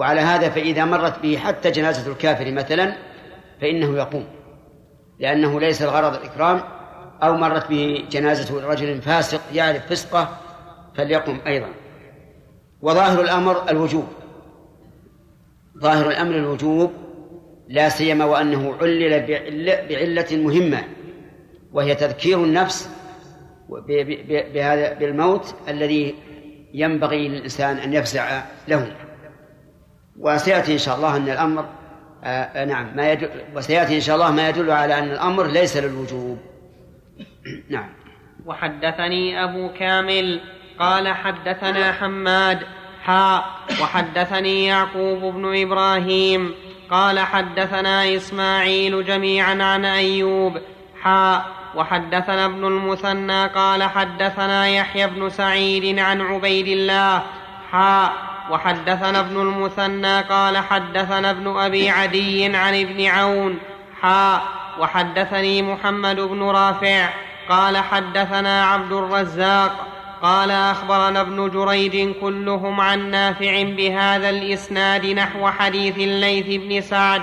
وعلى 0.00 0.20
هذا 0.20 0.48
فإذا 0.48 0.84
مرت 0.84 1.22
به 1.22 1.36
حتى 1.36 1.70
جنازة 1.70 2.12
الكافر 2.12 2.52
مثلا 2.52 2.96
فإنه 3.60 3.96
يقوم 3.96 4.26
لأنه 5.18 5.60
ليس 5.60 5.82
الغرض 5.82 6.14
الإكرام 6.14 6.60
أو 7.22 7.36
مرت 7.36 7.68
به 7.70 8.04
جنازة 8.10 8.68
رجل 8.68 9.02
فاسق 9.02 9.40
يعرف 9.54 9.86
فسقه 9.86 10.28
فليقم 10.96 11.38
أيضا. 11.46 11.68
وظاهر 12.82 13.20
الأمر 13.20 13.70
الوجوب 13.70 14.04
ظاهر 15.78 16.08
الأمر 16.08 16.34
الوجوب 16.34 16.92
لا 17.68 17.88
سيما 17.88 18.24
وأنه 18.24 18.74
علل 18.80 19.26
بعلة 19.88 20.26
مهمة 20.32 20.84
وهي 21.72 21.94
تذكير 21.94 22.44
النفس 22.44 22.90
بهذا 24.54 24.94
بالموت 24.94 25.54
الذي 25.68 26.14
ينبغي 26.74 27.28
للإنسان 27.28 27.76
أن 27.76 27.92
يفزع 27.92 28.42
له. 28.68 29.09
وسيأتي 30.20 30.72
إن 30.72 30.78
شاء 30.78 30.96
الله 30.96 31.16
أن 31.16 31.28
الأمر 31.28 31.64
آه 32.24 32.64
نعم 32.64 32.96
ما 32.96 33.12
يدل 33.12 33.28
وسيأتي 33.54 33.96
إن 33.96 34.00
شاء 34.00 34.16
الله 34.16 34.30
ما 34.30 34.48
يدل 34.48 34.70
على 34.70 34.98
أن 34.98 35.10
الأمر 35.10 35.46
ليس 35.46 35.76
للوجوب. 35.76 36.38
نعم. 37.70 37.88
وحدثني 38.46 39.44
أبو 39.44 39.68
كامل 39.78 40.40
قال 40.78 41.08
حدثنا 41.08 41.92
حماد 41.92 42.58
حاء 43.02 43.44
وحدثني 43.82 44.66
يعقوب 44.66 45.34
بن 45.34 45.62
إبراهيم 45.62 46.54
قال 46.90 47.20
حدثنا 47.20 48.16
إسماعيل 48.16 49.04
جميعا 49.04 49.62
عن 49.62 49.84
أيوب 49.84 50.58
حاء 51.02 51.44
وحدثنا 51.74 52.44
ابن 52.46 52.64
المثنى 52.64 53.46
قال 53.46 53.82
حدثنا 53.82 54.68
يحيى 54.68 55.06
بن 55.06 55.30
سعيد 55.30 55.98
عن 55.98 56.20
عبيد 56.20 56.68
الله 56.68 57.22
حاء 57.70 58.12
وحدثنا 58.50 59.20
ابن 59.20 59.40
المثنى 59.40 60.20
قال 60.20 60.58
حدثنا 60.58 61.30
ابن 61.30 61.56
أبي 61.56 61.90
عدي 61.90 62.56
عن 62.56 62.80
ابن 62.80 63.06
عون 63.06 63.58
حاء 64.00 64.42
وحدثني 64.80 65.62
محمد 65.62 66.20
بن 66.20 66.42
رافع 66.42 67.08
قال 67.48 67.76
حدثنا 67.78 68.64
عبد 68.64 68.92
الرزاق 68.92 69.86
قال 70.22 70.50
أخبرنا 70.50 71.20
ابن 71.20 71.50
جريج 71.50 72.14
كلهم 72.20 72.80
عن 72.80 73.10
نافع 73.10 73.62
بهذا 73.62 74.30
الإسناد 74.30 75.06
نحو 75.06 75.48
حديث 75.50 75.98
الليث 75.98 76.46
بن 76.46 76.80
سعد 76.80 77.22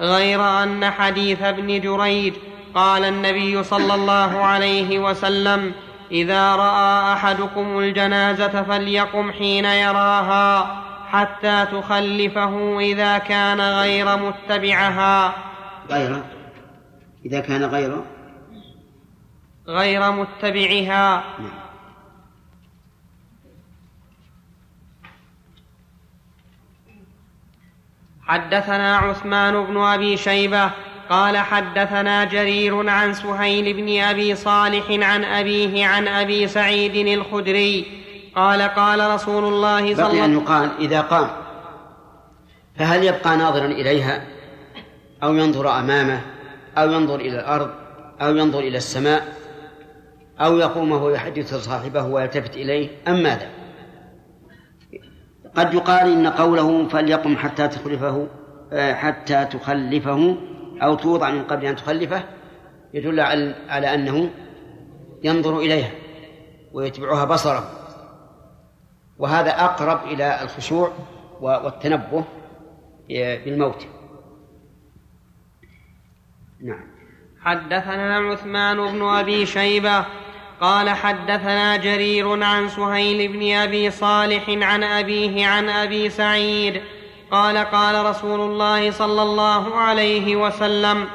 غير 0.00 0.62
أن 0.62 0.90
حديث 0.90 1.42
ابن 1.42 1.80
جريج 1.80 2.34
قال 2.74 3.04
النبي 3.04 3.62
صلى 3.62 3.94
الله 3.94 4.44
عليه 4.44 4.98
وسلم 4.98 5.72
إذا 6.10 6.56
رأى 6.56 7.12
أحدكم 7.12 7.78
الجنازة 7.78 8.62
فليقم 8.62 9.32
حين 9.32 9.64
يراها 9.64 10.82
حتى 11.10 11.66
تخلفه 11.66 12.80
إذا 12.80 13.18
كان 13.18 13.60
غير 13.60 14.16
متبعها. 14.16 15.32
غير؟ 15.90 16.22
إذا 17.26 17.40
كان 17.40 17.64
غير؟ 17.64 18.02
غير 19.68 20.12
متبعها. 20.12 21.24
نعم. 21.38 21.66
حدثنا 28.26 28.96
عثمان 28.96 29.64
بن 29.64 29.76
أبي 29.76 30.16
شيبة 30.16 30.70
قال 31.10 31.36
حدثنا 31.36 32.24
جرير 32.24 32.88
عن 32.88 33.14
سهيل 33.14 33.72
بن 33.72 34.00
أبي 34.00 34.34
صالح 34.34 34.84
عن 34.90 35.24
أبيه 35.24 35.86
عن 35.86 36.08
أبي 36.08 36.48
سعيد 36.48 37.08
الخدري. 37.18 37.86
قال 38.36 38.62
قال 38.62 39.10
رسول 39.14 39.44
الله 39.44 39.80
صلى 39.80 39.92
الله 39.92 40.04
عليه 40.04 40.18
وسلم 40.18 40.24
أن 40.24 40.32
يقال 40.32 40.70
إذا 40.78 41.00
قام 41.00 41.28
فهل 42.76 43.04
يبقى 43.04 43.36
ناظرا 43.36 43.66
إليها؟ 43.66 44.24
أو 45.22 45.34
ينظر 45.34 45.78
أمامه؟ 45.78 46.20
أو 46.78 46.92
ينظر 46.92 47.14
إلى 47.14 47.40
الأرض؟ 47.40 47.70
أو 48.22 48.36
ينظر 48.36 48.58
إلى 48.58 48.76
السماء؟ 48.76 49.36
أو 50.40 50.58
يقوم 50.58 50.92
وهو 50.92 51.10
يحدث 51.10 51.54
صاحبه 51.54 52.02
ويلتفت 52.02 52.56
إليه؟ 52.56 52.88
أم 53.08 53.22
ماذا؟ 53.22 53.48
قد 55.56 55.74
يقال 55.74 56.12
إن 56.12 56.26
قوله 56.26 56.88
فليقم 56.88 57.36
حتى 57.36 57.68
تخلفه 57.68 58.26
آه، 58.72 58.94
حتى 58.94 59.44
تخلفه 59.44 60.36
أو 60.82 60.94
توضع 60.94 61.30
من 61.30 61.42
قبل 61.42 61.66
أن 61.66 61.76
تخلفه 61.76 62.24
يدل 62.94 63.20
على 63.68 63.94
أنه 63.94 64.30
ينظر 65.22 65.58
إليها 65.58 65.90
ويتبعها 66.72 67.24
بصره. 67.24 67.70
وهذا 69.18 69.50
أقرب 69.50 70.04
إلى 70.04 70.42
الخشوع 70.42 70.92
والتنبه 71.40 72.24
بالموت. 73.08 73.86
نعم. 76.60 76.86
حدثنا 77.40 78.18
عثمان 78.18 78.76
بن 78.76 79.02
أبي 79.02 79.46
شيبة 79.46 80.04
قال 80.60 80.90
حدثنا 80.90 81.76
جرير 81.76 82.42
عن 82.44 82.68
سهيل 82.68 83.32
بن 83.32 83.52
أبي 83.52 83.90
صالح 83.90 84.48
عن 84.48 84.82
أبيه 84.82 85.46
عن 85.46 85.68
أبي 85.68 86.10
سعيد 86.10 86.82
قال 87.30 87.58
قال 87.58 88.06
رسول 88.06 88.40
الله 88.40 88.90
صلى 88.90 89.22
الله 89.22 89.74
عليه 89.74 90.36
وسلم 90.36 91.08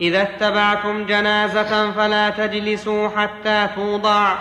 إذا 0.00 0.22
اتبعتم 0.22 1.06
جنازة 1.06 1.90
فلا 1.90 2.30
تجلسوا 2.30 3.08
حتى 3.08 3.68
توضع. 3.76 4.34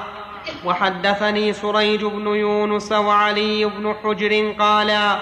وحدثني 0.66 1.54
سريج 1.54 2.06
بن 2.06 2.28
يونس 2.28 2.92
وعلي 2.92 3.66
بن 3.66 3.96
حجر 4.04 4.54
قالا 4.60 5.20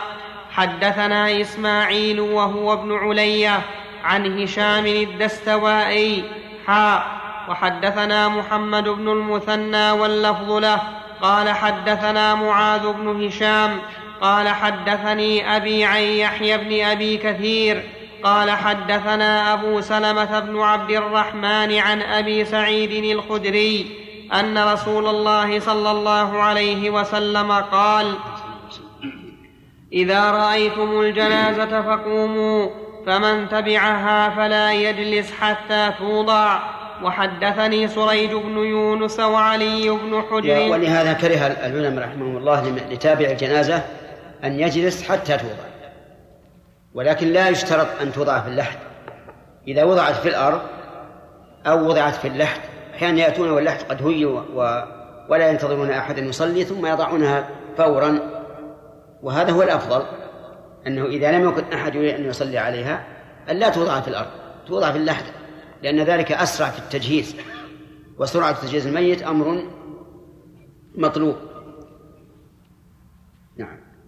حدثنا 0.51 1.41
إسماعيل 1.41 2.19
وهو 2.19 2.73
ابن 2.73 2.97
عليه 2.97 3.61
عن 4.03 4.41
هشام 4.41 4.85
الدستوائي. 4.85 6.23
حاء 6.67 7.07
وحدثنا 7.49 8.29
محمد 8.29 8.89
بن 8.89 9.09
المثنى 9.09 9.91
واللفظ 9.91 10.51
له. 10.51 10.79
قال 11.21 11.49
حدثنا 11.49 12.35
معاذ 12.35 12.93
بن 12.93 13.25
هشام 13.25 13.79
قال 14.21 14.47
حدثني 14.47 15.55
أبي 15.55 15.85
عن 15.85 16.01
يحيى 16.01 16.57
بن 16.57 16.85
أبي 16.85 17.17
كثير 17.17 17.83
قال 18.23 18.51
حدثنا 18.51 19.53
أبو 19.53 19.81
سلمة 19.81 20.39
بن 20.39 20.59
عبد 20.59 20.91
الرحمن 20.91 21.77
عن 21.77 22.01
أبي 22.01 22.45
سعيد 22.45 23.17
الخدري 23.17 23.85
أن 24.33 24.57
رسول 24.57 25.07
الله 25.07 25.59
صلى 25.59 25.91
الله 25.91 26.41
عليه 26.41 26.89
وسلم 26.89 27.51
قال 27.51 28.13
إذا 29.93 30.31
رأيتم 30.31 30.99
الجنازة 31.01 31.81
فقوموا 31.81 32.69
فمن 33.05 33.49
تبعها 33.49 34.29
فلا 34.29 34.73
يجلس 34.73 35.31
حتى 35.41 35.91
توضع. 35.99 36.59
وحدثني 37.03 37.87
سريج 37.87 38.31
بن 38.31 38.57
يونس 38.57 39.19
وعلي 39.19 39.89
بن 39.89 40.23
حجر. 40.31 40.71
ولهذا 40.71 41.13
كره 41.13 41.47
العلماء 41.47 42.07
رحمهم 42.07 42.37
الله 42.37 42.75
لتابع 42.91 43.25
الجنازة 43.25 43.83
أن 44.43 44.59
يجلس 44.59 45.03
حتى 45.03 45.37
توضع. 45.37 45.65
ولكن 46.93 47.27
لا 47.27 47.49
يشترط 47.49 47.87
أن 48.01 48.13
توضع 48.13 48.39
في 48.39 48.47
اللحد. 48.47 48.77
إذا 49.67 49.83
وضعت 49.83 50.15
في 50.15 50.29
الأرض 50.29 50.61
أو 51.65 51.89
وضعت 51.89 52.15
في 52.15 52.27
اللحد 52.27 52.61
أحيانا 52.95 53.19
يأتون 53.19 53.49
واللحد 53.49 53.83
قد 53.89 54.07
هي 54.07 54.25
و... 54.25 54.43
ولا 55.29 55.49
ينتظرون 55.49 55.91
أحدا 55.91 56.21
يصلي 56.21 56.63
ثم 56.63 56.85
يضعونها 56.85 57.49
فورا. 57.77 58.19
وهذا 59.23 59.51
هو 59.51 59.63
الأفضل 59.63 60.05
أنه 60.87 61.05
إذا 61.05 61.31
لم 61.31 61.49
يكن 61.49 61.73
أحد 61.73 61.95
يريد 61.95 62.15
أن 62.15 62.25
يصلي 62.25 62.57
عليها 62.57 63.03
أن 63.49 63.55
لا 63.55 63.69
توضع 63.69 64.01
في 64.01 64.07
الأرض 64.07 64.27
توضع 64.67 64.91
في 64.91 64.97
اللحد 64.97 65.25
لأن 65.83 65.99
ذلك 65.99 66.31
أسرع 66.31 66.69
في 66.69 66.79
التجهيز. 66.79 67.35
وسرعة 68.19 68.65
تجهيز 68.65 68.87
الميت 68.87 69.23
أمر 69.23 69.63
مطلوب. 70.95 71.35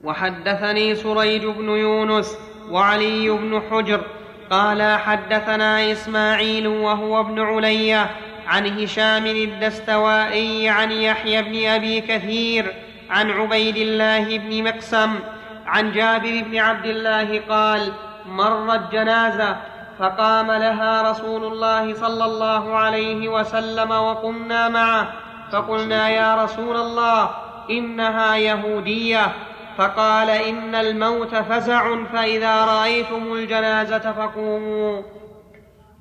وحدثني 0.03 0.95
سريج 0.95 1.45
بن 1.45 1.69
يونس 1.69 2.37
وعلي 2.69 3.29
بن 3.29 3.61
حجر 3.71 4.01
قال 4.49 4.97
حدثنا 4.99 5.91
إسماعيل 5.91 6.67
وهو 6.67 7.19
ابن 7.19 7.39
علية 7.39 8.09
عن 8.47 8.79
هشام 8.79 9.25
الدستوائي 9.25 10.69
عن 10.69 10.91
يحيى 10.91 11.41
بن 11.41 11.65
أبي 11.67 12.01
كثير 12.01 12.73
عن 13.09 13.31
عبيد 13.31 13.77
الله 13.77 14.37
بن 14.37 14.63
مقسم 14.63 15.19
عن 15.65 15.91
جابر 15.91 16.43
بن 16.45 16.57
عبد 16.57 16.85
الله 16.85 17.41
قال 17.49 17.91
مرت 18.25 18.91
جنازة 18.91 19.57
فقام 19.99 20.51
لها 20.51 21.11
رسول 21.11 21.43
الله 21.45 21.93
صلى 21.93 22.25
الله 22.25 22.75
عليه 22.77 23.29
وسلم 23.29 23.91
وقمنا 23.91 24.69
معه 24.69 25.13
فقلنا 25.51 26.09
يا 26.09 26.43
رسول 26.43 26.75
الله 26.75 27.29
إنها 27.69 28.35
يهودية 28.35 29.31
فقال 29.77 30.29
إن 30.29 30.75
الموت 30.75 31.35
فزع 31.35 32.03
فإذا 32.13 32.65
رأيتم 32.65 33.33
الجنازة 33.33 34.11
فقوموا. 34.11 35.01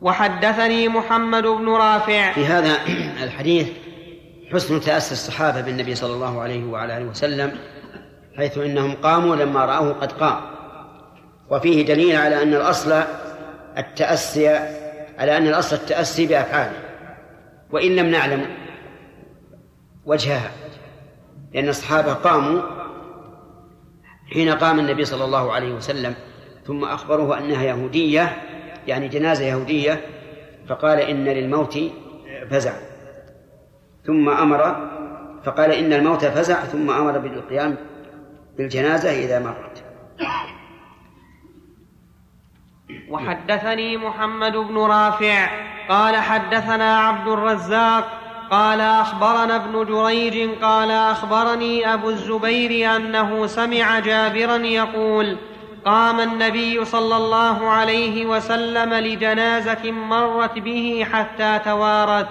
وحدثني 0.01 0.89
محمد 0.89 1.43
بن 1.43 1.69
رافع. 1.69 2.33
في 2.33 2.47
هذا 2.47 2.77
الحديث 3.23 3.69
حسن 4.53 4.81
تأسي 4.81 5.13
الصحابة 5.13 5.61
بالنبي 5.61 5.95
صلى 5.95 6.15
الله 6.15 6.41
عليه 6.41 6.65
وعلى 6.65 6.97
آله 6.97 7.05
وسلم 7.05 7.59
حيث 8.37 8.59
إنهم 8.59 8.95
قاموا 8.95 9.37
لما 9.37 9.65
رأوه 9.65 9.93
قد 9.93 10.13
قام. 10.13 10.41
وفيه 11.51 11.87
دليل 11.87 12.17
على 12.17 12.43
أن 12.43 12.55
الأصل 12.55 13.03
التأسي 13.79 14.49
على 15.19 15.37
أن 15.37 15.47
الأصل 15.47 15.77
التأسي 15.77 16.27
بأفعاله 16.27 16.81
وإن 17.71 17.97
لم 17.97 18.07
نعلم 18.07 18.47
وجهها 20.07 20.51
لأن 21.55 21.69
الصحابة 21.69 22.13
قاموا 22.13 22.76
حين 24.33 24.49
قام 24.49 24.79
النبي 24.79 25.05
صلى 25.05 25.25
الله 25.25 25.53
عليه 25.53 25.75
وسلم 25.75 26.15
ثم 26.67 26.85
أخبروه 26.85 27.39
أنها 27.39 27.63
يهودية 27.63 28.43
يعني 28.87 29.09
جنازة 29.09 29.45
يهودية 29.45 30.01
فقال 30.69 30.99
إن 30.99 31.25
للموت 31.25 31.79
فزع. 32.51 32.73
ثم 34.05 34.29
أمر 34.29 34.91
فقال 35.45 35.73
إن 35.73 35.93
الموت 35.93 36.25
فزع 36.25 36.65
ثم 36.65 36.91
أمر 36.91 37.19
بالقيام 37.19 37.77
بالجنازة 38.59 39.11
إذا 39.11 39.39
مرت. 39.39 39.85
وحدثني 43.09 43.97
محمد 43.97 44.53
بن 44.53 44.79
رافع 44.79 45.49
قال 45.89 46.17
حدثنا 46.17 46.99
عبد 46.99 47.29
الرزاق 47.29 48.26
قال 48.51 48.81
أخبرنا 48.81 49.57
ابن 49.57 49.85
جريج 49.85 50.51
قال 50.63 50.91
أخبرني 50.91 51.95
أبو 51.95 52.11
الزبير 52.11 52.97
أنه 52.97 53.47
سمع 53.47 53.99
جابرا 53.99 54.57
يقول 54.57 55.37
قام 55.85 56.21
النبي 56.21 56.85
صلى 56.85 57.17
الله 57.17 57.71
عليه 57.71 58.27
وسلم 58.27 58.95
لجنازة 58.95 59.91
مرت 59.91 60.59
به 60.59 61.07
حتى 61.13 61.61
توارت 61.65 62.29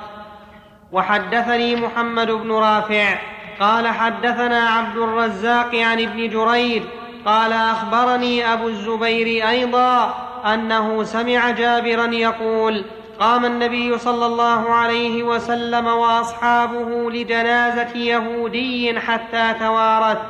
وحدثني 0.92 1.76
محمد 1.76 2.32
بن 2.32 2.52
رافع. 2.52 3.20
قال 3.60 3.88
حدثنا 3.88 4.70
عبد 4.70 4.98
الرزاق 4.98 5.76
عن 5.76 6.02
ابن 6.02 6.30
جريج. 6.30 6.84
قال 7.26 7.54
أخبرني 7.54 8.54
أبو 8.54 8.68
الزبير 8.68 9.50
أيضا 9.50 10.16
أنه 10.54 11.04
سمع 11.04 11.50
جابرا 11.50 12.06
يقول 12.06 12.86
قام 13.20 13.46
النبي 13.46 13.98
صلى 13.98 14.26
الله 14.26 14.74
عليه 14.74 15.24
وسلم 15.24 15.88
وأصحابه 15.88 17.12
لجنازة 17.12 17.98
يهودي 17.98 19.00
حتى 19.00 19.54
توارت 19.60 20.22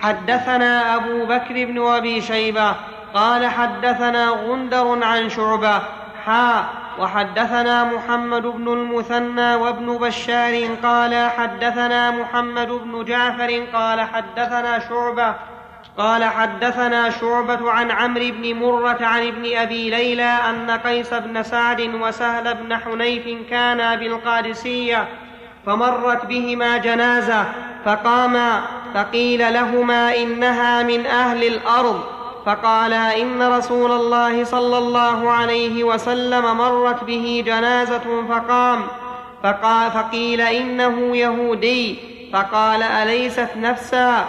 حدثنا 0.00 0.94
أبو 0.96 1.24
بكر 1.26 1.64
بن 1.64 1.86
أبي 1.86 2.20
شيبة 2.20 2.74
قال 3.14 3.46
حدثنا 3.46 4.28
غندر 4.28 5.04
عن 5.04 5.28
شعبة 5.28 5.82
حا 6.26 6.64
وحدثنا 6.98 7.84
محمد 7.84 8.42
بن 8.42 8.68
المثنى 8.68 9.54
وابن 9.54 9.96
بشار 9.96 10.68
قال 10.82 11.30
حدثنا 11.30 12.10
محمد 12.10 12.68
بن 12.68 13.04
جعفر 13.04 13.64
قال 13.72 14.00
حدثنا 14.00 14.78
شعبة 14.78 15.34
قال 15.98 16.24
حدثنا 16.24 17.10
شعبة 17.10 17.70
عن 17.70 17.90
عمرو 17.90 18.24
بن 18.30 18.54
مرة 18.54 18.98
عن 19.00 19.26
ابن 19.26 19.56
أبي 19.56 19.90
ليلى 19.90 20.38
أن 20.50 20.70
قيس 20.70 21.14
بن 21.14 21.42
سعد 21.42 21.80
وسهل 21.80 22.54
بن 22.54 22.76
حنيف 22.76 23.50
كانا 23.50 23.94
بالقادسية 23.94 25.08
فمرت 25.66 26.26
بهما 26.26 26.76
جنازة 26.76 27.44
فقاما 27.84 28.62
فقيل 28.94 29.54
لهما 29.54 30.16
إنها 30.16 30.82
من 30.82 31.06
أهل 31.06 31.44
الأرض 31.44 32.00
فقالا 32.46 33.22
إن 33.22 33.42
رسول 33.42 33.92
الله 33.92 34.44
صلى 34.44 34.78
الله 34.78 35.30
عليه 35.30 35.84
وسلم 35.84 36.56
مرت 36.56 37.04
به 37.04 37.42
جنازة 37.46 38.26
فقام 38.28 38.82
فقال 39.42 39.90
فقيل 39.90 40.40
إنه 40.40 41.16
يهودي 41.16 41.98
فقال 42.32 42.82
أليست 42.82 43.48
نفسا 43.56 44.24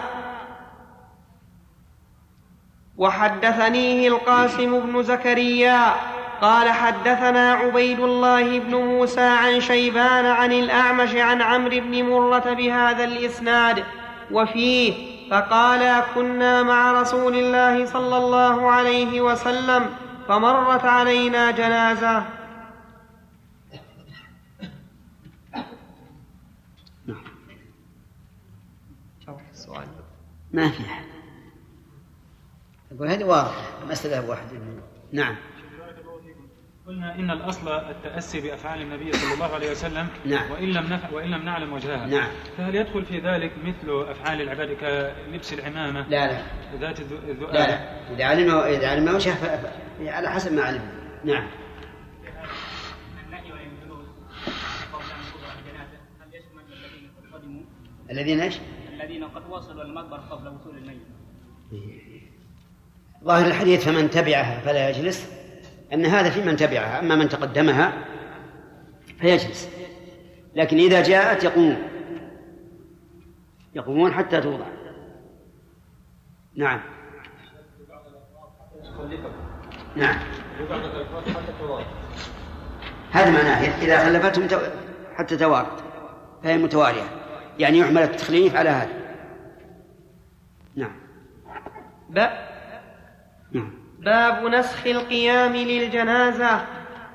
وحدثنيه 3.02 4.08
القاسم 4.08 4.80
بن 4.80 5.04
زكريا 5.04 5.93
قال 6.41 6.70
حدثنا 6.70 7.54
عبيد 7.54 7.99
الله 7.99 8.60
بن 8.60 8.76
موسى 8.76 9.22
عن 9.22 9.60
شيبان 9.60 10.26
عن 10.26 10.52
الأعمش 10.52 11.16
عن 11.16 11.41
عمرو 11.41 11.80
بن 11.80 12.04
مرة 12.04 12.54
بهذا 12.54 13.04
الإسناد 13.04 13.84
وفيه 14.32 14.93
فقال 15.32 16.04
كنا 16.16 16.64
مع 16.64 17.02
رسول 17.02 17.36
الله 17.36 17.86
صلى 17.86 18.18
الله 18.18 18.72
عليه 18.72 19.22
وسلم 19.22 19.89
فمرت 20.28 20.86
علينا 20.86 21.52
جنازة. 21.52 22.26
ما 30.54 30.70
في 30.70 30.84
حد 30.84 31.11
يقول 32.92 33.08
هذه 33.08 33.24
واضحة 33.24 33.86
مسألة 33.89 34.30
واحدة 34.30 34.60
نعم. 35.12 35.36
قلنا 36.88 37.16
إن 37.16 37.32
الأصل 37.32 37.68
التأسي 37.72 38.42
بأفعال 38.42 38.82
النبي 38.82 39.12
صلى 39.12 39.34
الله 39.34 39.54
عليه 39.54 39.72
وسلم 39.72 40.08
نعم. 40.26 40.52
وإن 40.52 40.70
لم 40.70 40.94
نف... 40.94 41.14
وإن 41.14 41.32
لم 41.32 41.46
نعلم 41.46 41.74
وجهها. 41.74 42.06
نعم. 42.06 42.28
فهل 42.58 42.76
يدخل 42.76 43.06
في 43.06 43.20
ذلك 43.20 43.52
مثل 43.64 44.12
أفعال 44.12 44.42
العباد 44.42 44.72
كلبس 44.72 45.54
العمامة؟ 45.54 46.10
لا 46.10 46.28
لا. 46.28 46.42
ذات 46.80 47.00
الذؤابه 47.00 47.54
لا 47.54 47.68
لا. 47.68 48.14
إذا 48.14 48.26
علم 48.26 48.56
إذا 48.56 48.88
علم 48.89 49.16
وجهه 49.16 49.36
ف... 49.36 49.68
على 50.02 50.30
حسب 50.30 50.54
ما 50.54 50.62
علم 50.62 50.82
نعم. 51.24 51.48
الذين 58.12 58.39
إيش؟ 58.39 58.58
الذين 58.94 59.24
قد 59.24 59.50
وصلوا 59.50 59.84
المقبر 59.84 60.18
قبل 60.18 60.48
وصول 60.48 60.78
الميت. 60.78 61.02
ظاهر 63.24 63.47
الحديث 63.47 63.86
فمن 63.86 64.09
تبعها 64.09 64.59
فلا 64.59 64.89
يجلس 64.89 65.32
أن 65.93 66.05
هذا 66.05 66.30
في 66.30 66.41
من 66.41 66.55
تبعها 66.55 66.99
أما 66.99 67.15
من 67.15 67.30
تقدمها 67.30 67.93
فيجلس. 69.19 69.69
لكن 70.55 70.78
إذا 70.78 71.03
جاءت 71.03 71.43
يقومون 71.43 71.78
يقومون 73.76 74.13
حتى 74.13 74.41
توضع. 74.41 74.65
نعم. 76.55 76.82
نعم. 79.95 80.19
هذا 83.11 83.32
معناه 83.32 83.82
إذا 83.82 84.05
خلفتهم 84.05 84.47
حتى 85.15 85.38
توارت 85.38 85.84
فهي 86.43 86.57
متوارية. 86.57 87.03
يعني 87.59 87.78
يحمل 87.78 88.01
التخليف 88.01 88.55
على 88.55 88.69
هذا. 88.69 88.89
نعم. 90.76 90.95
نعم 92.09 92.51
باب 93.99 94.45
نسخ 94.45 94.88
القيام 94.88 95.56
للجنازة. 95.56 96.62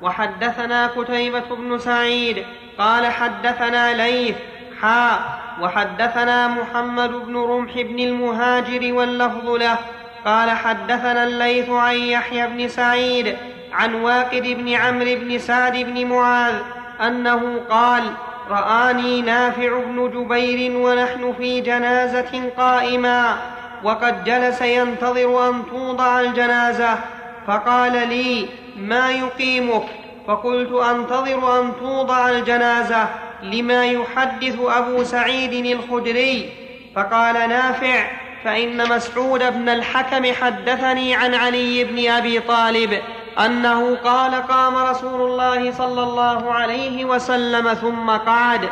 وحدثنا 0.02 0.86
قتيبة 0.86 1.56
بن 1.56 1.78
سعيد 1.78 2.44
قال 2.78 3.06
حدثنا 3.06 4.06
ليث 4.06 4.36
حا 4.80 5.18
وحدثنا 5.60 6.48
محمد 6.48 7.10
بن 7.10 7.36
رمح 7.36 7.80
بن 7.80 7.98
المهاجر 7.98 8.94
واللفظ 8.94 9.48
له. 9.48 9.78
قال 10.24 10.50
حدثنا 10.50 11.24
الليث 11.24 11.70
عن 11.70 11.96
يحيى 11.96 12.46
بن 12.46 12.68
سعيد 12.68 13.36
عن 13.72 13.94
واقد 13.94 14.42
بن 14.42 14.68
عمرو 14.68 15.14
بن 15.14 15.38
سعد 15.38 15.76
بن 15.76 16.06
معاذ 16.06 16.54
أنه 17.00 17.60
قال 17.70 18.02
رآني 18.50 19.22
نافع 19.22 19.80
بن 19.80 20.10
جبير 20.10 20.76
ونحن 20.76 21.34
في 21.38 21.60
جنازة 21.60 22.50
قائما. 22.56 23.55
وقد 23.84 24.24
جلس 24.24 24.62
ينتظر 24.62 25.48
أن 25.48 25.62
توضع 25.70 26.20
الجنازة 26.20 26.98
فقال 27.46 28.08
لي 28.08 28.48
ما 28.76 29.10
يقيمك؟ 29.10 29.82
فقلت 30.28 30.72
أنتظر 30.72 31.60
أن 31.60 31.72
توضع 31.80 32.30
الجنازة 32.30 33.08
لما 33.42 33.84
يحدث 33.86 34.56
أبو 34.60 35.04
سعيد 35.04 35.66
الخدري. 35.66 36.50
فقال 36.96 37.48
نافع 37.48 38.06
فإن 38.44 38.88
مسعود 38.88 39.40
بن 39.52 39.68
الحكم 39.68 40.32
حدثني 40.32 41.14
عن 41.14 41.34
علي 41.34 41.84
بن 41.84 42.10
أبي 42.10 42.40
طالب 42.40 43.00
أنه 43.44 43.96
قال 43.96 44.34
قام 44.34 44.76
رسول 44.76 45.30
الله 45.30 45.72
صلى 45.72 46.02
الله 46.02 46.52
عليه 46.52 47.04
وسلم 47.04 47.74
ثم 47.74 48.10
قعد 48.10 48.68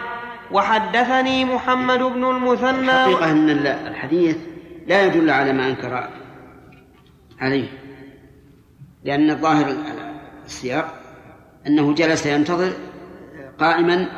وحدثني 0.51 1.45
محمد 1.45 1.99
بن 1.99 2.25
المثنى. 2.25 3.05
الحقيقة 3.05 3.31
أن 3.31 3.51
الحديث 3.87 4.37
لا 4.87 5.07
يدل 5.07 5.30
على 5.30 5.53
ما 5.53 5.68
أنكر 5.68 6.09
عليه 7.41 7.68
لأن 9.05 9.30
الظاهر 9.30 9.74
السياق 10.45 11.01
أنه 11.66 11.95
جلس 11.95 12.26
ينتظر 12.26 12.72
قائما 13.59 14.09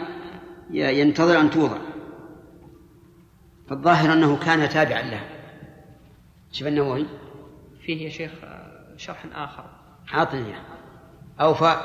ينتظر 0.71 1.41
أن 1.41 1.51
توضع. 1.51 1.79
فالظاهر 3.69 4.13
أنه 4.13 4.39
كان 4.39 4.69
تابعا 4.69 5.03
له 5.03 5.21
شوف 6.53 6.69
النووي 6.69 7.07
فيه 7.81 8.05
يا 8.05 8.11
شيخ 8.11 8.31
شرح 8.97 9.27
آخر. 9.35 9.65
أعطني 10.15 10.55
أوفى. 11.41 11.77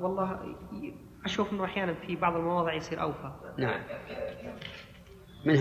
والله 0.00 0.56
أشوف 1.24 1.52
أنه 1.52 1.64
أحيانا 1.64 1.94
في 1.94 2.16
بعض 2.16 2.36
المواضع 2.36 2.74
يصير 2.74 3.02
أوفى. 3.02 3.32
نعم. 3.58 3.80
من 5.44 5.58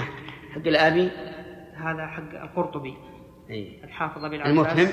حق 0.51 0.67
الآبي 0.67 1.11
هذا 1.84 2.07
حق 2.07 2.29
القرطبي. 2.41 2.97
أي. 3.49 3.84
الحافظ 3.84 4.25
أبي 4.25 4.45
المفهم؟ 4.45 4.88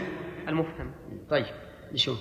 المفهم. 0.49 0.93
طيب 1.31 1.47
نشوف. 1.93 2.19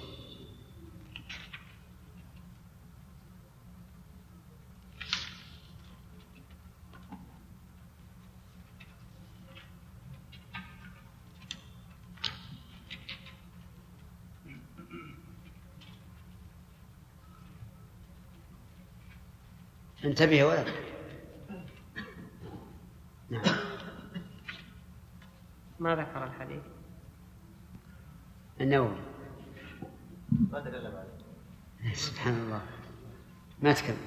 انتبه 20.05 20.36
يا 20.36 20.45
ولد. 20.45 20.67
نعم. 23.30 23.68
ما 25.80 25.95
ذكر 25.95 26.23
الحديث. 26.23 26.63
النووي. 28.61 28.95
ما 30.51 30.59
تكلم 30.59 30.95
عليه 30.95 31.93
سبحان 31.93 32.34
الله. 32.34 32.61
ما 33.61 33.73
تكلم 33.73 33.97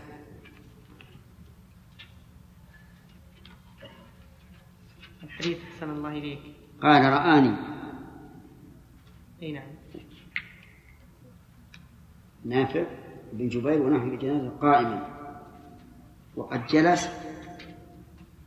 الحديث 5.23 5.59
أحسن 5.63 5.91
الله 5.91 6.11
إليك. 6.11 6.43
قال 6.83 7.13
رآني. 7.13 7.57
أي 9.43 9.53
نعم. 9.53 9.73
نافع 12.45 12.85
بن 13.33 13.49
جبير 13.49 13.83
ونحن 13.83 14.17
بجنازة 14.17 14.49
قائما. 14.49 15.09
وقد 16.37 16.67
جلس 16.67 17.09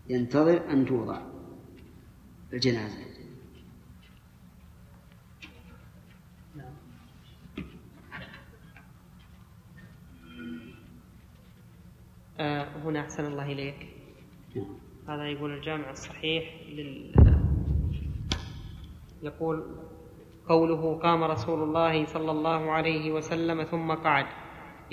ينتظر 0.09 0.71
أن 0.71 0.85
توضع. 0.85 1.34
الجنازة. 2.53 2.97
آه 12.39 12.67
هنا 12.83 13.01
أحسن 13.01 13.25
الله 13.25 13.51
إليك. 13.51 13.87
هذا 15.07 15.27
يقول 15.27 15.53
الجامع 15.53 15.91
الصحيح 15.91 16.43
لل... 16.69 17.11
يقول 19.23 19.75
قوله 20.47 20.99
قام 21.03 21.23
رسول 21.23 21.63
الله 21.63 22.05
صلى 22.05 22.31
الله 22.31 22.71
عليه 22.71 23.11
وسلم 23.11 23.63
ثم 23.63 23.91
قعد. 23.91 24.25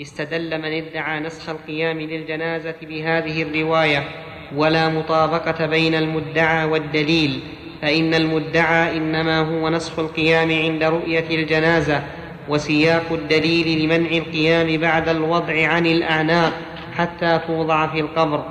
استدل 0.01 0.57
من 0.57 0.65
ادعى 0.65 1.19
نسخ 1.19 1.49
القيام 1.49 1.99
للجنازة 1.99 2.77
بهذه 2.81 3.43
الرواية. 3.43 4.32
ولا 4.55 4.89
مطابقة 4.89 5.65
بين 5.65 5.95
المدعى 5.95 6.65
والدليل 6.65 7.39
فإن 7.81 8.13
المدعى 8.13 8.97
إنما 8.97 9.39
هو 9.39 9.69
نسخ 9.69 9.99
القيام 9.99 10.51
عند 10.51 10.83
رؤية 10.83 11.41
الجنازة 11.41 12.03
وسياق 12.49 13.11
الدليل 13.11 13.83
لمنع 13.83 14.09
القيام 14.09 14.77
بعد 14.77 15.09
الوضع 15.09 15.67
عن 15.67 15.85
الأعناق 15.85 16.53
حتى 16.93 17.39
توضع 17.47 17.87
في 17.87 17.99
القبر. 17.99 18.45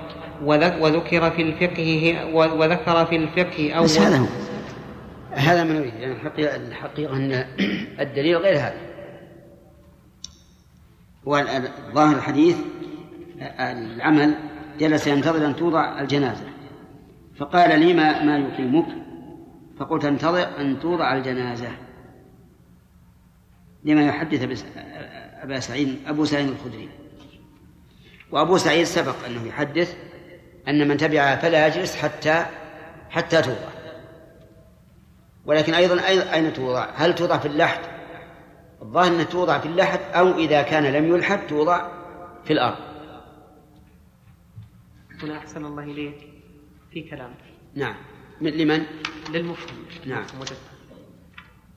وذكر 0.80 1.30
في 1.30 1.42
الفقه 1.42 2.16
وذكر 2.34 3.06
في 3.06 3.16
الفقه 3.16 3.72
أول 3.72 3.88
هذا 3.88 4.18
هو. 4.18 4.26
هذا 5.30 5.64
ما 5.64 5.72
نريد 5.72 5.94
يعني 6.00 6.12
الحقيقة 6.56 7.16
أن 7.16 7.44
الدليل 8.00 8.36
غير 8.36 8.56
هذا. 8.56 8.80
وظاهر 11.24 12.16
الحديث 12.16 12.56
العمل 13.60 14.34
جلس 14.82 15.06
ينتظر 15.06 15.46
أن 15.46 15.56
توضع 15.56 16.00
الجنازة. 16.00 16.44
فقال 17.38 17.80
لي 17.80 17.92
ما, 17.92 18.22
ما 18.22 18.38
يقيمك؟ 18.38 18.86
فقلت 19.78 20.04
انتظر 20.04 20.60
أن 20.60 20.80
توضع 20.80 21.16
الجنازة. 21.16 21.68
لما 23.84 24.06
يحدث 24.06 24.64
أبا 25.42 25.60
سعيد 25.60 25.98
أبو 26.06 26.24
سعيد 26.24 26.48
الخدري. 26.48 26.88
وأبو 28.30 28.56
سعيد 28.56 28.84
سبق 28.84 29.14
أنه 29.26 29.46
يحدث 29.46 29.96
أن 30.68 30.88
من 30.88 30.96
تبعها 30.96 31.36
فلا 31.36 31.66
يجلس 31.66 31.96
حتى 31.96 32.46
حتى 33.10 33.42
توضع. 33.42 33.72
ولكن 35.46 35.74
أيضا 35.74 36.08
أين 36.34 36.52
توضع؟ 36.52 36.88
هل 36.94 37.14
توضع 37.14 37.38
في 37.38 37.48
اللحد؟ 37.48 37.80
الظاهر 38.82 39.06
أنها 39.06 39.24
توضع 39.24 39.58
في 39.58 39.66
اللحد 39.66 40.00
أو 40.14 40.38
إذا 40.38 40.62
كان 40.62 40.84
لم 40.84 41.14
يلحد 41.14 41.46
توضع 41.46 41.88
في 42.44 42.52
الأرض. 42.52 42.91
هنا 45.24 45.38
أحسن 45.38 45.64
الله 45.64 45.82
إليك 45.82 46.16
في 46.90 47.02
كلام 47.02 47.34
نعم. 47.74 47.94
لمن؟ 48.40 48.82
للمفهم. 49.30 49.76
نعم. 50.06 50.24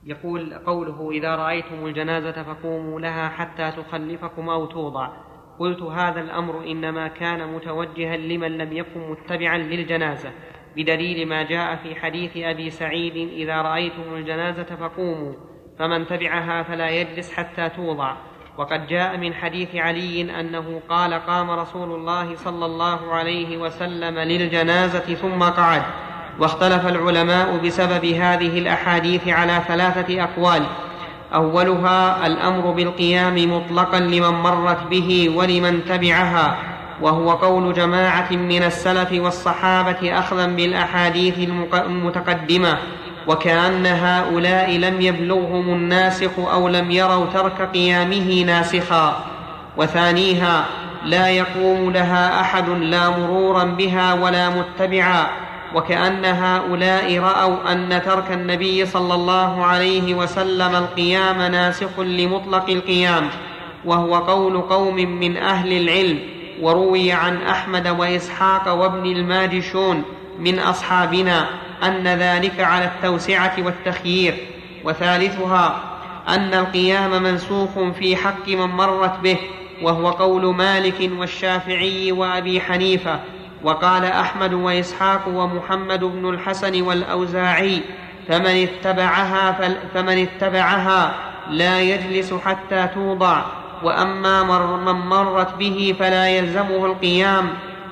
يقول 0.04 0.54
قوله 0.54 1.10
إذا 1.10 1.36
رأيتم 1.36 1.86
الجنازة 1.86 2.42
فقوموا 2.42 3.00
لها 3.00 3.28
حتى 3.28 3.72
تخلفكم 3.72 4.48
أو 4.48 4.66
توضع. 4.66 5.10
قلت 5.58 5.82
هذا 5.82 6.20
الأمر 6.20 6.64
إنما 6.64 7.08
كان 7.08 7.54
متوجها 7.54 8.16
لمن 8.16 8.58
لم 8.58 8.72
يكن 8.72 9.10
متبعا 9.10 9.58
للجنازة 9.58 10.32
بدليل 10.76 11.28
ما 11.28 11.42
جاء 11.42 11.76
في 11.76 11.94
حديث 11.94 12.36
أبي 12.36 12.70
سعيد 12.70 13.16
إذا 13.16 13.62
رأيتم 13.62 14.14
الجنازة 14.14 14.76
فقوموا 14.76 15.34
فمن 15.78 16.06
تبعها 16.06 16.62
فلا 16.62 16.90
يجلس 16.90 17.32
حتى 17.32 17.68
توضع. 17.68 18.16
وقد 18.58 18.86
جاء 18.86 19.16
من 19.16 19.34
حديث 19.34 19.74
علي 19.74 20.40
أنه 20.40 20.80
قال 20.88 21.14
قام 21.14 21.50
رسول 21.50 21.90
الله 21.90 22.36
صلى 22.44 22.66
الله 22.66 23.14
عليه 23.14 23.56
وسلم 23.56 24.18
للجنازة 24.18 25.14
ثم 25.14 25.42
قعد 25.42 25.82
واختلف 26.38 26.86
العلماء 26.86 27.56
بسبب 27.56 28.04
هذه 28.04 28.58
الأحاديث 28.58 29.28
على 29.28 29.62
ثلاثة 29.68 30.22
أقوال. 30.22 30.62
أولها 31.34 32.26
الأمر 32.26 32.70
بالقيام 32.70 33.52
مطلقا 33.52 34.00
لمن 34.00 34.34
مرت 34.42 34.86
به 34.90 35.32
ولمن 35.36 35.84
تبعها 35.84 36.56
وهو 37.00 37.30
قول 37.30 37.72
جماعة 37.72 38.32
من 38.32 38.62
السلف 38.62 39.12
والصحابة 39.12 40.18
اخذا 40.18 40.46
بالأحاديث 40.46 41.38
المتقدمة. 41.74 42.78
وكأن 43.26 43.86
هؤلاء 43.86 44.70
لم 44.70 45.00
يبلغهم 45.00 45.74
الناسخ 45.74 46.38
أو 46.38 46.68
لم 46.68 46.90
يروا 46.90 47.26
ترك 47.34 47.70
قيامه 47.74 48.44
ناسخا. 48.46 49.24
وثانيها 49.76 50.64
لا 51.04 51.28
يقوم 51.28 51.90
لها 51.90 52.40
أحد 52.40 52.68
لا 52.68 53.10
مرورا 53.10 53.64
بها 53.64 54.14
ولا 54.14 54.50
متبعا. 54.50 55.26
وكأن 55.74 56.24
هؤلاء 56.24 57.18
رأوا 57.18 57.72
أن 57.72 58.02
ترك 58.04 58.32
النبي 58.32 58.86
صلى 58.86 59.14
الله 59.14 59.64
عليه 59.64 60.14
وسلم 60.14 60.76
القيام 60.76 61.42
ناسخ 61.42 62.00
لمطلق 62.00 62.70
القيام. 62.70 63.28
وهو 63.84 64.16
قول 64.16 64.60
قوم 64.60 64.94
من 64.94 65.36
أهل 65.36 65.72
العلم 65.72 66.18
وروي 66.62 67.12
عن 67.12 67.42
أحمد 67.42 67.88
وإسحاق 67.88 68.72
وابن 68.72 69.06
الماجشون 69.06 70.02
من 70.38 70.58
أصحابنا. 70.58 71.46
أن 71.82 72.08
ذلك 72.08 72.60
على 72.60 72.84
التوسعة 72.84 73.54
والتخيير 73.58 74.34
وثالثها 74.84 75.80
أن 76.28 76.54
القيام 76.54 77.22
منسوخ 77.22 77.70
في 77.98 78.16
حق 78.16 78.48
من 78.48 78.66
مرت 78.66 79.18
به 79.22 79.38
وهو 79.82 80.10
قول 80.10 80.54
مالك 80.54 81.10
والشافعي 81.18 82.12
وأبي 82.12 82.60
حنيفة 82.60 83.20
وقال 83.62 84.04
أحمد 84.04 84.52
وإسحاق 84.52 85.28
ومحمد 85.28 86.04
بن 86.04 86.28
الحسن 86.28 86.82
والأوزاعي 86.82 87.80
فمن 88.28 88.68
اتبعها 88.68 89.72
فمن 89.94 90.18
اتبعها 90.18 91.14
لا 91.50 91.80
يجلس 91.80 92.34
حتى 92.34 92.88
توضع 92.94 93.42
وأما 93.82 94.42
من 94.76 94.92
مرت 94.92 95.54
به 95.54 95.94
فلا 95.98 96.28
يلزمه 96.28 96.86
القيام 96.86 97.48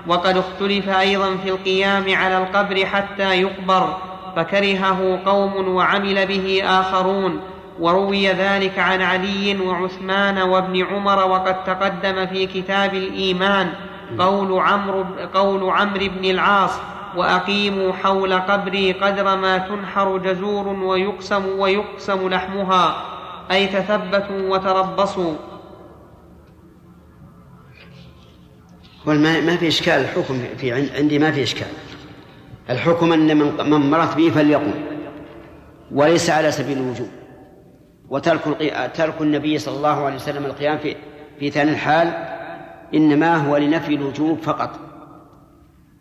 وقد 0.06 0.36
اختلف 0.36 0.88
أيضا 0.88 1.36
في 1.36 1.48
القيام 1.50 2.14
على 2.14 2.38
القبر 2.38 2.86
حتى 2.86 3.42
يقبر 3.42 3.96
فكرهه 4.36 5.20
قوم 5.26 5.68
وعمل 5.68 6.26
به 6.26 6.62
آخرون. 6.64 7.40
وروي 7.80 8.28
ذلك 8.28 8.78
عن 8.78 9.02
علي 9.02 9.60
وعثمان 9.60 10.38
وابن 10.38 10.86
عمر 10.86 11.30
وقد 11.30 11.64
تقدم 11.64 12.26
في 12.26 12.46
كتاب 12.46 12.94
الإيمان 12.94 13.72
قول 14.18 14.60
عمرو 14.60 15.04
قول 15.34 15.70
عمرو 15.70 16.06
بن 16.18 16.24
العاص 16.24 16.80
وأقيموا 17.16 17.92
حول 17.92 18.32
قبري 18.32 18.92
قدر 18.92 19.36
ما 19.36 19.58
تنحر 19.58 20.18
جزور 20.18 20.68
ويقسم 20.68 21.58
ويقسم 21.58 22.28
لحمها. 22.28 22.94
أي 23.50 23.66
تثبتوا 23.66 24.50
وتربصوا. 24.50 25.34
ما 29.06 29.56
في 29.56 29.68
إشكال 29.68 29.94
الحكم 29.94 30.44
في 30.56 30.72
عندي 30.72 31.18
ما 31.18 31.32
في 31.32 31.42
إشكال. 31.42 31.66
الحكم 32.70 33.12
أن 33.12 33.36
من 33.70 33.90
مرت 33.90 34.16
به 34.16 34.30
فليقم 34.30 34.74
وليس 35.92 36.30
على 36.30 36.50
سبيل 36.52 36.78
الوجوب. 36.78 37.08
وترك 38.08 38.40
ترك 38.94 39.14
النبي 39.20 39.58
صلى 39.58 39.76
الله 39.76 40.04
عليه 40.04 40.16
وسلم 40.16 40.44
القيام 40.44 40.78
في 40.78 40.96
في 41.38 41.50
ثاني 41.50 41.70
الحال 41.70 42.08
إنما 42.94 43.36
هو 43.36 43.56
لنفي 43.56 43.94
الوجوب 43.94 44.38
فقط. 44.38 44.80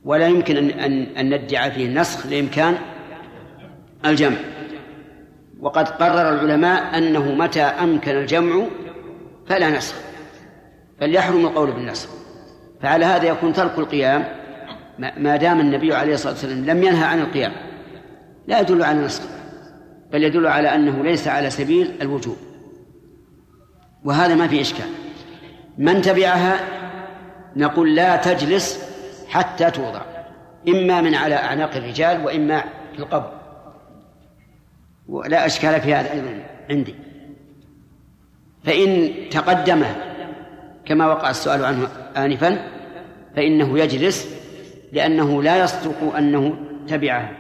ولا 0.04 0.28
يمكن 0.28 0.58
أن 0.58 0.70
أن, 0.70 1.04
أن 1.18 1.34
ندعي 1.34 1.72
فيه 1.72 1.86
النسخ 1.86 2.28
لإمكان 2.28 2.78
الجمع. 4.06 4.38
وقد 5.60 5.89
قرر 5.89 6.30
العلماء 6.30 6.97
أنه 6.97 7.36
متى 7.36 7.62
أمكن 7.62 8.12
الجمع 8.12 8.66
فلا 9.47 9.70
نسخ 9.70 9.95
بل 11.01 11.16
يحرم 11.16 11.45
القول 11.45 11.72
بالنسخ. 11.72 12.23
فعلى 12.84 13.06
هذا 13.06 13.28
يكون 13.28 13.54
ترك 13.54 13.80
القيام 13.80 14.26
ما 15.18 15.36
دام 15.38 15.60
النبي 15.60 15.96
عليه 15.96 16.14
الصلاة 16.14 16.34
والسلام 16.34 16.66
لم 16.66 16.84
ينهى 16.84 17.06
عن 17.06 17.20
القيام. 17.20 17.52
لا 18.48 18.60
يدل 18.60 18.84
على 18.84 19.00
النسخ 19.00 19.24
بل 20.12 20.24
يدل 20.24 20.48
على 20.48 20.76
أنه 20.76 21.04
ليس 21.04 21.28
على 21.28 21.50
سبيل 21.50 21.92
الوجوب. 22.02 22.38
وهذا 24.04 24.36
ما 24.36 24.48
في 24.48 24.62
إشكال. 24.62 24.86
من 25.78 26.02
تبعها 26.02 26.60
نقول 27.56 27.96
لا 27.96 28.16
تجلس 28.16 28.84
حتى 29.28 29.72
توضع. 29.72 30.02
إما 30.68 31.02
من 31.02 31.16
على 31.16 31.36
أعناق 31.36 31.76
الرجال 31.76 32.26
وإما 32.26 32.64
في 32.94 33.00
القبر. 33.00 33.32
ولا 35.08 35.46
أشكال 35.46 35.82
في 35.82 35.94
هذا 35.94 36.12
أيضا 36.12 36.44
عندي. 36.70 36.96
فإن 38.64 39.14
تقدم 39.32 39.84
كما 40.86 41.08
وقع 41.08 41.30
السؤال 41.30 41.66
عنه 41.66 41.88
آنفا 42.18 42.58
فإنه 43.36 43.80
يجلس 43.80 44.44
لأنه 44.92 45.44
لا 45.44 45.64
يصدق 45.64 46.16
أنه 46.16 46.56
تبعه 46.88 47.32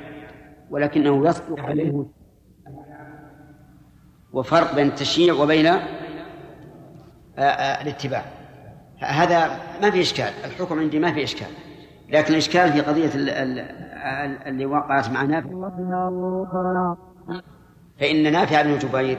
ولكنه 0.69 1.27
يصدق 1.27 1.59
عليه. 1.59 2.05
وفرق 4.33 4.75
بين 4.75 4.87
التشييع 4.87 5.33
وبين 5.33 5.73
الاتباع. 7.81 8.23
هذا 8.99 9.59
ما 9.81 9.91
في 9.91 10.01
إشكال 10.01 10.29
الحكم 10.45 10.79
عندي 10.79 10.99
ما 10.99 11.13
في 11.13 11.23
إشكال. 11.23 11.47
لكن 12.09 12.33
الإشكال 12.33 12.71
في 12.73 12.81
قضية 12.81 13.09
اللي 14.45 14.65
وقعت 14.65 15.09
مع 15.09 15.23
نافع. 15.23 15.49
فإن 17.99 18.31
نافع 18.31 18.61
بن 18.61 18.77
جبير 18.77 19.17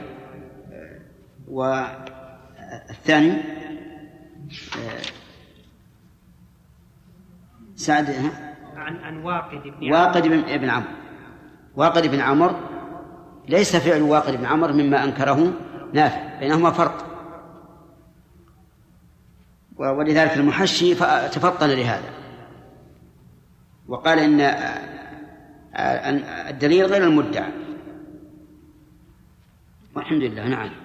والثاني 1.47 3.33
سعد 7.75 8.09
عن 8.75 8.95
عن 8.95 9.17
واقد 9.17 9.61
بن 9.79 9.91
واقد 9.91 10.27
بن 10.27 10.69
عمرو. 10.69 10.89
واقد 11.75 12.07
بن 12.07 12.19
عمرو 12.19 12.55
ليس 13.49 13.75
فعل 13.75 14.01
واقد 14.01 14.35
بن 14.35 14.45
عمرو 14.45 14.73
مما 14.73 15.03
أنكره 15.03 15.53
نافع 15.93 16.39
بينهما 16.39 16.71
فرق. 16.71 17.05
ولذلك 19.77 20.37
المحشي 20.37 20.95
تفطن 21.29 21.69
لهذا. 21.69 22.09
وقال 23.87 24.19
إن 24.19 24.41
الدليل 26.49 26.85
غير 26.85 27.03
المدعى. 27.03 27.51
والحمد 29.95 30.21
لله 30.21 30.47
نعم. 30.47 30.84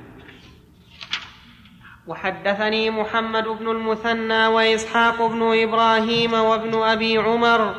وحدثني 2.11 2.91
محمد 2.91 3.45
بن 3.49 3.71
المثنى 3.71 4.47
وإسحاق 4.47 5.27
بن 5.27 5.63
إبراهيم 5.63 6.35
وابن 6.35 6.83
أبي 6.83 7.19
عمر 7.19 7.75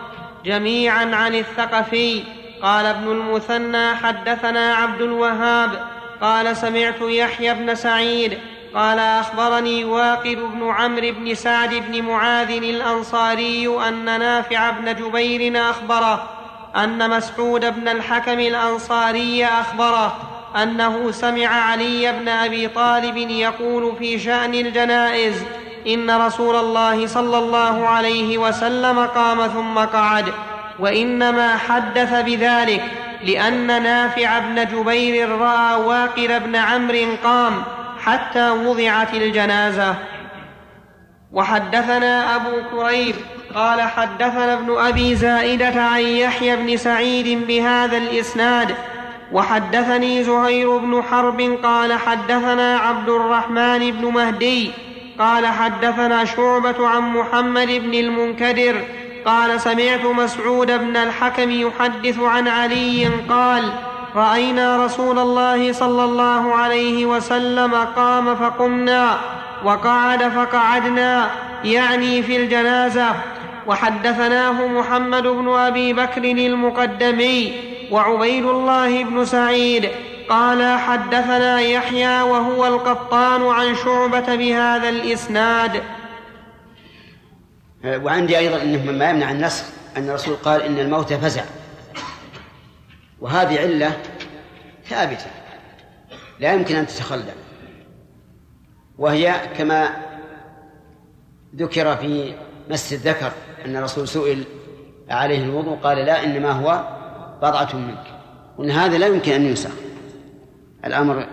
جميعا 0.45 1.15
عن 1.15 1.35
الثقفي. 1.35 2.23
قال 2.61 2.85
ابن 2.85 3.11
المثنى 3.11 3.95
حدثنا 3.95 4.73
عبد 4.73 5.01
الوهاب. 5.01 5.87
قال 6.21 6.57
سمعت 6.57 7.01
يحيى 7.01 7.53
بن 7.53 7.75
سعيد. 7.75 8.37
قال 8.75 8.99
أخبرني 8.99 9.85
واقد 9.85 10.37
بن 10.53 10.69
عمرو 10.69 11.11
بن 11.11 11.35
سعد 11.35 11.73
بن 11.73 12.01
معاذ 12.01 12.51
الأنصاري 12.51 13.87
أن 13.87 14.05
نافع 14.05 14.69
بن 14.69 14.95
جبير 14.95 15.69
أخبره 15.69 16.29
أن 16.75 17.09
مسعود 17.09 17.65
بن 17.65 17.87
الحكم 17.87 18.39
الأنصاري 18.39 19.45
أخبره. 19.45 20.30
أنه 20.55 21.11
سمع 21.11 21.47
علي 21.47 22.11
بن 22.11 22.27
أبي 22.27 22.67
طالب 22.67 23.17
يقول 23.17 23.95
في 23.99 24.19
شأن 24.19 24.53
الجنائز 24.53 25.43
إن 25.87 26.11
رسول 26.11 26.55
الله 26.55 27.07
صلى 27.07 27.37
الله 27.37 27.87
عليه 27.87 28.37
وسلم 28.37 28.99
قام 28.99 29.47
ثم 29.47 29.79
قعد 29.79 30.25
وإنما 30.79 31.57
حدث 31.57 32.13
بذلك 32.25 32.83
لأن 33.23 33.83
نافع 33.83 34.39
بن 34.39 34.65
جبير 34.65 35.29
رأى 35.29 35.75
واقر 35.75 36.39
بن 36.39 36.55
عمرو 36.55 37.15
قام 37.23 37.63
حتى 37.99 38.49
وضعت 38.49 39.13
الجنازة. 39.13 39.95
وحدثنا 41.31 42.35
أبو 42.35 42.61
كريب 42.71 43.15
قال 43.55 43.81
حدثنا 43.81 44.53
ابن 44.53 44.77
أبي 44.77 45.15
زائدة 45.15 45.81
عن 45.81 46.01
يحيى 46.01 46.55
بن 46.55 46.77
سعيد 46.77 47.47
بهذا 47.47 47.97
الإسناد 47.97 48.75
وحدثني 49.31 50.23
زهير 50.23 50.77
بن 50.77 51.03
حرب 51.03 51.57
قال 51.63 51.93
حدثنا 51.93 52.77
عبد 52.77 53.09
الرحمن 53.09 53.91
بن 53.91 54.05
مهدي 54.05 54.71
قال 55.19 55.47
حدثنا 55.47 56.25
شعبة 56.25 56.87
عن 56.87 57.01
محمد 57.01 57.67
بن 57.67 57.93
المنكدر 57.93 58.81
قال 59.25 59.61
سمعت 59.61 60.05
مسعود 60.05 60.71
بن 60.71 60.97
الحكم 60.97 61.51
يحدث 61.51 62.19
عن 62.19 62.47
علي 62.47 63.07
قال 63.29 63.71
رأينا 64.15 64.85
رسول 64.85 65.19
الله 65.19 65.71
صلى 65.73 66.03
الله 66.03 66.55
عليه 66.55 67.05
وسلم 67.05 67.75
قام 67.75 68.35
فقمنا 68.35 69.17
وقعد 69.65 70.23
فقعدنا 70.23 71.29
يعني 71.63 72.23
في 72.23 72.37
الجنازة. 72.37 73.07
وحدثناه 73.67 74.67
محمد 74.67 75.27
بن 75.27 75.49
أبي 75.53 75.93
بكر 75.93 76.23
المقدمي 76.23 77.53
وعبيد 77.91 78.45
الله 78.45 79.03
بن 79.03 79.25
سعيد 79.25 79.89
قال 80.29 80.79
حدثنا 80.79 81.61
يحيى 81.61 82.21
وهو 82.21 82.67
القطان 82.67 83.47
عن 83.47 83.75
شعبة 83.75 84.35
بهذا 84.35 84.89
الإسناد. 84.89 85.83
وعندي 87.85 88.37
أيضا 88.37 88.61
إنه 88.61 88.91
مما 88.91 89.09
يمنع 89.09 89.31
النسخ 89.31 89.65
أن 89.97 90.09
الرسول 90.09 90.35
قال 90.35 90.61
إن 90.61 90.79
الموت 90.79 91.13
فزع. 91.13 91.43
وهذه 93.21 93.59
علة 93.59 93.97
ثابتة. 94.85 95.25
لا 96.39 96.53
يمكن 96.53 96.75
أن 96.75 96.87
تتخلى 96.87 97.33
وهي 98.97 99.35
كما 99.57 99.89
ذكر 101.55 101.95
في 101.97 102.33
مس 102.69 102.93
الذكر 102.93 103.31
أن 103.65 103.75
الرسول 103.75 104.07
سئل 104.07 104.43
عليه 105.09 105.43
الوضوء 105.43 105.77
قال 105.77 105.97
لا 105.97 106.23
إنما 106.23 106.51
هو 106.51 107.00
بضعة 107.41 107.75
منك. 107.75 108.03
وإن 108.57 108.71
هذا 108.71 108.97
لا 108.97 109.07
يمكن 109.07 109.31
أن 109.31 109.45
ينسخ. 109.45 109.71
الأمر 110.85 111.27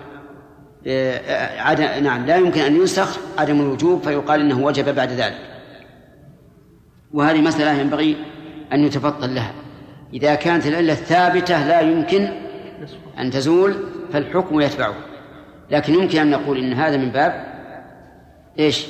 آه، 0.87 1.61
عدم 1.61 2.05
نعم 2.05 2.27
لا 2.27 2.37
يمكن 2.37 2.61
أن 2.61 2.77
ينسخ 2.77 3.19
عدم 3.39 3.61
الوجوب 3.61 4.03
فيقال 4.03 4.41
إنه 4.41 4.61
وجب 4.61 4.95
بعد 4.95 5.13
ذلك. 5.13 5.39
وهذه 7.13 7.41
مسألة 7.41 7.73
ينبغي 7.73 8.17
أن 8.73 8.85
يتفطن 8.85 9.35
لها. 9.35 9.53
إذا 10.15 10.35
كانت 10.35 10.67
العلة 10.67 10.95
ثابتة 10.95 11.67
لا 11.67 11.81
يمكن 11.81 12.29
أن 13.19 13.31
تزول 13.31 13.75
فالحكم 14.13 14.61
يتبعه. 14.61 14.95
لكن 15.71 15.95
يمكن 15.95 16.19
أن 16.19 16.31
نقول 16.31 16.59
إن 16.59 16.73
هذا 16.73 16.97
من 16.97 17.11
باب 17.11 17.45
إيش؟ 18.59 18.87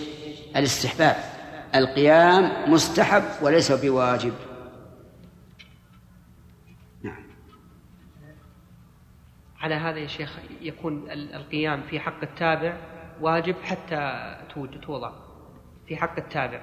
الاستحباب. 0.56 1.16
القيام 1.74 2.50
مستحب 2.66 3.22
وليس 3.42 3.72
بواجب. 3.72 4.32
على 9.60 9.74
هذا 9.74 9.98
يا 9.98 10.06
شيخ 10.06 10.38
يكون 10.60 11.10
القيام 11.10 11.82
في 11.90 12.00
حق 12.00 12.22
التابع 12.22 12.76
واجب 13.20 13.54
حتى 13.62 14.36
توضع. 14.86 15.12
في 15.86 15.96
حق 15.96 16.16
التابع. 16.18 16.60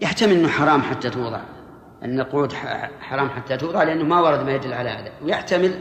يحتمل 0.00 0.32
إنه 0.32 0.48
حرام 0.48 0.82
حتى 0.82 1.10
توضع. 1.10 1.40
أن 2.02 2.20
القعود 2.20 2.52
حرام 3.00 3.30
حتى 3.30 3.56
توضع 3.56 3.82
لأنه 3.82 4.04
ما 4.04 4.20
ورد 4.20 4.44
ما 4.44 4.54
يدل 4.54 4.72
على 4.72 4.90
هذا. 4.90 5.12
ويحتمل 5.22 5.78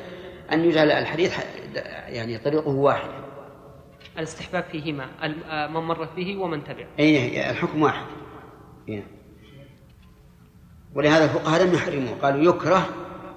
أن 0.52 0.66
يجعل 0.66 0.92
الحديث 0.92 1.40
يعني 2.08 2.38
طريقه 2.38 2.70
واحد. 2.70 3.10
الاستحباب 4.18 4.64
فيهما 4.64 5.08
من 5.68 5.82
مر 5.82 6.04
به 6.04 6.38
ومن 6.38 6.64
تبع. 6.64 6.86
أي 7.00 7.50
الحكم 7.50 7.82
واحد. 7.82 8.06
إيه. 8.90 9.04
ولهذا 10.96 11.24
الفقهاء 11.24 11.64
لم 11.64 11.74
يحرموه. 11.74 12.18
قالوا 12.22 12.56
يكره 12.56 12.90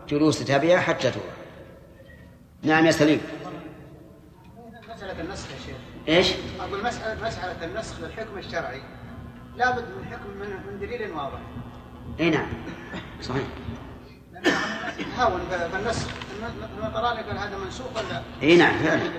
جلوس 0.08 0.44
تابعة 0.44 0.80
حتى 0.80 1.10
توضع. 1.10 1.33
نعم 2.64 2.86
يا 2.86 2.90
سليم 2.90 3.20
مسألة 4.88 5.20
النسخ 5.20 5.50
يا 5.50 5.58
شيخ 5.66 5.76
إيش؟ 6.08 6.34
أقول 6.60 6.84
مسألة 6.84 7.26
مسألة 7.26 7.64
النسخ 7.64 8.00
للحكم 8.00 8.38
الشرعي 8.38 8.82
لابد 9.56 9.84
من 9.98 10.04
حكم 10.04 10.30
من, 10.30 10.72
من 10.72 10.78
دليل 10.80 11.12
واضح. 11.12 11.38
إي 12.20 12.30
نعم 12.30 12.46
صحيح. 13.20 13.46
هاون 15.16 15.40
بالنسخ 15.72 16.08
المطراني 16.78 17.22
قال 17.22 17.38
هذا 17.38 17.58
منسوخ 17.58 17.86
ولا؟ 17.96 18.22
إي 18.42 18.56
نعم 18.56 18.78
فعلا. 18.78 19.10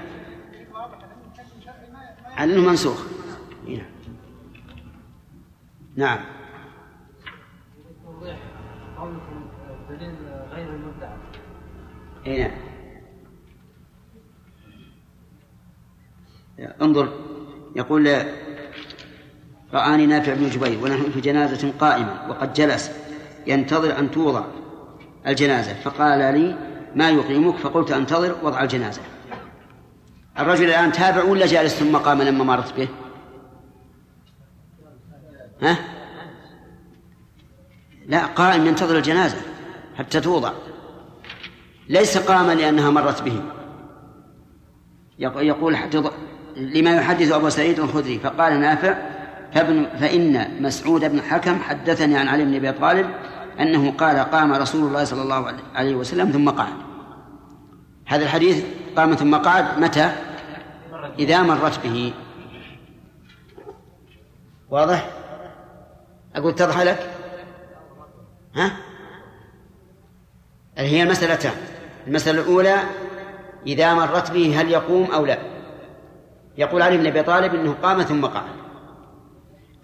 على 2.38 2.53
أنه 2.53 2.69
منسوخ. 2.69 3.05
إي 3.67 3.77
نعم. 3.77 3.85
نعم. 5.95 6.19
قولكم 8.97 9.49
دليل 9.89 10.15
غير 10.51 10.69
المدعى. 10.69 11.17
إي 12.27 12.43
نعم. 12.43 12.74
انظر 16.60 17.10
يقول 17.76 18.23
رآني 19.73 20.06
نافع 20.06 20.34
بن 20.34 20.49
جبير 20.49 20.84
ونحن 20.84 21.11
في 21.11 21.22
جنازة 21.22 21.73
قائمة 21.80 22.30
وقد 22.30 22.53
جلس 22.53 22.91
ينتظر 23.48 23.99
أن 23.99 24.11
توضع 24.11 24.44
الجنازة 25.27 25.73
فقال 25.73 26.19
لي 26.19 26.57
ما 26.95 27.10
يقيمك؟ 27.10 27.56
فقلت 27.56 27.91
أنتظر 27.91 28.36
وضع 28.44 28.64
الجنازة. 28.64 29.02
الرجل 30.40 30.65
الآن 30.65 30.91
تابع 30.91 31.23
ولا 31.23 31.45
جالس 31.45 31.73
ثم 31.73 31.98
قام 31.98 32.22
لما 32.22 32.44
مرت 32.44 32.73
به؟ 32.73 32.88
ها؟ 35.61 35.77
لا 38.07 38.26
قائم 38.26 38.65
ينتظر 38.65 38.98
الجنازة 38.98 39.38
حتى 39.95 40.19
توضع. 40.19 40.52
ليس 41.90 42.18
قاما 42.18 42.56
لأنها 42.56 42.90
مرت 42.90 43.22
به. 43.22 43.41
يقول 45.19 45.77
حتى 45.77 46.03
لما 46.56 46.95
يحدث 46.95 47.32
أبو 47.32 47.49
سعيد 47.49 47.80
الخدري 47.80 48.19
فقال 48.19 48.60
نافع 48.60 48.98
فابن 49.53 49.86
فإن 49.99 50.61
مسعود 50.64 51.11
بن 51.11 51.22
حكم 51.22 51.60
حدثني 51.60 52.18
عن 52.18 52.27
علي 52.27 52.45
بن 52.45 52.56
أبي 52.56 52.72
طالب 52.72 53.10
أنه 53.60 53.91
قال 53.91 54.18
قام 54.18 54.53
رسول 54.53 54.88
الله 54.88 55.03
صلى 55.03 55.22
الله 55.22 55.53
عليه 55.76 55.95
وسلم 55.95 56.32
ثم 56.32 56.49
قعد. 56.49 56.73
هذا 58.06 58.23
الحديث 58.23 58.64
قام 58.95 59.15
ثم 59.15 59.36
قعد 59.36 59.80
متى؟ 59.80 60.11
إذا 61.19 61.41
مرت 61.41 61.80
به. 61.84 62.14
واضح؟ 64.69 65.10
أقول 66.36 66.56
تضح 66.56 66.82
لك؟ 66.82 67.10
ها؟ 68.56 68.72
هي 70.77 71.03
المسألتان 71.03 71.53
المسألة 72.07 72.41
الأولى 72.41 72.76
إذا 73.68 73.94
مرت 73.94 74.32
به 74.32 74.61
هل 74.61 74.69
يقوم 74.69 75.11
أو 75.11 75.26
لا؟ 75.26 75.55
يقول 76.57 76.82
علي 76.82 76.98
بن 76.98 77.07
أبي 77.07 77.23
طالب 77.23 77.56
أنه 77.56 77.76
قام 77.84 78.02
ثم 78.02 78.26
قعد 78.26 78.65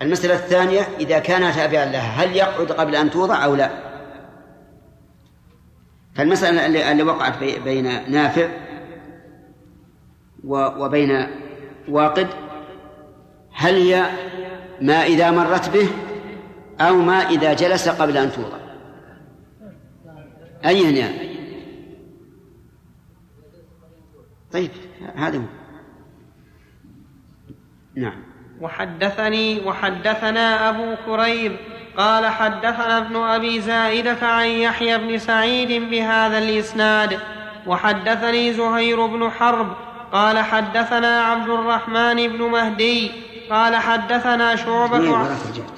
المسألة 0.01 0.33
الثانية 0.33 0.81
إذا 0.99 1.19
كان 1.19 1.53
تابعا 1.53 1.85
لها 1.85 2.23
هل 2.23 2.35
يقعد 2.35 2.71
قبل 2.71 2.95
أن 2.95 3.11
توضع 3.11 3.45
أو 3.45 3.55
لا؟ 3.55 3.69
فالمسألة 6.15 6.91
اللي 6.91 7.03
وقعت 7.03 7.37
بين 7.43 8.11
نافع 8.11 8.49
وبين 10.43 11.27
واقد 11.89 12.27
هل 13.53 13.75
هي 13.75 14.05
ما 14.81 15.03
إذا 15.03 15.31
مرت 15.31 15.69
به 15.69 15.87
أو 16.79 16.95
ما 16.95 17.13
إذا 17.13 17.53
جلس 17.53 17.89
قبل 17.89 18.17
أن 18.17 18.31
توضع؟ 18.31 18.57
أي 20.65 20.85
هنا 20.85 21.09
طيب 24.51 24.71
هذا 25.15 25.37
هو. 25.37 25.60
نعم. 27.95 28.23
وحدثني 28.61 29.59
وحدثنا 29.65 30.69
أبو 30.69 30.95
كريب 31.05 31.55
قال 31.97 32.25
حدثنا 32.25 32.97
ابن 32.97 33.15
أبي 33.15 33.61
زائدة 33.61 34.27
عن 34.27 34.45
يحيى 34.45 34.97
بن 34.97 35.17
سعيد 35.17 35.89
بهذا 35.89 36.37
الإسناد. 36.37 37.19
وحدثني 37.67 38.53
زهير 38.53 39.05
بن 39.05 39.29
حرب 39.29 39.75
قال 40.11 40.37
حدثنا 40.39 41.21
عبد 41.21 41.49
الرحمن 41.49 42.27
بن 42.27 42.41
مهدي 42.41 43.11
قال 43.49 43.75
حدثنا 43.75 44.55
شعبة 44.55 44.97
رجعت. 44.97 45.77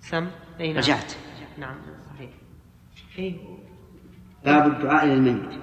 سم؟ 0.00 0.26
أي 0.60 0.72
نعم. 0.72 0.78
رجعت. 0.78 1.12
نعم 1.58 1.76
صحيح. 2.14 2.30
إيه؟ 3.18 3.34
باب 4.44 4.66
الدعاء 4.66 5.06
للميت. 5.06 5.60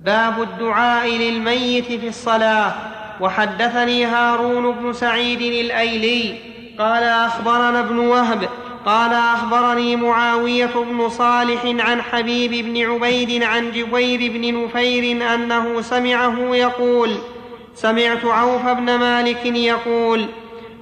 باب 0.00 0.42
الدعاء 0.42 1.08
للميت 1.08 1.84
في 1.84 2.08
الصلاة. 2.08 3.01
وحدثني 3.22 4.04
هارون 4.04 4.72
بن 4.72 4.92
سعيد 4.92 5.40
الأيلي 5.40 6.34
قال 6.78 7.02
أخبرنا 7.02 7.80
ابن 7.80 7.98
وهب 7.98 8.48
قال 8.86 9.12
أخبرني 9.14 9.96
معاوية 9.96 10.70
بن 10.74 11.08
صالح 11.08 11.60
عن 11.64 12.02
حبيب 12.02 12.66
بن 12.66 12.90
عبيد 12.90 13.42
عن 13.42 13.70
جبير 13.70 14.32
بن 14.32 14.64
نفير 14.64 15.34
أنه 15.34 15.80
سمعه 15.80 16.54
يقول 16.54 17.10
سمعت 17.74 18.24
عوف 18.24 18.66
بن 18.66 18.94
مالك 18.94 19.46
يقول 19.46 20.26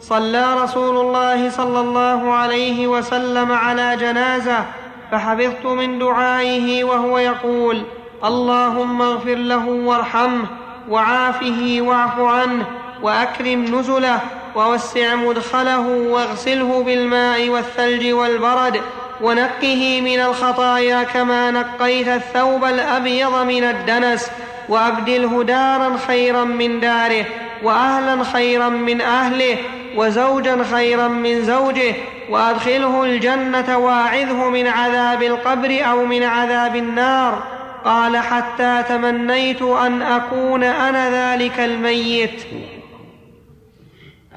صلى 0.01 0.63
رسول 0.63 1.07
الله 1.07 1.51
صلى 1.51 1.81
الله 1.81 2.33
عليه 2.33 2.87
وسلم 2.87 3.53
على 3.53 3.97
جنازة 3.97 4.67
فحفظت 5.13 5.67
من 5.67 5.99
دعائه 5.99 6.85
وهو 6.85 7.19
يقول 7.19 7.83
اللهم 8.25 9.03
اغفر 9.03 9.35
له 9.35 9.69
وارحمه 9.69 10.60
وعافه 10.91 11.79
واعف 11.81 12.19
عنه 12.19 12.65
وأكرم 13.03 13.65
نزله 13.65 14.21
ووسع 14.55 15.15
مدخله 15.15 15.89
واغسله 15.89 16.83
بالماء 16.83 17.49
والثلج 17.49 18.13
والبرد 18.13 18.81
ونقه 19.21 20.01
من 20.01 20.21
الخطايا 20.21 21.03
كما 21.03 21.51
نقيت 21.51 22.09
الثوب 22.09 22.65
الأبيض 22.65 23.43
من 23.43 23.65
الدنس 23.65 24.31
وأبدله 24.69 25.43
دارا 25.43 25.97
خيرا 26.07 26.45
من 26.45 26.81
داره 26.81 27.25
وأهلا 27.63 28.25
خيرا 28.25 28.69
من 28.69 29.01
أهله 29.01 29.57
وزوجا 29.97 30.65
خيرا 30.73 31.09
من 31.09 31.45
زوجه 31.45 31.95
وأدخله 32.31 33.05
الجنة 33.05 33.79
واعذه 33.79 34.49
من 34.49 34.67
عذاب 34.67 35.23
القبر 35.23 35.79
أو 35.91 36.05
من 36.05 36.23
عذاب 36.23 36.77
النار 36.77 37.60
قال 37.85 38.17
حتى 38.17 38.83
تمنيت 38.89 39.63
أن 39.63 40.03
أكون 40.03 40.65
أنا 40.65 41.35
ذلك 41.35 41.61
الميت. 41.61 42.43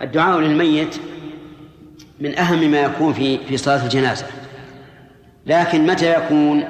الدعاء 0.02 0.40
للميت 0.40 1.00
من 2.20 2.38
أهم 2.38 2.72
ما 2.72 2.82
يكون 2.82 3.14
في 3.14 3.38
في 3.38 3.58
صلاة 3.58 3.84
الجنازة. 3.84 4.26
لكن 5.46 5.86
متى 5.86 6.14
يكون؟ 6.14 6.64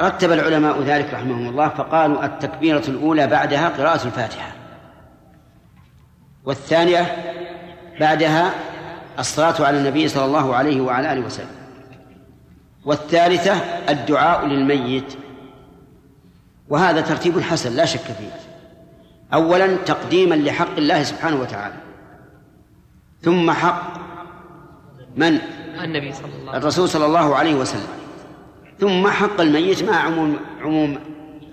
رتب 0.00 0.32
العلماء 0.32 0.82
ذلك 0.82 1.14
رحمهم 1.14 1.48
الله 1.48 1.68
فقالوا 1.68 2.24
التكبيرة 2.24 2.82
الأولى 2.88 3.26
بعدها 3.26 3.68
قراءة 3.68 4.06
الفاتحة. 4.06 4.52
والثانية 6.44 7.16
بعدها 8.00 8.50
الصلاة 9.18 9.66
على 9.66 9.78
النبي 9.78 10.08
صلى 10.08 10.24
الله 10.24 10.56
عليه 10.56 10.80
وعلى 10.80 11.12
آله 11.12 11.20
وسلم. 11.20 11.59
والثالثة 12.84 13.52
الدعاء 13.88 14.46
للميت. 14.46 15.14
وهذا 16.68 17.00
ترتيب 17.00 17.40
حسن 17.40 17.76
لا 17.76 17.84
شك 17.84 18.00
فيه. 18.00 18.40
أولا 19.34 19.76
تقديما 19.76 20.34
لحق 20.34 20.76
الله 20.76 21.02
سبحانه 21.02 21.40
وتعالى. 21.40 21.74
ثم 23.22 23.50
حق 23.50 23.92
من؟ 25.16 25.38
النبي 25.84 26.12
صلى 26.12 26.34
الله 26.40 26.56
الرسول 26.56 26.88
صلى 26.88 27.06
الله 27.06 27.36
عليه 27.36 27.54
وسلم. 27.54 27.88
ثم 28.80 29.08
حق 29.08 29.40
الميت 29.40 29.82
مع 29.82 29.96
عموم 29.96 30.36
عموم 30.60 30.98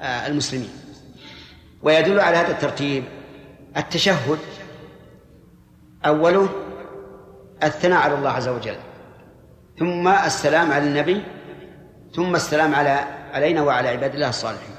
آه، 0.02 0.28
المسلمين. 0.28 0.70
ويدل 1.84 2.20
على 2.20 2.38
هذا 2.38 2.52
الترتيب 2.52 3.04
التشهد 3.78 4.40
أوله 6.06 6.50
الثناء 7.64 8.00
على 8.00 8.16
الله 8.16 8.30
عز 8.30 8.48
وجل. 8.48 8.76
ثم 9.80 10.08
السلام 10.08 10.72
على 10.72 10.84
النبي 10.88 11.24
ثم 12.16 12.36
السلام 12.36 12.76
على 12.76 13.00
علينا 13.34 13.62
وعلى 13.62 13.88
عباد 13.90 14.14
الله 14.14 14.30
الصالحين. 14.30 14.76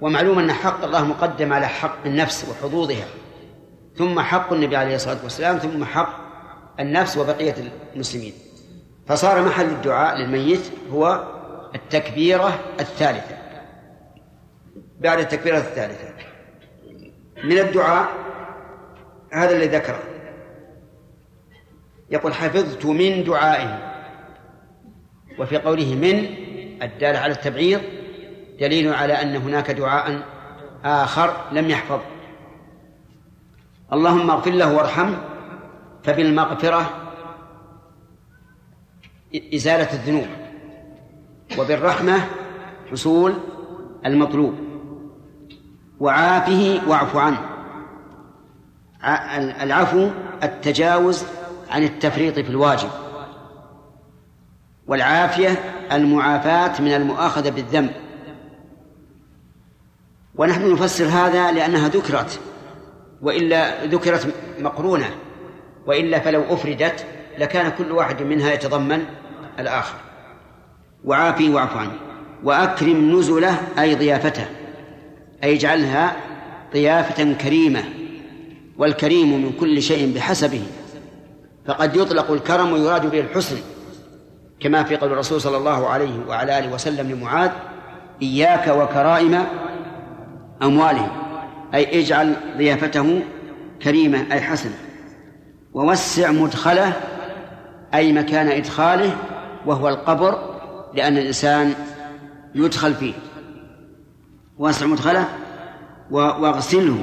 ومعلوم 0.00 0.38
أن 0.38 0.52
حق 0.52 0.84
الله 0.84 1.04
مقدم 1.04 1.52
على 1.52 1.68
حق 1.68 2.06
النفس 2.06 2.48
وحظوظها. 2.48 3.06
ثم 3.96 4.20
حق 4.20 4.52
النبي 4.52 4.76
عليه 4.76 4.94
الصلاة 4.94 5.18
والسلام 5.22 5.58
ثم 5.58 5.84
حق 5.84 6.20
النفس 6.80 7.16
وبقية 7.16 7.54
المسلمين. 7.94 8.32
فصار 9.06 9.42
محل 9.42 9.66
الدعاء 9.66 10.18
للميت 10.18 10.72
هو 10.92 11.24
التكبيرة 11.74 12.60
الثالثة. 12.80 13.36
بعد 15.00 15.18
التكبيرة 15.18 15.58
الثالثة. 15.58 16.14
من 17.44 17.58
الدعاء 17.58 18.08
هذا 19.32 19.56
الذي 19.56 19.76
ذكره. 19.76 20.09
يقول 22.10 22.34
حفظت 22.34 22.86
من 22.86 23.24
دعائه. 23.24 23.90
وفي 25.38 25.56
قوله 25.58 25.94
من 25.94 26.26
الدال 26.82 27.16
على 27.16 27.32
التبعيض 27.32 27.80
دليل 28.60 28.94
على 28.94 29.12
أن 29.12 29.36
هناك 29.36 29.70
دعاء 29.70 30.22
آخر 30.84 31.36
لم 31.52 31.70
يحفظ. 31.70 32.00
اللهم 33.92 34.30
اغفر 34.30 34.50
له 34.50 34.74
وارحمه 34.74 35.18
فبالمغفرة 36.02 36.90
إزالة 39.54 39.92
الذنوب 39.92 40.26
وبالرحمة 41.58 42.20
حصول 42.90 43.34
المطلوب. 44.06 44.54
وعافه 46.00 46.80
واعف 46.88 47.16
عنه. 47.16 47.40
العفو 49.62 50.10
التجاوز 50.42 51.24
عن 51.70 51.82
التفريط 51.82 52.34
في 52.34 52.50
الواجب. 52.50 52.88
والعافية 54.86 55.48
المعافاة 55.92 56.82
من 56.82 56.94
المؤاخذة 56.94 57.50
بالذنب. 57.50 57.90
ونحن 60.34 60.72
نفسر 60.72 61.04
هذا 61.04 61.52
لأنها 61.52 61.88
ذكرت 61.88 62.40
وإلا 63.22 63.86
ذكرت 63.86 64.34
مقرونة 64.60 65.10
وإلا 65.86 66.18
فلو 66.18 66.54
أفردت 66.54 67.06
لكان 67.38 67.72
كل 67.78 67.92
واحد 67.92 68.22
منها 68.22 68.52
يتضمن 68.52 69.04
الآخر. 69.58 69.98
وعافي 71.04 71.50
واعف 71.50 71.76
عنه 71.76 71.92
وأكرم 72.44 73.18
نزله 73.18 73.58
أي 73.78 73.94
ضيافته 73.94 74.46
أي 75.44 75.56
اجعلها 75.56 76.16
ضيافة 76.72 77.32
كريمة 77.32 77.84
والكريم 78.78 79.44
من 79.44 79.52
كل 79.60 79.82
شيء 79.82 80.14
بحسبه. 80.14 80.62
فقد 81.70 81.96
يطلق 81.96 82.30
الكرم 82.30 82.72
ويراد 82.72 83.10
به 83.10 83.20
الحسن 83.20 83.56
كما 84.60 84.82
في 84.82 84.96
قول 84.96 85.12
الرسول 85.12 85.40
صلى 85.40 85.56
الله 85.56 85.88
عليه 85.88 86.26
وعلى 86.28 86.58
آله 86.58 86.72
وسلم 86.72 87.10
لمعاذ 87.10 87.50
إياك 88.22 88.68
وكرائم 88.68 89.44
أموالهم. 90.62 91.08
أي 91.74 92.00
اجعل 92.00 92.36
ضيافته 92.56 93.22
كريمة 93.82 94.26
أي 94.32 94.40
حسنة 94.40 94.74
ووسع 95.74 96.30
مدخله 96.30 96.92
أي 97.94 98.12
مكان 98.12 98.48
إدخاله 98.48 99.16
وهو 99.66 99.88
القبر 99.88 100.38
لأن 100.94 101.18
الإنسان 101.18 101.74
يدخل 102.54 102.94
فيه. 102.94 103.14
واسع 104.58 104.86
مدخله 104.86 105.24
واغسله 106.10 106.98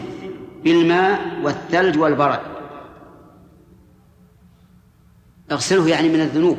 بالماء 0.64 1.20
والثلج 1.44 2.00
والبرد. 2.00 2.57
اغسله 5.52 5.90
يعني 5.90 6.10
من 6.10 6.22
الذنوب. 6.22 6.58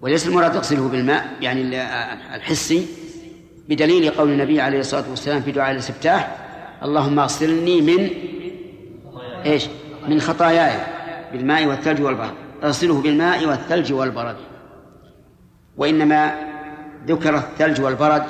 وليس 0.00 0.26
المراد 0.26 0.56
اغسله 0.56 0.88
بالماء 0.88 1.26
يعني 1.40 1.62
الحسي 2.36 2.86
بدليل 3.68 4.10
قول 4.10 4.30
النبي 4.30 4.60
عليه 4.60 4.80
الصلاة 4.80 5.10
والسلام 5.10 5.42
في 5.42 5.52
دعاء 5.52 5.70
الاستفتاح 5.70 6.36
اللهم 6.82 7.18
اغسلني 7.18 7.80
من 7.80 8.10
إيش؟ 9.46 9.66
من 10.08 10.20
خطاياي 10.20 10.76
بالماء 11.32 11.66
والثلج 11.66 12.02
والبرد. 12.02 12.34
اغسله 12.64 13.02
بالماء 13.02 13.46
والثلج 13.46 13.92
والبرد. 13.92 14.36
وإنما 15.76 16.34
ذكر 17.06 17.36
الثلج 17.36 17.80
والبرد 17.80 18.22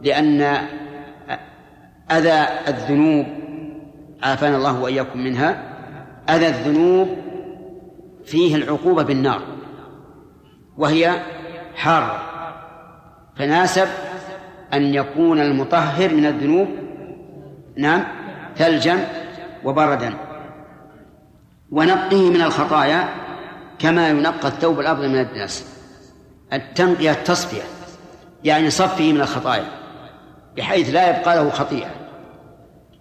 لأن 0.00 0.40
أذى 2.10 2.46
الذنوب 2.68 3.26
عافانا 4.22 4.56
الله 4.56 4.80
وإياكم 4.80 5.18
منها 5.18 5.62
أذى 6.30 6.48
الذنوب 6.48 7.08
فيه 8.24 8.56
العقوبة 8.56 9.02
بالنار 9.02 9.42
وهي 10.76 11.22
حارة 11.76 12.22
فناسب 13.36 13.88
أن 14.72 14.94
يكون 14.94 15.40
المطهر 15.40 16.14
من 16.14 16.26
الذنوب 16.26 16.68
نعم 17.76 18.04
ثلجا 18.56 19.08
وبردا 19.64 20.14
ونقه 21.70 22.30
من 22.30 22.42
الخطايا 22.42 23.08
كما 23.78 24.08
ينقى 24.08 24.48
الثوب 24.48 24.80
الأبيض 24.80 25.04
من 25.04 25.20
الدنس 25.20 25.72
التنقية 26.52 27.10
التصفية 27.10 27.62
يعني 28.44 28.70
صفه 28.70 29.12
من 29.12 29.20
الخطايا 29.20 29.64
بحيث 30.56 30.94
لا 30.94 31.18
يبقى 31.18 31.36
له 31.36 31.50
خطيئة. 31.50 31.90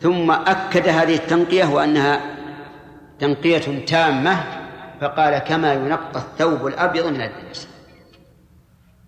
ثم 0.02 0.31
أكد 0.31 0.88
هذه 0.88 1.15
التنقية 1.15 1.65
وأنها 1.65 2.22
تنقية 3.19 3.85
تامة 3.85 4.43
فقال 5.02 5.38
كما 5.38 5.73
ينقى 5.73 6.15
الثوب 6.15 6.68
الأبيض 6.68 7.06
من 7.06 7.22
الدنس. 7.22 7.68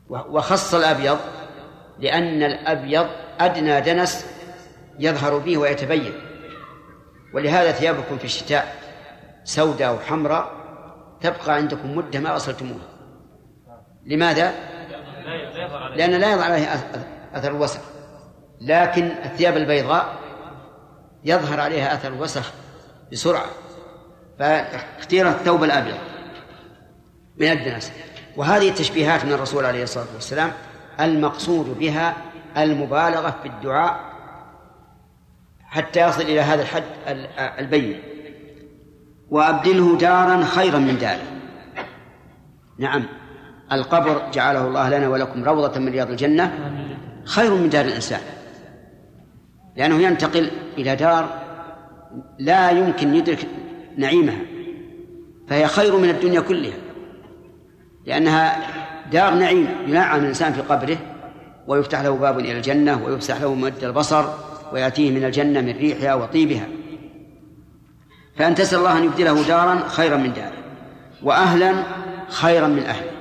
وخص 0.10 0.74
الأبيض 0.74 1.18
لأن 2.00 2.44
الأبيض 2.44 3.08
أدنى 3.40 3.82
دنس 3.82 4.26
يظهر 5.00 5.38
به 5.38 5.58
ويتبين. 5.58 6.14
ولهذا 7.34 7.72
ثيابكم 7.72 8.18
في 8.18 8.26
الشتاء 8.26 8.76
سوداء 9.44 9.96
وحمراء 9.96 10.52
تبقى 11.22 11.56
عندكم 11.56 11.98
مدة 11.98 12.20
ما 12.20 12.36
وصلتموها 12.36 12.88
لماذا؟ 14.06 14.54
لأن 15.96 16.12
لا 16.12 16.34
يظهر 16.34 16.52
عليها 16.52 16.76
أثر 17.34 17.52
الوسخ. 17.52 17.80
لكن 18.62 19.06
الثياب 19.26 19.58
البيضاء 19.58 20.16
يظهر 21.24 21.60
عليها 21.60 21.94
أثر 21.94 22.08
الوسخ 22.08 22.52
بسرعة. 23.12 23.46
فاختير 24.40 25.30
الثوب 25.30 25.64
الأبيض 25.64 25.98
من 27.38 27.52
الدنس. 27.52 27.92
وهذه 28.38 28.70
التشبيهات 28.70 29.26
من 29.26 29.32
الرسول 29.32 29.66
عليه 29.66 29.84
الصلاة 29.84 30.06
والسلام 30.14 30.52
المقصود 31.00 31.80
بها 31.80 32.16
المبالغة 32.58 33.36
في 33.44 33.48
الدعاء 33.50 34.00
حتى 35.66 36.02
يصل 36.02 36.22
إلى 36.22 36.42
هذا 36.42 36.62
الحد 36.62 36.84
البين. 37.60 38.02
وأبدله 39.30 39.98
دارا 39.98 40.44
خيرا 40.44 40.80
من 40.80 40.98
داره. 40.98 41.24
نعم 42.80 43.06
القبر 43.72 44.22
جعله 44.34 44.68
الله 44.68 44.90
لنا 44.90 45.08
ولكم 45.08 45.44
روضة 45.44 45.80
من 45.80 45.92
رياض 45.92 46.10
الجنة 46.10 46.54
خير 47.26 47.54
من 47.54 47.70
دار 47.70 47.86
الإنسان. 47.86 48.22
لأنه 49.76 49.96
ينتقل 49.96 50.52
إلى 50.78 50.96
دار 50.96 51.40
لا 52.40 52.72
يمكن 52.72 53.16
يدرك 53.16 53.48
نعيمها. 53.98 54.42
فهي 55.48 55.68
خير 55.68 55.98
من 55.98 56.10
الدنيا 56.10 56.42
كلها. 56.42 56.78
لأنها 58.06 58.58
دار 59.12 59.34
نعيم 59.34 59.68
ينعم 59.88 60.20
الإنسان 60.20 60.54
في 60.54 60.62
قبره 60.62 60.98
ويفتح 61.68 62.02
له 62.02 62.10
باب 62.10 62.40
إلى 62.40 62.58
الجنة 62.58 63.06
ويفسح 63.06 63.42
له 63.42 63.56
مد 63.56 63.84
البصر 63.84 64.26
ويأتيه 64.74 65.12
من 65.12 65.26
الجنة 65.26 65.62
من 65.62 65.78
ريحها 65.78 66.14
وطيبها. 66.14 66.68
فأن 68.36 68.56
تسأل 68.56 68.80
الله 68.80 68.98
أن 68.98 69.04
يبدله 69.04 69.48
دارا 69.48 69.88
خيرا 69.88 70.18
من 70.18 70.34
داره 70.34 70.64
وأهلا 71.24 71.74
خيرا 72.30 72.68
من 72.68 72.84
أهله. 72.84 73.12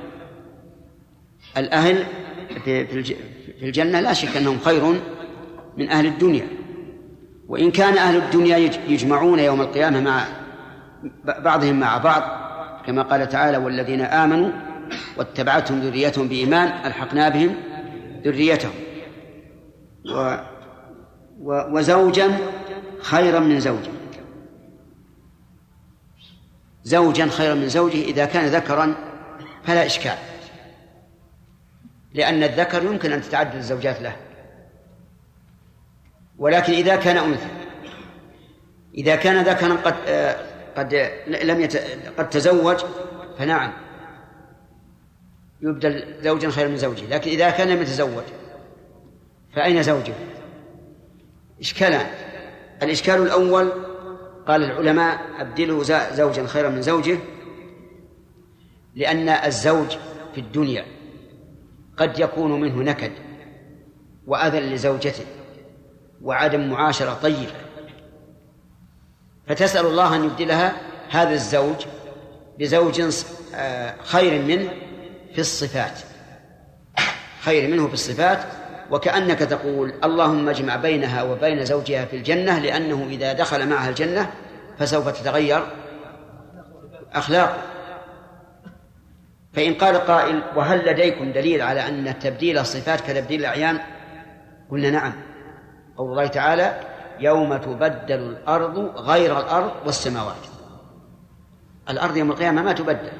الأهل 1.56 2.04
في 2.64 3.12
الجنة 3.62 4.00
لا 4.00 4.12
شك 4.12 4.36
أنهم 4.36 4.58
خير 4.58 5.00
من 5.78 5.88
أهل 5.88 6.06
الدنيا. 6.06 6.46
وإن 7.48 7.70
كان 7.70 7.98
أهل 7.98 8.16
الدنيا 8.16 8.56
يجمعون 8.88 9.38
يوم 9.38 9.60
القيامة 9.60 10.00
مع 10.00 10.24
بعضهم 11.24 11.80
مع 11.80 11.98
بعض 11.98 12.22
كما 12.86 13.02
قال 13.02 13.28
تعالى 13.28 13.56
والذين 13.56 14.00
آمنوا 14.00 14.50
واتبعتهم 15.16 15.80
ذريتهم 15.80 16.28
بإيمان 16.28 16.86
ألحقنا 16.86 17.28
بهم 17.28 17.54
ذريتهم. 18.24 18.72
و 20.04 20.36
وزوجا 21.44 22.38
خيرا 23.00 23.38
من 23.40 23.60
زوجه. 23.60 23.90
زوجا 26.84 27.26
خيرا 27.26 27.54
من 27.54 27.68
زوجه 27.68 28.02
إذا 28.04 28.24
كان 28.24 28.46
ذكرا 28.46 28.94
فلا 29.64 29.86
إشكال 29.86 30.16
لأن 32.14 32.42
الذكر 32.42 32.82
يمكن 32.82 33.12
أن 33.12 33.22
تتعدد 33.22 33.54
الزوجات 33.54 34.02
له. 34.02 34.16
ولكن 36.38 36.72
إذا 36.72 36.96
كان 36.96 37.16
أنثى 37.16 37.48
إذا 38.94 39.16
كان 39.16 39.44
ذكرا 39.44 39.74
قد 39.74 39.94
قد 40.76 41.10
لم 41.26 41.60
يت... 41.60 41.76
قد 42.18 42.30
تزوج 42.30 42.84
فنعم. 43.38 43.72
يبدل 45.62 46.14
زوجا 46.22 46.50
خيرا 46.50 46.68
من 46.68 46.76
زوجه 46.76 47.06
لكن 47.06 47.30
إذا 47.30 47.50
كان 47.50 47.68
لم 47.68 47.82
يتزوج 47.82 48.24
فأين 49.54 49.82
زوجه؟ 49.82 50.14
إشكالان 51.60 52.06
الإشكال 52.82 53.22
الأول 53.22 53.72
قال 54.46 54.64
العلماء 54.64 55.20
أبدله 55.38 55.82
زوجا 56.14 56.46
خيرا 56.46 56.68
من 56.68 56.82
زوجه 56.82 57.18
لأن 58.94 59.28
الزوج 59.28 59.96
في 60.34 60.40
الدنيا 60.40 60.84
قد 61.96 62.18
يكون 62.18 62.60
منه 62.60 62.82
نكد 62.82 63.12
وأذى 64.26 64.60
لزوجته 64.60 65.24
وعدم 66.22 66.70
معاشرة 66.70 67.14
طيبة. 67.14 67.61
فتسأل 69.46 69.86
الله 69.86 70.16
أن 70.16 70.24
يبدلها 70.24 70.72
هذا 71.10 71.32
الزوج 71.34 71.86
بزوج 72.58 73.02
آه، 73.54 73.94
خير 74.04 74.42
منه 74.42 74.70
في 75.32 75.38
الصفات. 75.38 75.98
خير 77.42 77.70
منه 77.70 77.88
في 77.88 77.94
الصفات 77.94 78.38
وكأنك 78.90 79.38
تقول 79.38 79.92
اللهم 80.04 80.48
اجمع 80.48 80.76
بينها 80.76 81.22
وبين 81.22 81.64
زوجها 81.64 82.04
في 82.04 82.16
الجنة 82.16 82.58
لأنه 82.58 83.06
إذا 83.10 83.32
دخل 83.32 83.68
معها 83.68 83.88
الجنة 83.88 84.30
فسوف 84.78 85.08
تتغير 85.08 85.66
أخلاقه. 87.12 87.62
فإن 89.52 89.74
قال 89.74 89.96
قائل 89.96 90.42
وهل 90.56 90.90
لديكم 90.90 91.32
دليل 91.32 91.62
على 91.62 91.88
أن 91.88 92.18
تبديل 92.18 92.58
الصفات 92.58 93.00
كتبديل 93.00 93.40
الأعيان؟ 93.40 93.78
قلنا 94.70 94.90
نعم. 94.90 95.12
قول 95.96 96.10
الله 96.10 96.26
تعالى 96.26 96.91
يوم 97.22 97.56
تبدل 97.56 98.14
الأرض 98.14 98.78
غير 98.96 99.38
الأرض 99.38 99.72
والسماوات. 99.86 100.36
الأرض 101.90 102.16
يوم 102.16 102.30
القيامة 102.30 102.62
ما 102.62 102.72
تبدل 102.72 103.12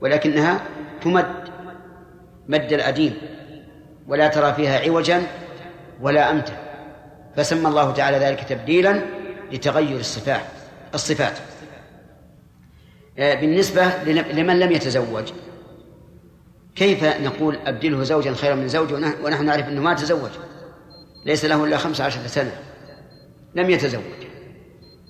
ولكنها 0.00 0.60
تمد 1.02 1.44
مد 2.48 2.72
الأديم 2.72 3.14
ولا 4.08 4.28
ترى 4.28 4.52
فيها 4.52 4.78
عوجا 4.78 5.22
ولا 6.00 6.30
أمتا 6.30 6.56
فسمى 7.36 7.68
الله 7.68 7.92
تعالى 7.92 8.18
ذلك 8.18 8.44
تبديلا 8.44 9.00
لتغير 9.52 10.00
الصفات 10.00 10.44
الصفات. 10.94 11.38
آه، 13.18 13.34
بالنسبة 13.34 13.86
لمن 14.06 14.58
لم 14.58 14.72
يتزوج 14.72 15.32
كيف 16.74 17.04
نقول 17.04 17.58
أبدله 17.66 18.02
زوجا 18.02 18.32
خيرا 18.32 18.54
من 18.54 18.68
زوج 18.68 18.92
ونحن 19.24 19.44
نعرف 19.44 19.68
أنه 19.68 19.80
ما 19.80 19.94
تزوج؟ 19.94 20.30
ليس 21.26 21.44
له 21.44 21.64
إلا 21.64 21.76
خمس 21.76 22.00
عشرة 22.00 22.26
سنة. 22.26 22.52
لم 23.54 23.70
يتزوج. 23.70 24.02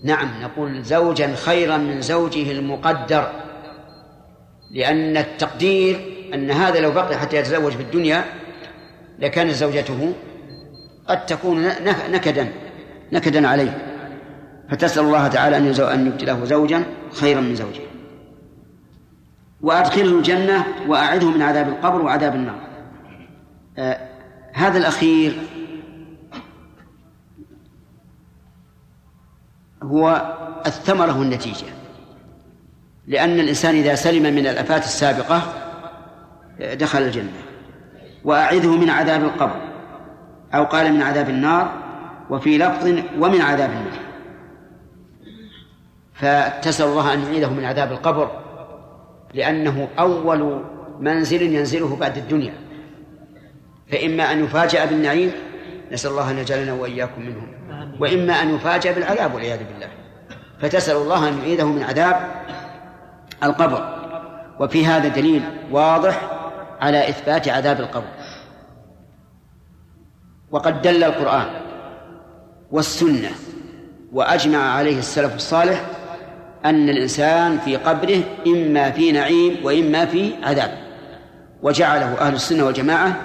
نعم 0.04 0.42
نقول 0.42 0.82
زوجا 0.82 1.34
خيرا 1.34 1.76
من 1.76 2.00
زوجه 2.00 2.52
المقدر 2.52 3.32
لأن 4.70 5.16
التقدير 5.16 6.00
أن 6.34 6.50
هذا 6.50 6.80
لو 6.80 6.90
بقي 6.90 7.16
حتى 7.16 7.36
يتزوج 7.36 7.72
في 7.72 7.82
الدنيا 7.82 8.24
لكانت 9.18 9.50
زوجته 9.50 10.12
قد 11.08 11.26
تكون 11.26 11.68
نكدا 12.10 12.52
نكدا 13.12 13.48
عليه. 13.48 13.78
فتسأل 14.70 15.04
الله 15.04 15.28
تعالى 15.28 15.56
أن 15.56 15.66
أن 15.80 16.06
يبتله 16.06 16.44
زوجا 16.44 16.84
خيرا 17.12 17.40
من 17.40 17.54
زوجه. 17.54 17.82
وأدخله 19.60 20.18
الجنة 20.18 20.64
وأعده 20.88 21.30
من 21.30 21.42
عذاب 21.42 21.68
القبر 21.68 22.02
وعذاب 22.02 22.34
النار. 22.34 22.60
آه 23.78 24.08
هذا 24.52 24.78
الأخير 24.78 25.38
هو 29.84 30.34
الثمرة 30.66 31.18
والنتيجة 31.18 31.66
لأن 33.06 33.40
الإنسان 33.40 33.74
إذا 33.74 33.94
سلم 33.94 34.22
من 34.22 34.46
الآفات 34.46 34.84
السابقة 34.84 35.42
دخل 36.60 37.02
الجنة. 37.02 37.32
وأعذه 38.24 38.76
من 38.76 38.90
عذاب 38.90 39.22
القبر 39.22 39.60
أو 40.54 40.64
قال 40.64 40.92
من 40.92 41.02
عذاب 41.02 41.28
النار 41.28 41.72
وفي 42.30 42.58
لفظ 42.58 42.86
ومن 43.18 43.40
عذاب 43.40 43.70
النار. 43.70 44.04
فتسأل 46.14 46.86
الله 46.86 47.12
أن 47.12 47.22
يعيده 47.22 47.50
من 47.50 47.64
عذاب 47.64 47.92
القبر 47.92 48.30
لأنه 49.34 49.88
أول 49.98 50.64
منزل 51.00 51.42
ينزله 51.42 51.96
بعد 51.96 52.16
الدنيا. 52.16 52.54
فإما 53.92 54.32
أن 54.32 54.44
يفاجأ 54.44 54.84
بالنعيم 54.84 55.32
نسأل 55.92 56.10
الله 56.10 56.30
أن 56.30 56.38
يجعلنا 56.38 56.72
وإياكم 56.72 57.22
منهم. 57.22 57.46
وإما 58.00 58.42
أن 58.42 58.54
يفاجأ 58.54 58.92
بالعذاب 58.92 59.34
والعياذ 59.34 59.58
بالله. 59.58 59.88
فتسأل 60.60 60.96
الله 60.96 61.28
أن 61.28 61.38
يعيده 61.38 61.64
من 61.64 61.82
عذاب 61.82 62.16
القبر. 63.42 63.94
وفي 64.60 64.86
هذا 64.86 65.08
دليل 65.08 65.42
واضح 65.70 66.30
على 66.80 67.08
إثبات 67.08 67.48
عذاب 67.48 67.80
القبر. 67.80 68.08
وقد 70.50 70.82
دل 70.82 71.04
القرآن 71.04 71.46
والسنة 72.70 73.30
وأجمع 74.12 74.58
عليه 74.58 74.98
السلف 74.98 75.34
الصالح 75.34 75.84
أن 76.64 76.88
الإنسان 76.88 77.58
في 77.58 77.76
قبره 77.76 78.22
إما 78.46 78.90
في 78.90 79.12
نعيم 79.12 79.56
وإما 79.64 80.06
في 80.06 80.32
عذاب. 80.42 80.78
وجعله 81.62 82.20
أهل 82.20 82.34
السنة 82.34 82.64
والجماعة 82.64 83.16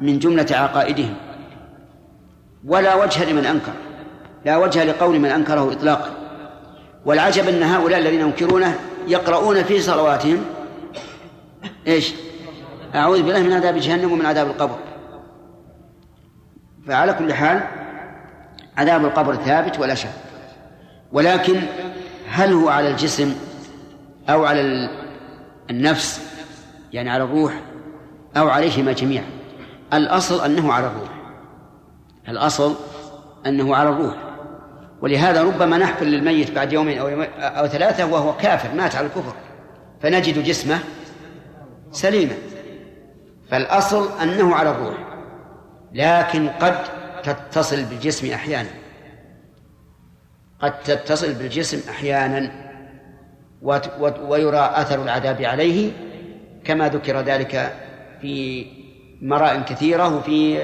من 0.00 0.18
جملة 0.18 0.46
عقائدهم. 0.50 1.14
ولا 2.64 2.94
وجه 2.94 3.30
لمن 3.30 3.46
أنكر. 3.46 3.72
لا 4.46 4.56
وجه 4.56 4.84
لقول 4.84 5.18
من 5.18 5.28
أنكره 5.28 5.72
إطلاقا. 5.72 6.10
والعجب 7.04 7.48
أن 7.48 7.62
هؤلاء 7.62 7.98
الذين 7.98 8.20
ينكرونه 8.20 8.78
يقرؤون 9.06 9.62
في 9.62 9.80
صلواتهم. 9.80 10.44
إيش؟ 11.86 12.14
أعوذ 12.94 13.22
بالله 13.22 13.42
من 13.42 13.52
عذاب 13.52 13.76
جهنم 13.76 14.12
ومن 14.12 14.26
عذاب 14.26 14.46
القبر. 14.46 14.78
فعلى 16.86 17.12
كل 17.12 17.34
حال 17.34 17.60
عذاب 18.76 19.04
القبر 19.04 19.34
ثابت 19.34 19.78
ولا 19.78 19.94
شك. 19.94 20.10
ولكن 21.12 21.62
هل 22.28 22.52
هو 22.52 22.68
على 22.68 22.88
الجسم 22.90 23.34
أو 24.28 24.44
على 24.44 24.88
النفس 25.70 26.20
يعني 26.92 27.10
على 27.10 27.24
الروح 27.24 27.52
أو 28.36 28.48
عليهما 28.48 28.92
جميعا؟ 28.92 29.24
الأصل 29.92 30.44
أنه 30.44 30.72
على 30.72 30.86
الروح. 30.86 31.10
الأصل 32.28 32.74
أنه 33.46 33.76
على 33.76 33.88
الروح. 33.88 34.25
ولهذا 35.00 35.42
ربما 35.42 35.78
نحفل 35.78 36.06
للميت 36.06 36.50
بعد 36.50 36.72
يومين 36.72 36.98
أو, 36.98 37.08
يومين 37.08 37.28
أو 37.40 37.66
ثلاثة 37.66 38.06
وهو 38.06 38.36
كافر 38.36 38.74
مات 38.74 38.96
على 38.96 39.06
الكفر 39.06 39.32
فنجد 40.02 40.44
جسمه 40.44 40.78
سليما. 41.92 42.34
فالأصل 43.50 44.20
أنه 44.22 44.54
على 44.54 44.70
الروح 44.70 44.94
لكن 45.92 46.48
قد 46.48 46.76
تتصل 47.22 47.84
بالجسم 47.84 48.32
أحيانا. 48.32 48.70
قد 50.60 50.80
تتصل 50.80 51.34
بالجسم 51.34 51.90
أحيانا 51.90 52.50
ويرى 54.28 54.70
أثر 54.74 55.02
العذاب 55.02 55.42
عليه 55.42 55.92
كما 56.64 56.88
ذكر 56.88 57.20
ذلك 57.20 57.72
في 58.20 58.66
مراء 59.22 59.60
كثيرة 59.60 60.16
وفي 60.16 60.58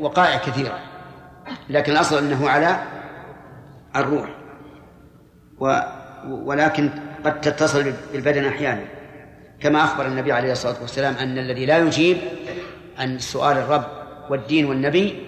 وقائع 0.00 0.38
كثيرة. 0.38 0.78
لكن 1.68 1.92
الأصل 1.92 2.18
أنه 2.18 2.48
على 2.48 2.78
الروح. 4.00 4.28
و 5.60 5.80
ولكن 6.28 6.90
قد 7.24 7.40
تتصل 7.40 7.92
بالبدن 8.12 8.44
أحيانا. 8.44 8.84
كما 9.60 9.84
أخبر 9.84 10.06
النبي 10.06 10.32
عليه 10.32 10.52
الصلاة 10.52 10.76
والسلام 10.80 11.14
أن 11.14 11.38
الذي 11.38 11.66
لا 11.66 11.78
يجيب 11.78 12.16
عن 12.98 13.18
سؤال 13.18 13.56
الرب 13.56 13.84
والدين 14.30 14.66
والنبي 14.66 15.22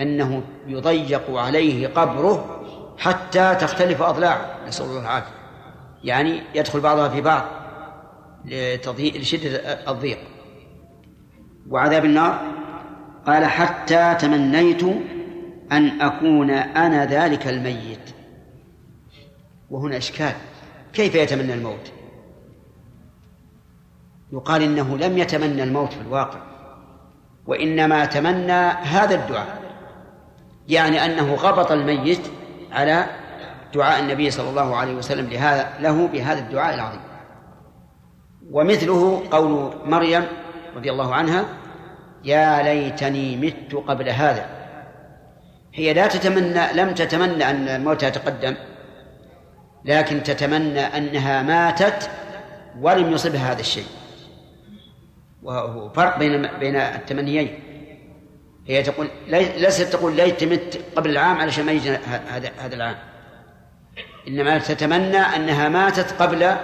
أنه 0.00 0.42
يضيق 0.66 1.30
عليه 1.30 1.88
قبره 1.88 2.62
حتى 2.98 3.54
تختلف 3.60 4.02
أضلاعه. 4.02 4.56
نسأل 4.68 4.86
الله 4.86 5.00
العافية. 5.00 5.32
يعني 6.04 6.42
يدخل 6.54 6.80
بعضها 6.80 7.08
في 7.08 7.20
بعض 7.20 7.44
لشدة 8.98 9.48
الضيق. 9.88 10.18
وعذاب 11.70 12.04
النار. 12.04 12.40
قال 13.26 13.44
حتى 13.44 14.16
تمنيت 14.18 14.82
أن 15.72 16.00
أكون 16.00 16.50
أنا 16.50 17.06
ذلك 17.06 17.46
الميت. 17.46 18.09
وهنا 19.70 19.96
إشكال. 19.96 20.32
كيف 20.92 21.14
يتمنى 21.14 21.54
الموت؟ 21.54 21.92
يقال 24.32 24.62
إنه 24.62 24.98
لم 24.98 25.18
يتمنى 25.18 25.62
الموت 25.62 25.92
في 25.92 26.00
الواقع. 26.00 26.40
وإنما 27.46 28.04
تمنى 28.04 28.52
هذا 28.68 29.14
الدعاء. 29.14 29.60
يعني 30.68 31.04
أنه 31.04 31.34
غبط 31.34 31.72
الميت 31.72 32.20
على 32.72 33.06
دعاء 33.74 34.00
النبي 34.00 34.30
صلى 34.30 34.50
الله 34.50 34.76
عليه 34.76 34.94
وسلم 34.94 35.26
لهذا 35.26 35.68
له 35.80 36.08
بهذا 36.08 36.38
الدعاء 36.38 36.74
العظيم. 36.74 37.00
ومثله 38.50 39.22
قول 39.30 39.72
مريم 39.84 40.24
رضي 40.76 40.90
الله 40.90 41.14
عنها 41.14 41.44
يا 42.24 42.62
ليتني 42.62 43.36
مت 43.36 43.74
قبل 43.74 44.08
هذا. 44.08 44.46
هي 45.74 45.94
لا 45.94 46.06
تتمنى 46.06 46.72
لم 46.72 46.94
تتمنى 46.94 47.50
أن 47.50 47.68
الموت 47.68 48.02
يتقدم. 48.02 48.56
لكن 49.84 50.22
تتمنى 50.22 50.80
أنها 50.80 51.42
ماتت 51.42 52.10
ولم 52.80 53.12
يصبها 53.12 53.52
هذا 53.52 53.60
الشيء. 53.60 53.86
وهو 55.42 55.88
فرق 55.88 56.18
بين 56.18 56.46
بين 56.58 56.76
التمنيين. 56.76 57.60
هي 58.66 58.82
تقول 58.82 59.08
ليست 59.28 59.82
تقول 59.82 60.16
ليت 60.16 60.44
مت 60.44 60.80
قبل 60.96 61.10
العام 61.10 61.36
علشان 61.36 61.66
ما 61.66 61.72
يجي 61.72 61.90
هذا 62.30 62.50
هذا 62.58 62.74
العام. 62.74 62.96
إنما 64.28 64.58
تتمنى 64.58 65.18
أنها 65.18 65.68
ماتت 65.68 66.22
قبل 66.22 66.56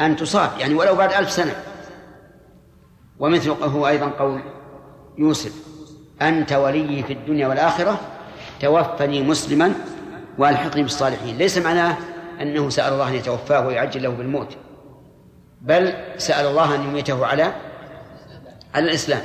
أن 0.00 0.16
تصاب 0.16 0.50
يعني 0.58 0.74
ولو 0.74 0.94
بعد 0.94 1.12
ألف 1.12 1.30
سنة. 1.30 1.54
ومثل 3.18 3.50
هو 3.50 3.88
أيضا 3.88 4.06
قول 4.06 4.40
يوسف 5.18 5.52
أنت 6.22 6.52
ولي 6.52 7.02
في 7.02 7.12
الدنيا 7.12 7.48
والآخرة 7.48 8.00
توفني 8.60 9.22
مسلما 9.22 9.74
والحقني 10.38 10.82
بالصالحين. 10.82 11.38
ليس 11.38 11.58
معناه 11.58 11.96
أنه 12.40 12.68
سأل 12.68 12.92
الله 12.92 13.08
أن 13.08 13.14
يتوفاه 13.14 13.66
ويعجل 13.66 14.02
له 14.02 14.08
بالموت 14.08 14.56
بل 15.60 15.94
سأل 16.16 16.46
الله 16.46 16.74
أن 16.74 16.82
يميته 16.82 17.26
على 17.26 17.52
على 18.74 18.84
الإسلام. 18.84 19.22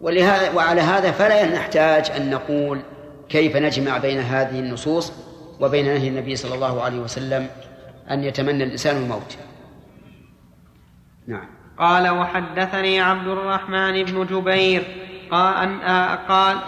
ولهذا 0.00 0.50
وعلى 0.50 0.80
هذا 0.80 1.10
فلا 1.10 1.54
نحتاج 1.54 2.10
أن 2.10 2.30
نقول 2.30 2.80
كيف 3.28 3.56
نجمع 3.56 3.98
بين 3.98 4.18
هذه 4.18 4.60
النصوص 4.60 5.12
وبين 5.60 5.86
نهي 5.86 6.08
النبي 6.08 6.36
صلى 6.36 6.54
الله 6.54 6.82
عليه 6.82 6.98
وسلم 6.98 7.46
أن 8.10 8.24
يتمنى 8.24 8.64
الإنسان 8.64 8.96
الموت. 8.96 9.36
نعم. 11.26 11.48
قال 11.78 12.08
وحدثني 12.08 13.00
عبد 13.00 13.28
الرحمن 13.28 14.04
بن 14.04 14.26
جبير 14.26 15.07
قال, 15.30 15.78
قال, 16.28 16.58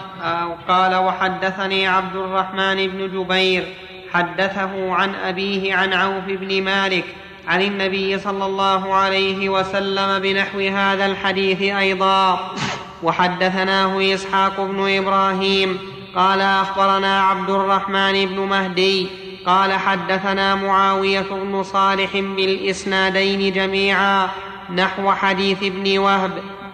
قال 0.69 0.95
وحدثني 0.95 1.87
عبد 1.89 2.17
الرحمن 2.17 2.87
بن 2.87 3.09
جبير 3.09 3.65
حدثه 4.13 4.95
عن 4.95 5.15
أبيه 5.15 5.75
عن 5.75 5.93
عوف 5.93 6.25
بن 6.25 6.63
مالك 6.63 7.05
عن 7.49 7.63
النبي 7.63 8.19
صلى 8.19 8.47
الله 8.47 8.95
عليه 8.95 9.49
وسلم 9.49 10.19
بنحو 10.19 10.61
هذا 10.61 11.07
الحديث 11.07 11.63
أيضا. 11.63 12.55
وحدثناه 13.03 14.15
إسحاق 14.15 14.61
بن 14.61 14.97
إبراهيم 14.99 15.79
قال 16.17 16.41
أخبرنا 16.41 17.23
عبد 17.23 17.51
الرحمن 17.51 18.27
بن 18.27 18.41
مهدي 18.41 19.07
قال 19.47 19.73
حدثنا 19.73 20.55
معاوية 20.55 21.27
بن 21.31 21.63
صالح 21.63 22.11
بالإسنادين 22.17 23.53
جميعا 23.53 24.29
نحو 24.77 25.13
حديث 25.13 25.63
ابن 25.63 25.99
وهب 25.99 26.31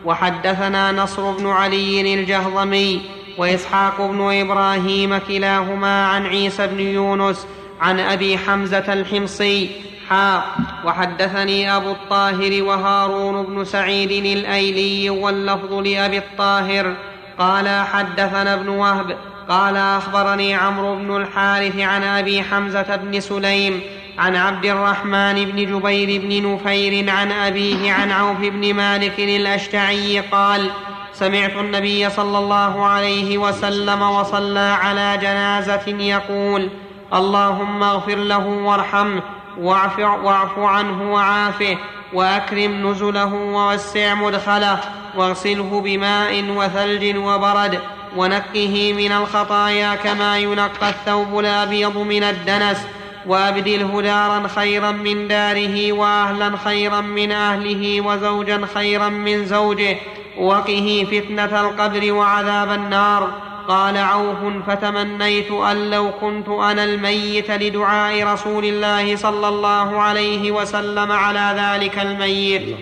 وحدثنا 0.06 0.92
نصر 0.92 1.30
بن 1.30 1.46
علي 1.46 2.14
الجهضمي 2.14 3.00
وإسحاق 3.38 4.06
بن 4.06 4.20
إبراهيم 4.40 5.18
كلاهما 5.18 6.06
عن 6.06 6.26
عيسى 6.26 6.66
بن 6.66 6.80
يونس 6.80 7.46
عن 7.80 8.00
أبي 8.00 8.38
حمزة 8.38 8.92
الحمصي 8.92 9.70
حا 10.08 10.42
وحدثني 10.84 11.76
أبو 11.76 11.90
الطاهر 11.90 12.62
وهارون 12.62 13.46
بن 13.46 13.64
سعيد 13.64 14.10
الأيلي 14.38 15.10
واللفظ 15.10 15.72
لأبي 15.72 16.18
الطاهر 16.18 16.94
قال 17.38 17.68
حدثنا 17.68 18.54
ابن 18.54 18.68
وهب 18.68 19.16
قال 19.48 19.76
أخبرني 19.76 20.54
عمرو 20.54 20.96
بن 20.96 21.16
الحارث 21.16 21.78
عن 21.78 22.02
أبي 22.02 22.42
حمزة 22.42 22.96
بن 22.96 23.20
سليم 23.20 23.80
عن 24.18 24.36
عبد 24.36 24.64
الرحمن 24.64 25.44
بن 25.44 25.56
جبير 25.56 26.20
بن 26.20 26.52
نفير 26.52 27.10
عن 27.10 27.32
أبيه 27.32 27.92
عن 27.92 28.10
عوف 28.10 28.38
بن 28.38 28.74
مالك 28.74 29.18
الأشتعي 29.18 30.20
قال 30.20 30.70
سمعت 31.12 31.56
النبي 31.56 32.10
صلى 32.10 32.38
الله 32.38 32.86
عليه 32.86 33.38
وسلم 33.38 34.02
وصلى 34.02 34.76
على 34.82 35.18
جنازة 35.22 35.86
يقول 35.86 36.68
اللهم 37.14 37.82
اغفر 37.82 38.14
له 38.14 38.46
وارحمه 38.46 39.22
واعف, 39.58 39.98
واعف 39.98 40.58
عنه 40.58 41.12
وعافه 41.12 41.76
وأكرم 42.12 42.90
نزله 42.90 43.34
ووسع 43.34 44.14
مدخله 44.14 44.80
واغسله 45.16 45.80
بماء 45.80 46.44
وثلج 46.56 47.16
وبرد 47.16 47.80
ونقه 48.16 48.94
من 48.96 49.12
الخطايا 49.12 49.94
كما 49.94 50.38
ينقى 50.38 50.88
الثوب 50.88 51.38
الأبيض 51.38 51.98
من 51.98 52.22
الدنس. 52.22 52.86
وابدله 53.26 54.02
دارا 54.02 54.48
خيرا 54.48 54.90
من 54.90 55.28
داره 55.28 55.92
وأهلا 55.92 56.56
خيرا 56.56 57.00
من 57.00 57.32
أهله 57.32 58.00
وزوجا 58.00 58.66
خيرا 58.74 59.08
من 59.08 59.46
زوجه 59.46 59.96
وقه 60.38 61.06
فتنة 61.10 61.60
القبر 61.60 62.12
وعذاب 62.12 62.70
النار. 62.70 63.46
قال 63.68 63.96
عوف 63.96 64.68
فتمنيت 64.68 65.50
أن 65.50 65.90
لو 65.90 66.12
كنت 66.20 66.48
أنا 66.48 66.84
الميت 66.84 67.50
لدعاء 67.50 68.26
رسول 68.32 68.64
الله 68.64 69.16
صلى 69.16 69.48
الله 69.48 70.00
عليه 70.00 70.50
وسلم 70.50 71.12
على 71.12 71.54
ذلك 71.60 71.98
الميت. 71.98 72.76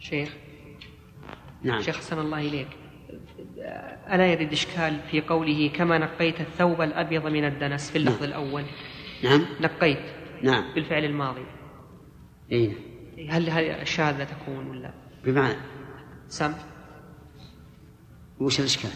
شيخ. 0.00 0.28
نعم. 1.62 1.82
شيخ 1.82 1.96
حسن 1.96 2.18
الله 2.18 2.38
إليك. 2.38 2.83
ألا 4.12 4.26
يرد 4.26 4.52
إشكال 4.52 5.00
في 5.10 5.20
قوله 5.20 5.70
كما 5.76 5.98
نقيت 5.98 6.40
الثوب 6.40 6.82
الأبيض 6.82 7.26
من 7.26 7.44
الدنس 7.44 7.90
في 7.90 7.98
اللفظ 7.98 8.22
نعم. 8.22 8.30
الأول؟ 8.30 8.64
نعم. 9.24 9.46
نقيت. 9.60 9.98
نعم. 10.42 10.74
بالفعل 10.74 11.04
الماضي. 11.04 11.46
إيه 12.52 12.72
هل 13.30 13.50
هل 13.50 13.88
شاذة 13.88 14.24
تكون 14.24 14.66
ولا؟ 14.66 14.90
بمعنى؟ 15.24 15.56
سم. 16.28 16.52
وش 18.40 18.60
الإشكال؟ 18.60 18.90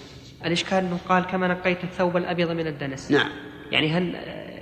الإشكال 0.45 0.79
أنه 0.79 0.99
قال 1.09 1.25
كما 1.25 1.49
نقيت 1.49 1.85
الثوب 1.85 2.17
الأبيض 2.17 2.51
من 2.51 2.67
الدنس. 2.67 3.11
نعم. 3.11 3.29
يعني 3.71 3.91
هل 3.91 4.15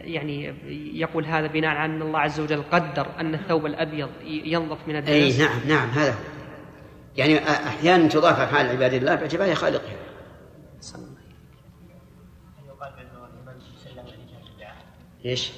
يعني 0.05 0.55
يقول 0.95 1.25
هذا 1.25 1.47
بناء 1.47 1.71
على 1.71 1.95
أن 1.95 2.03
الله 2.03 2.19
عز 2.19 2.41
وجل 2.41 2.63
قدر 2.63 3.07
أن 3.21 3.35
الثوب 3.35 3.67
الأبيض 3.67 4.09
ينظف 4.25 4.89
من 4.89 4.97
الدنس؟ 4.97 5.41
أي 5.41 5.47
نعم 5.47 5.69
نعم 5.69 5.89
هذا 5.89 6.11
هو. 6.13 6.36
يعني 7.17 7.51
أحيانا 7.51 8.09
تضاف 8.09 8.41
أفعال 8.41 8.67
عباد 8.67 8.93
الله 8.93 9.15
باعتبار 9.15 9.55
خالقها. 9.55 9.97
إيش؟ 15.25 15.53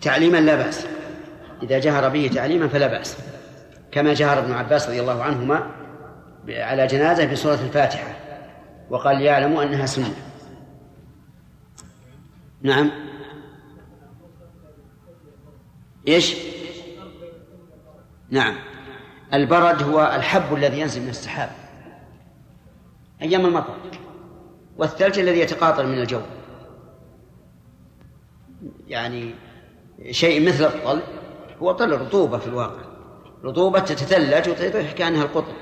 تعليما 0.00 0.38
لا 0.40 0.56
بأس. 0.56 0.86
إذا 1.62 1.78
جهر 1.78 2.08
به 2.08 2.30
تعليما 2.34 2.68
فلا 2.68 2.86
بأس. 2.86 3.16
كما 3.92 4.14
جهر 4.14 4.38
ابن 4.38 4.52
عباس 4.52 4.88
رضي 4.88 5.00
الله 5.00 5.22
عنهما 5.22 5.70
على 6.48 6.86
جنازة 6.86 7.32
بسورة 7.32 7.54
الفاتحة 7.54 8.16
وقال 8.90 9.20
يعلم 9.20 9.56
أنها 9.56 9.86
سنة. 9.86 10.14
نعم. 12.62 12.90
إيش؟ 16.08 16.36
نعم. 18.30 18.71
البرد 19.34 19.82
هو 19.82 20.12
الحب 20.16 20.54
الذي 20.54 20.80
ينزل 20.80 21.02
من 21.02 21.08
السحاب 21.08 21.50
أيام 23.22 23.46
المطر 23.46 23.76
والثلج 24.76 25.18
الذي 25.18 25.40
يتقاطر 25.40 25.86
من 25.86 25.98
الجو. 25.98 26.20
يعني 28.88 29.34
شيء 30.10 30.48
مثل 30.48 30.64
الطل 30.64 31.02
هو 31.62 31.72
طل 31.72 31.92
الرطوبة 31.92 32.38
في 32.38 32.46
الواقع. 32.46 32.82
رطوبة 33.44 33.78
تتثلج 33.78 34.48
وتصبح 34.48 34.92
كأنها 34.92 35.22
القطن 35.22 35.52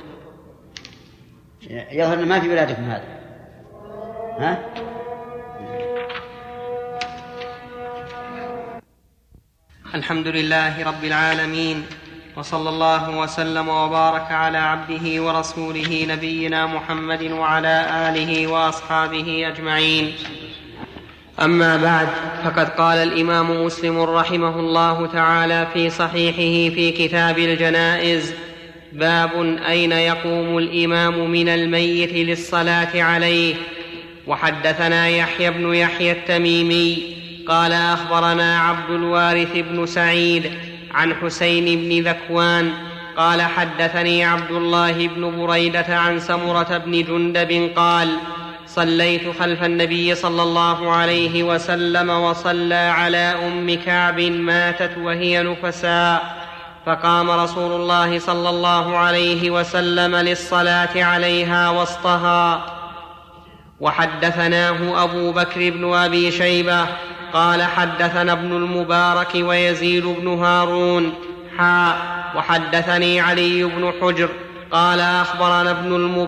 يظهر 1.70 2.18
أن 2.18 2.28
ما 2.28 2.40
في 2.40 2.48
بلادكم 2.48 2.82
هذا. 2.82 3.20
ها؟ 4.38 4.64
الحمد 9.94 10.26
لله 10.26 10.84
رب 10.84 11.04
العالمين. 11.04 11.86
وصلى 12.40 12.68
الله 12.68 13.18
وسلم 13.18 13.68
وبارك 13.68 14.32
على 14.32 14.58
عبده 14.58 15.22
ورسوله 15.22 16.06
نبينا 16.08 16.66
محمد 16.66 17.22
وعلى 17.22 17.86
آله 18.08 18.46
وأصحابه 18.46 19.48
أجمعين. 19.48 20.12
أما 21.42 21.76
بعد 21.76 22.08
فقد 22.44 22.68
قال 22.68 22.98
الإمام 22.98 23.64
مسلم 23.64 24.00
رحمه 24.00 24.60
الله 24.60 25.06
تعالى 25.06 25.66
في 25.74 25.90
صحيحه 25.90 26.74
في 26.74 26.90
كتاب 26.90 27.38
الجنائز 27.38 28.34
باب 28.92 29.58
أين 29.68 29.92
يقوم 29.92 30.58
الإمام 30.58 31.30
من 31.30 31.48
الميت 31.48 32.12
للصلاة 32.12 33.02
عليه. 33.02 33.54
وحدثنا 34.26 35.08
يحيى 35.08 35.50
بن 35.50 35.74
يحيى 35.74 36.12
التميمي 36.12 37.16
قال 37.48 37.72
أخبرنا 37.72 38.58
عبد 38.58 38.90
الوارث 38.90 39.52
بن 39.56 39.86
سعيد 39.86 40.69
عن 40.94 41.14
حسين 41.14 41.64
بن 41.80 42.08
ذكوان 42.08 42.72
قال 43.16 43.42
حدثني 43.42 44.24
عبد 44.24 44.50
الله 44.50 45.08
بن 45.08 45.36
بريدة 45.46 45.86
عن 45.88 46.20
سمرة 46.20 46.78
بن 46.86 46.92
جندب 46.92 47.70
قال 47.76 48.16
صليت 48.66 49.22
خلف 49.40 49.64
النبي 49.64 50.14
صلى 50.14 50.42
الله 50.42 50.90
عليه 50.92 51.42
وسلم 51.42 52.10
وصلى 52.10 52.74
على 52.74 53.34
أم 53.46 53.78
كعب 53.86 54.20
ماتت 54.20 54.98
وهي 54.98 55.42
نفساء 55.42 56.40
فقام 56.86 57.30
رسول 57.30 57.80
الله 57.80 58.18
صلى 58.18 58.48
الله 58.50 58.96
عليه 58.96 59.50
وسلم 59.50 60.16
للصلاة 60.16 61.04
عليها 61.04 61.70
وسطها. 61.70 62.76
وحدثناه 63.80 65.04
أبو 65.04 65.32
بكر 65.32 65.70
بن 65.70 65.94
أبي 65.94 66.30
شيبة 66.30 66.86
قال 67.32 67.62
حدثنا 67.62 68.32
ابن 68.32 68.52
المبارك 68.52 69.34
ويزيد 69.34 70.04
بن 70.04 70.28
هارون. 70.28 71.14
حا 71.58 71.94
وحدثني 72.36 73.20
علي 73.20 73.64
بن 73.64 73.92
حجر. 74.02 74.28
قال 74.72 75.00
أخبرنا 75.00 75.70
ابن 75.70 75.94
المبارك 75.94 76.18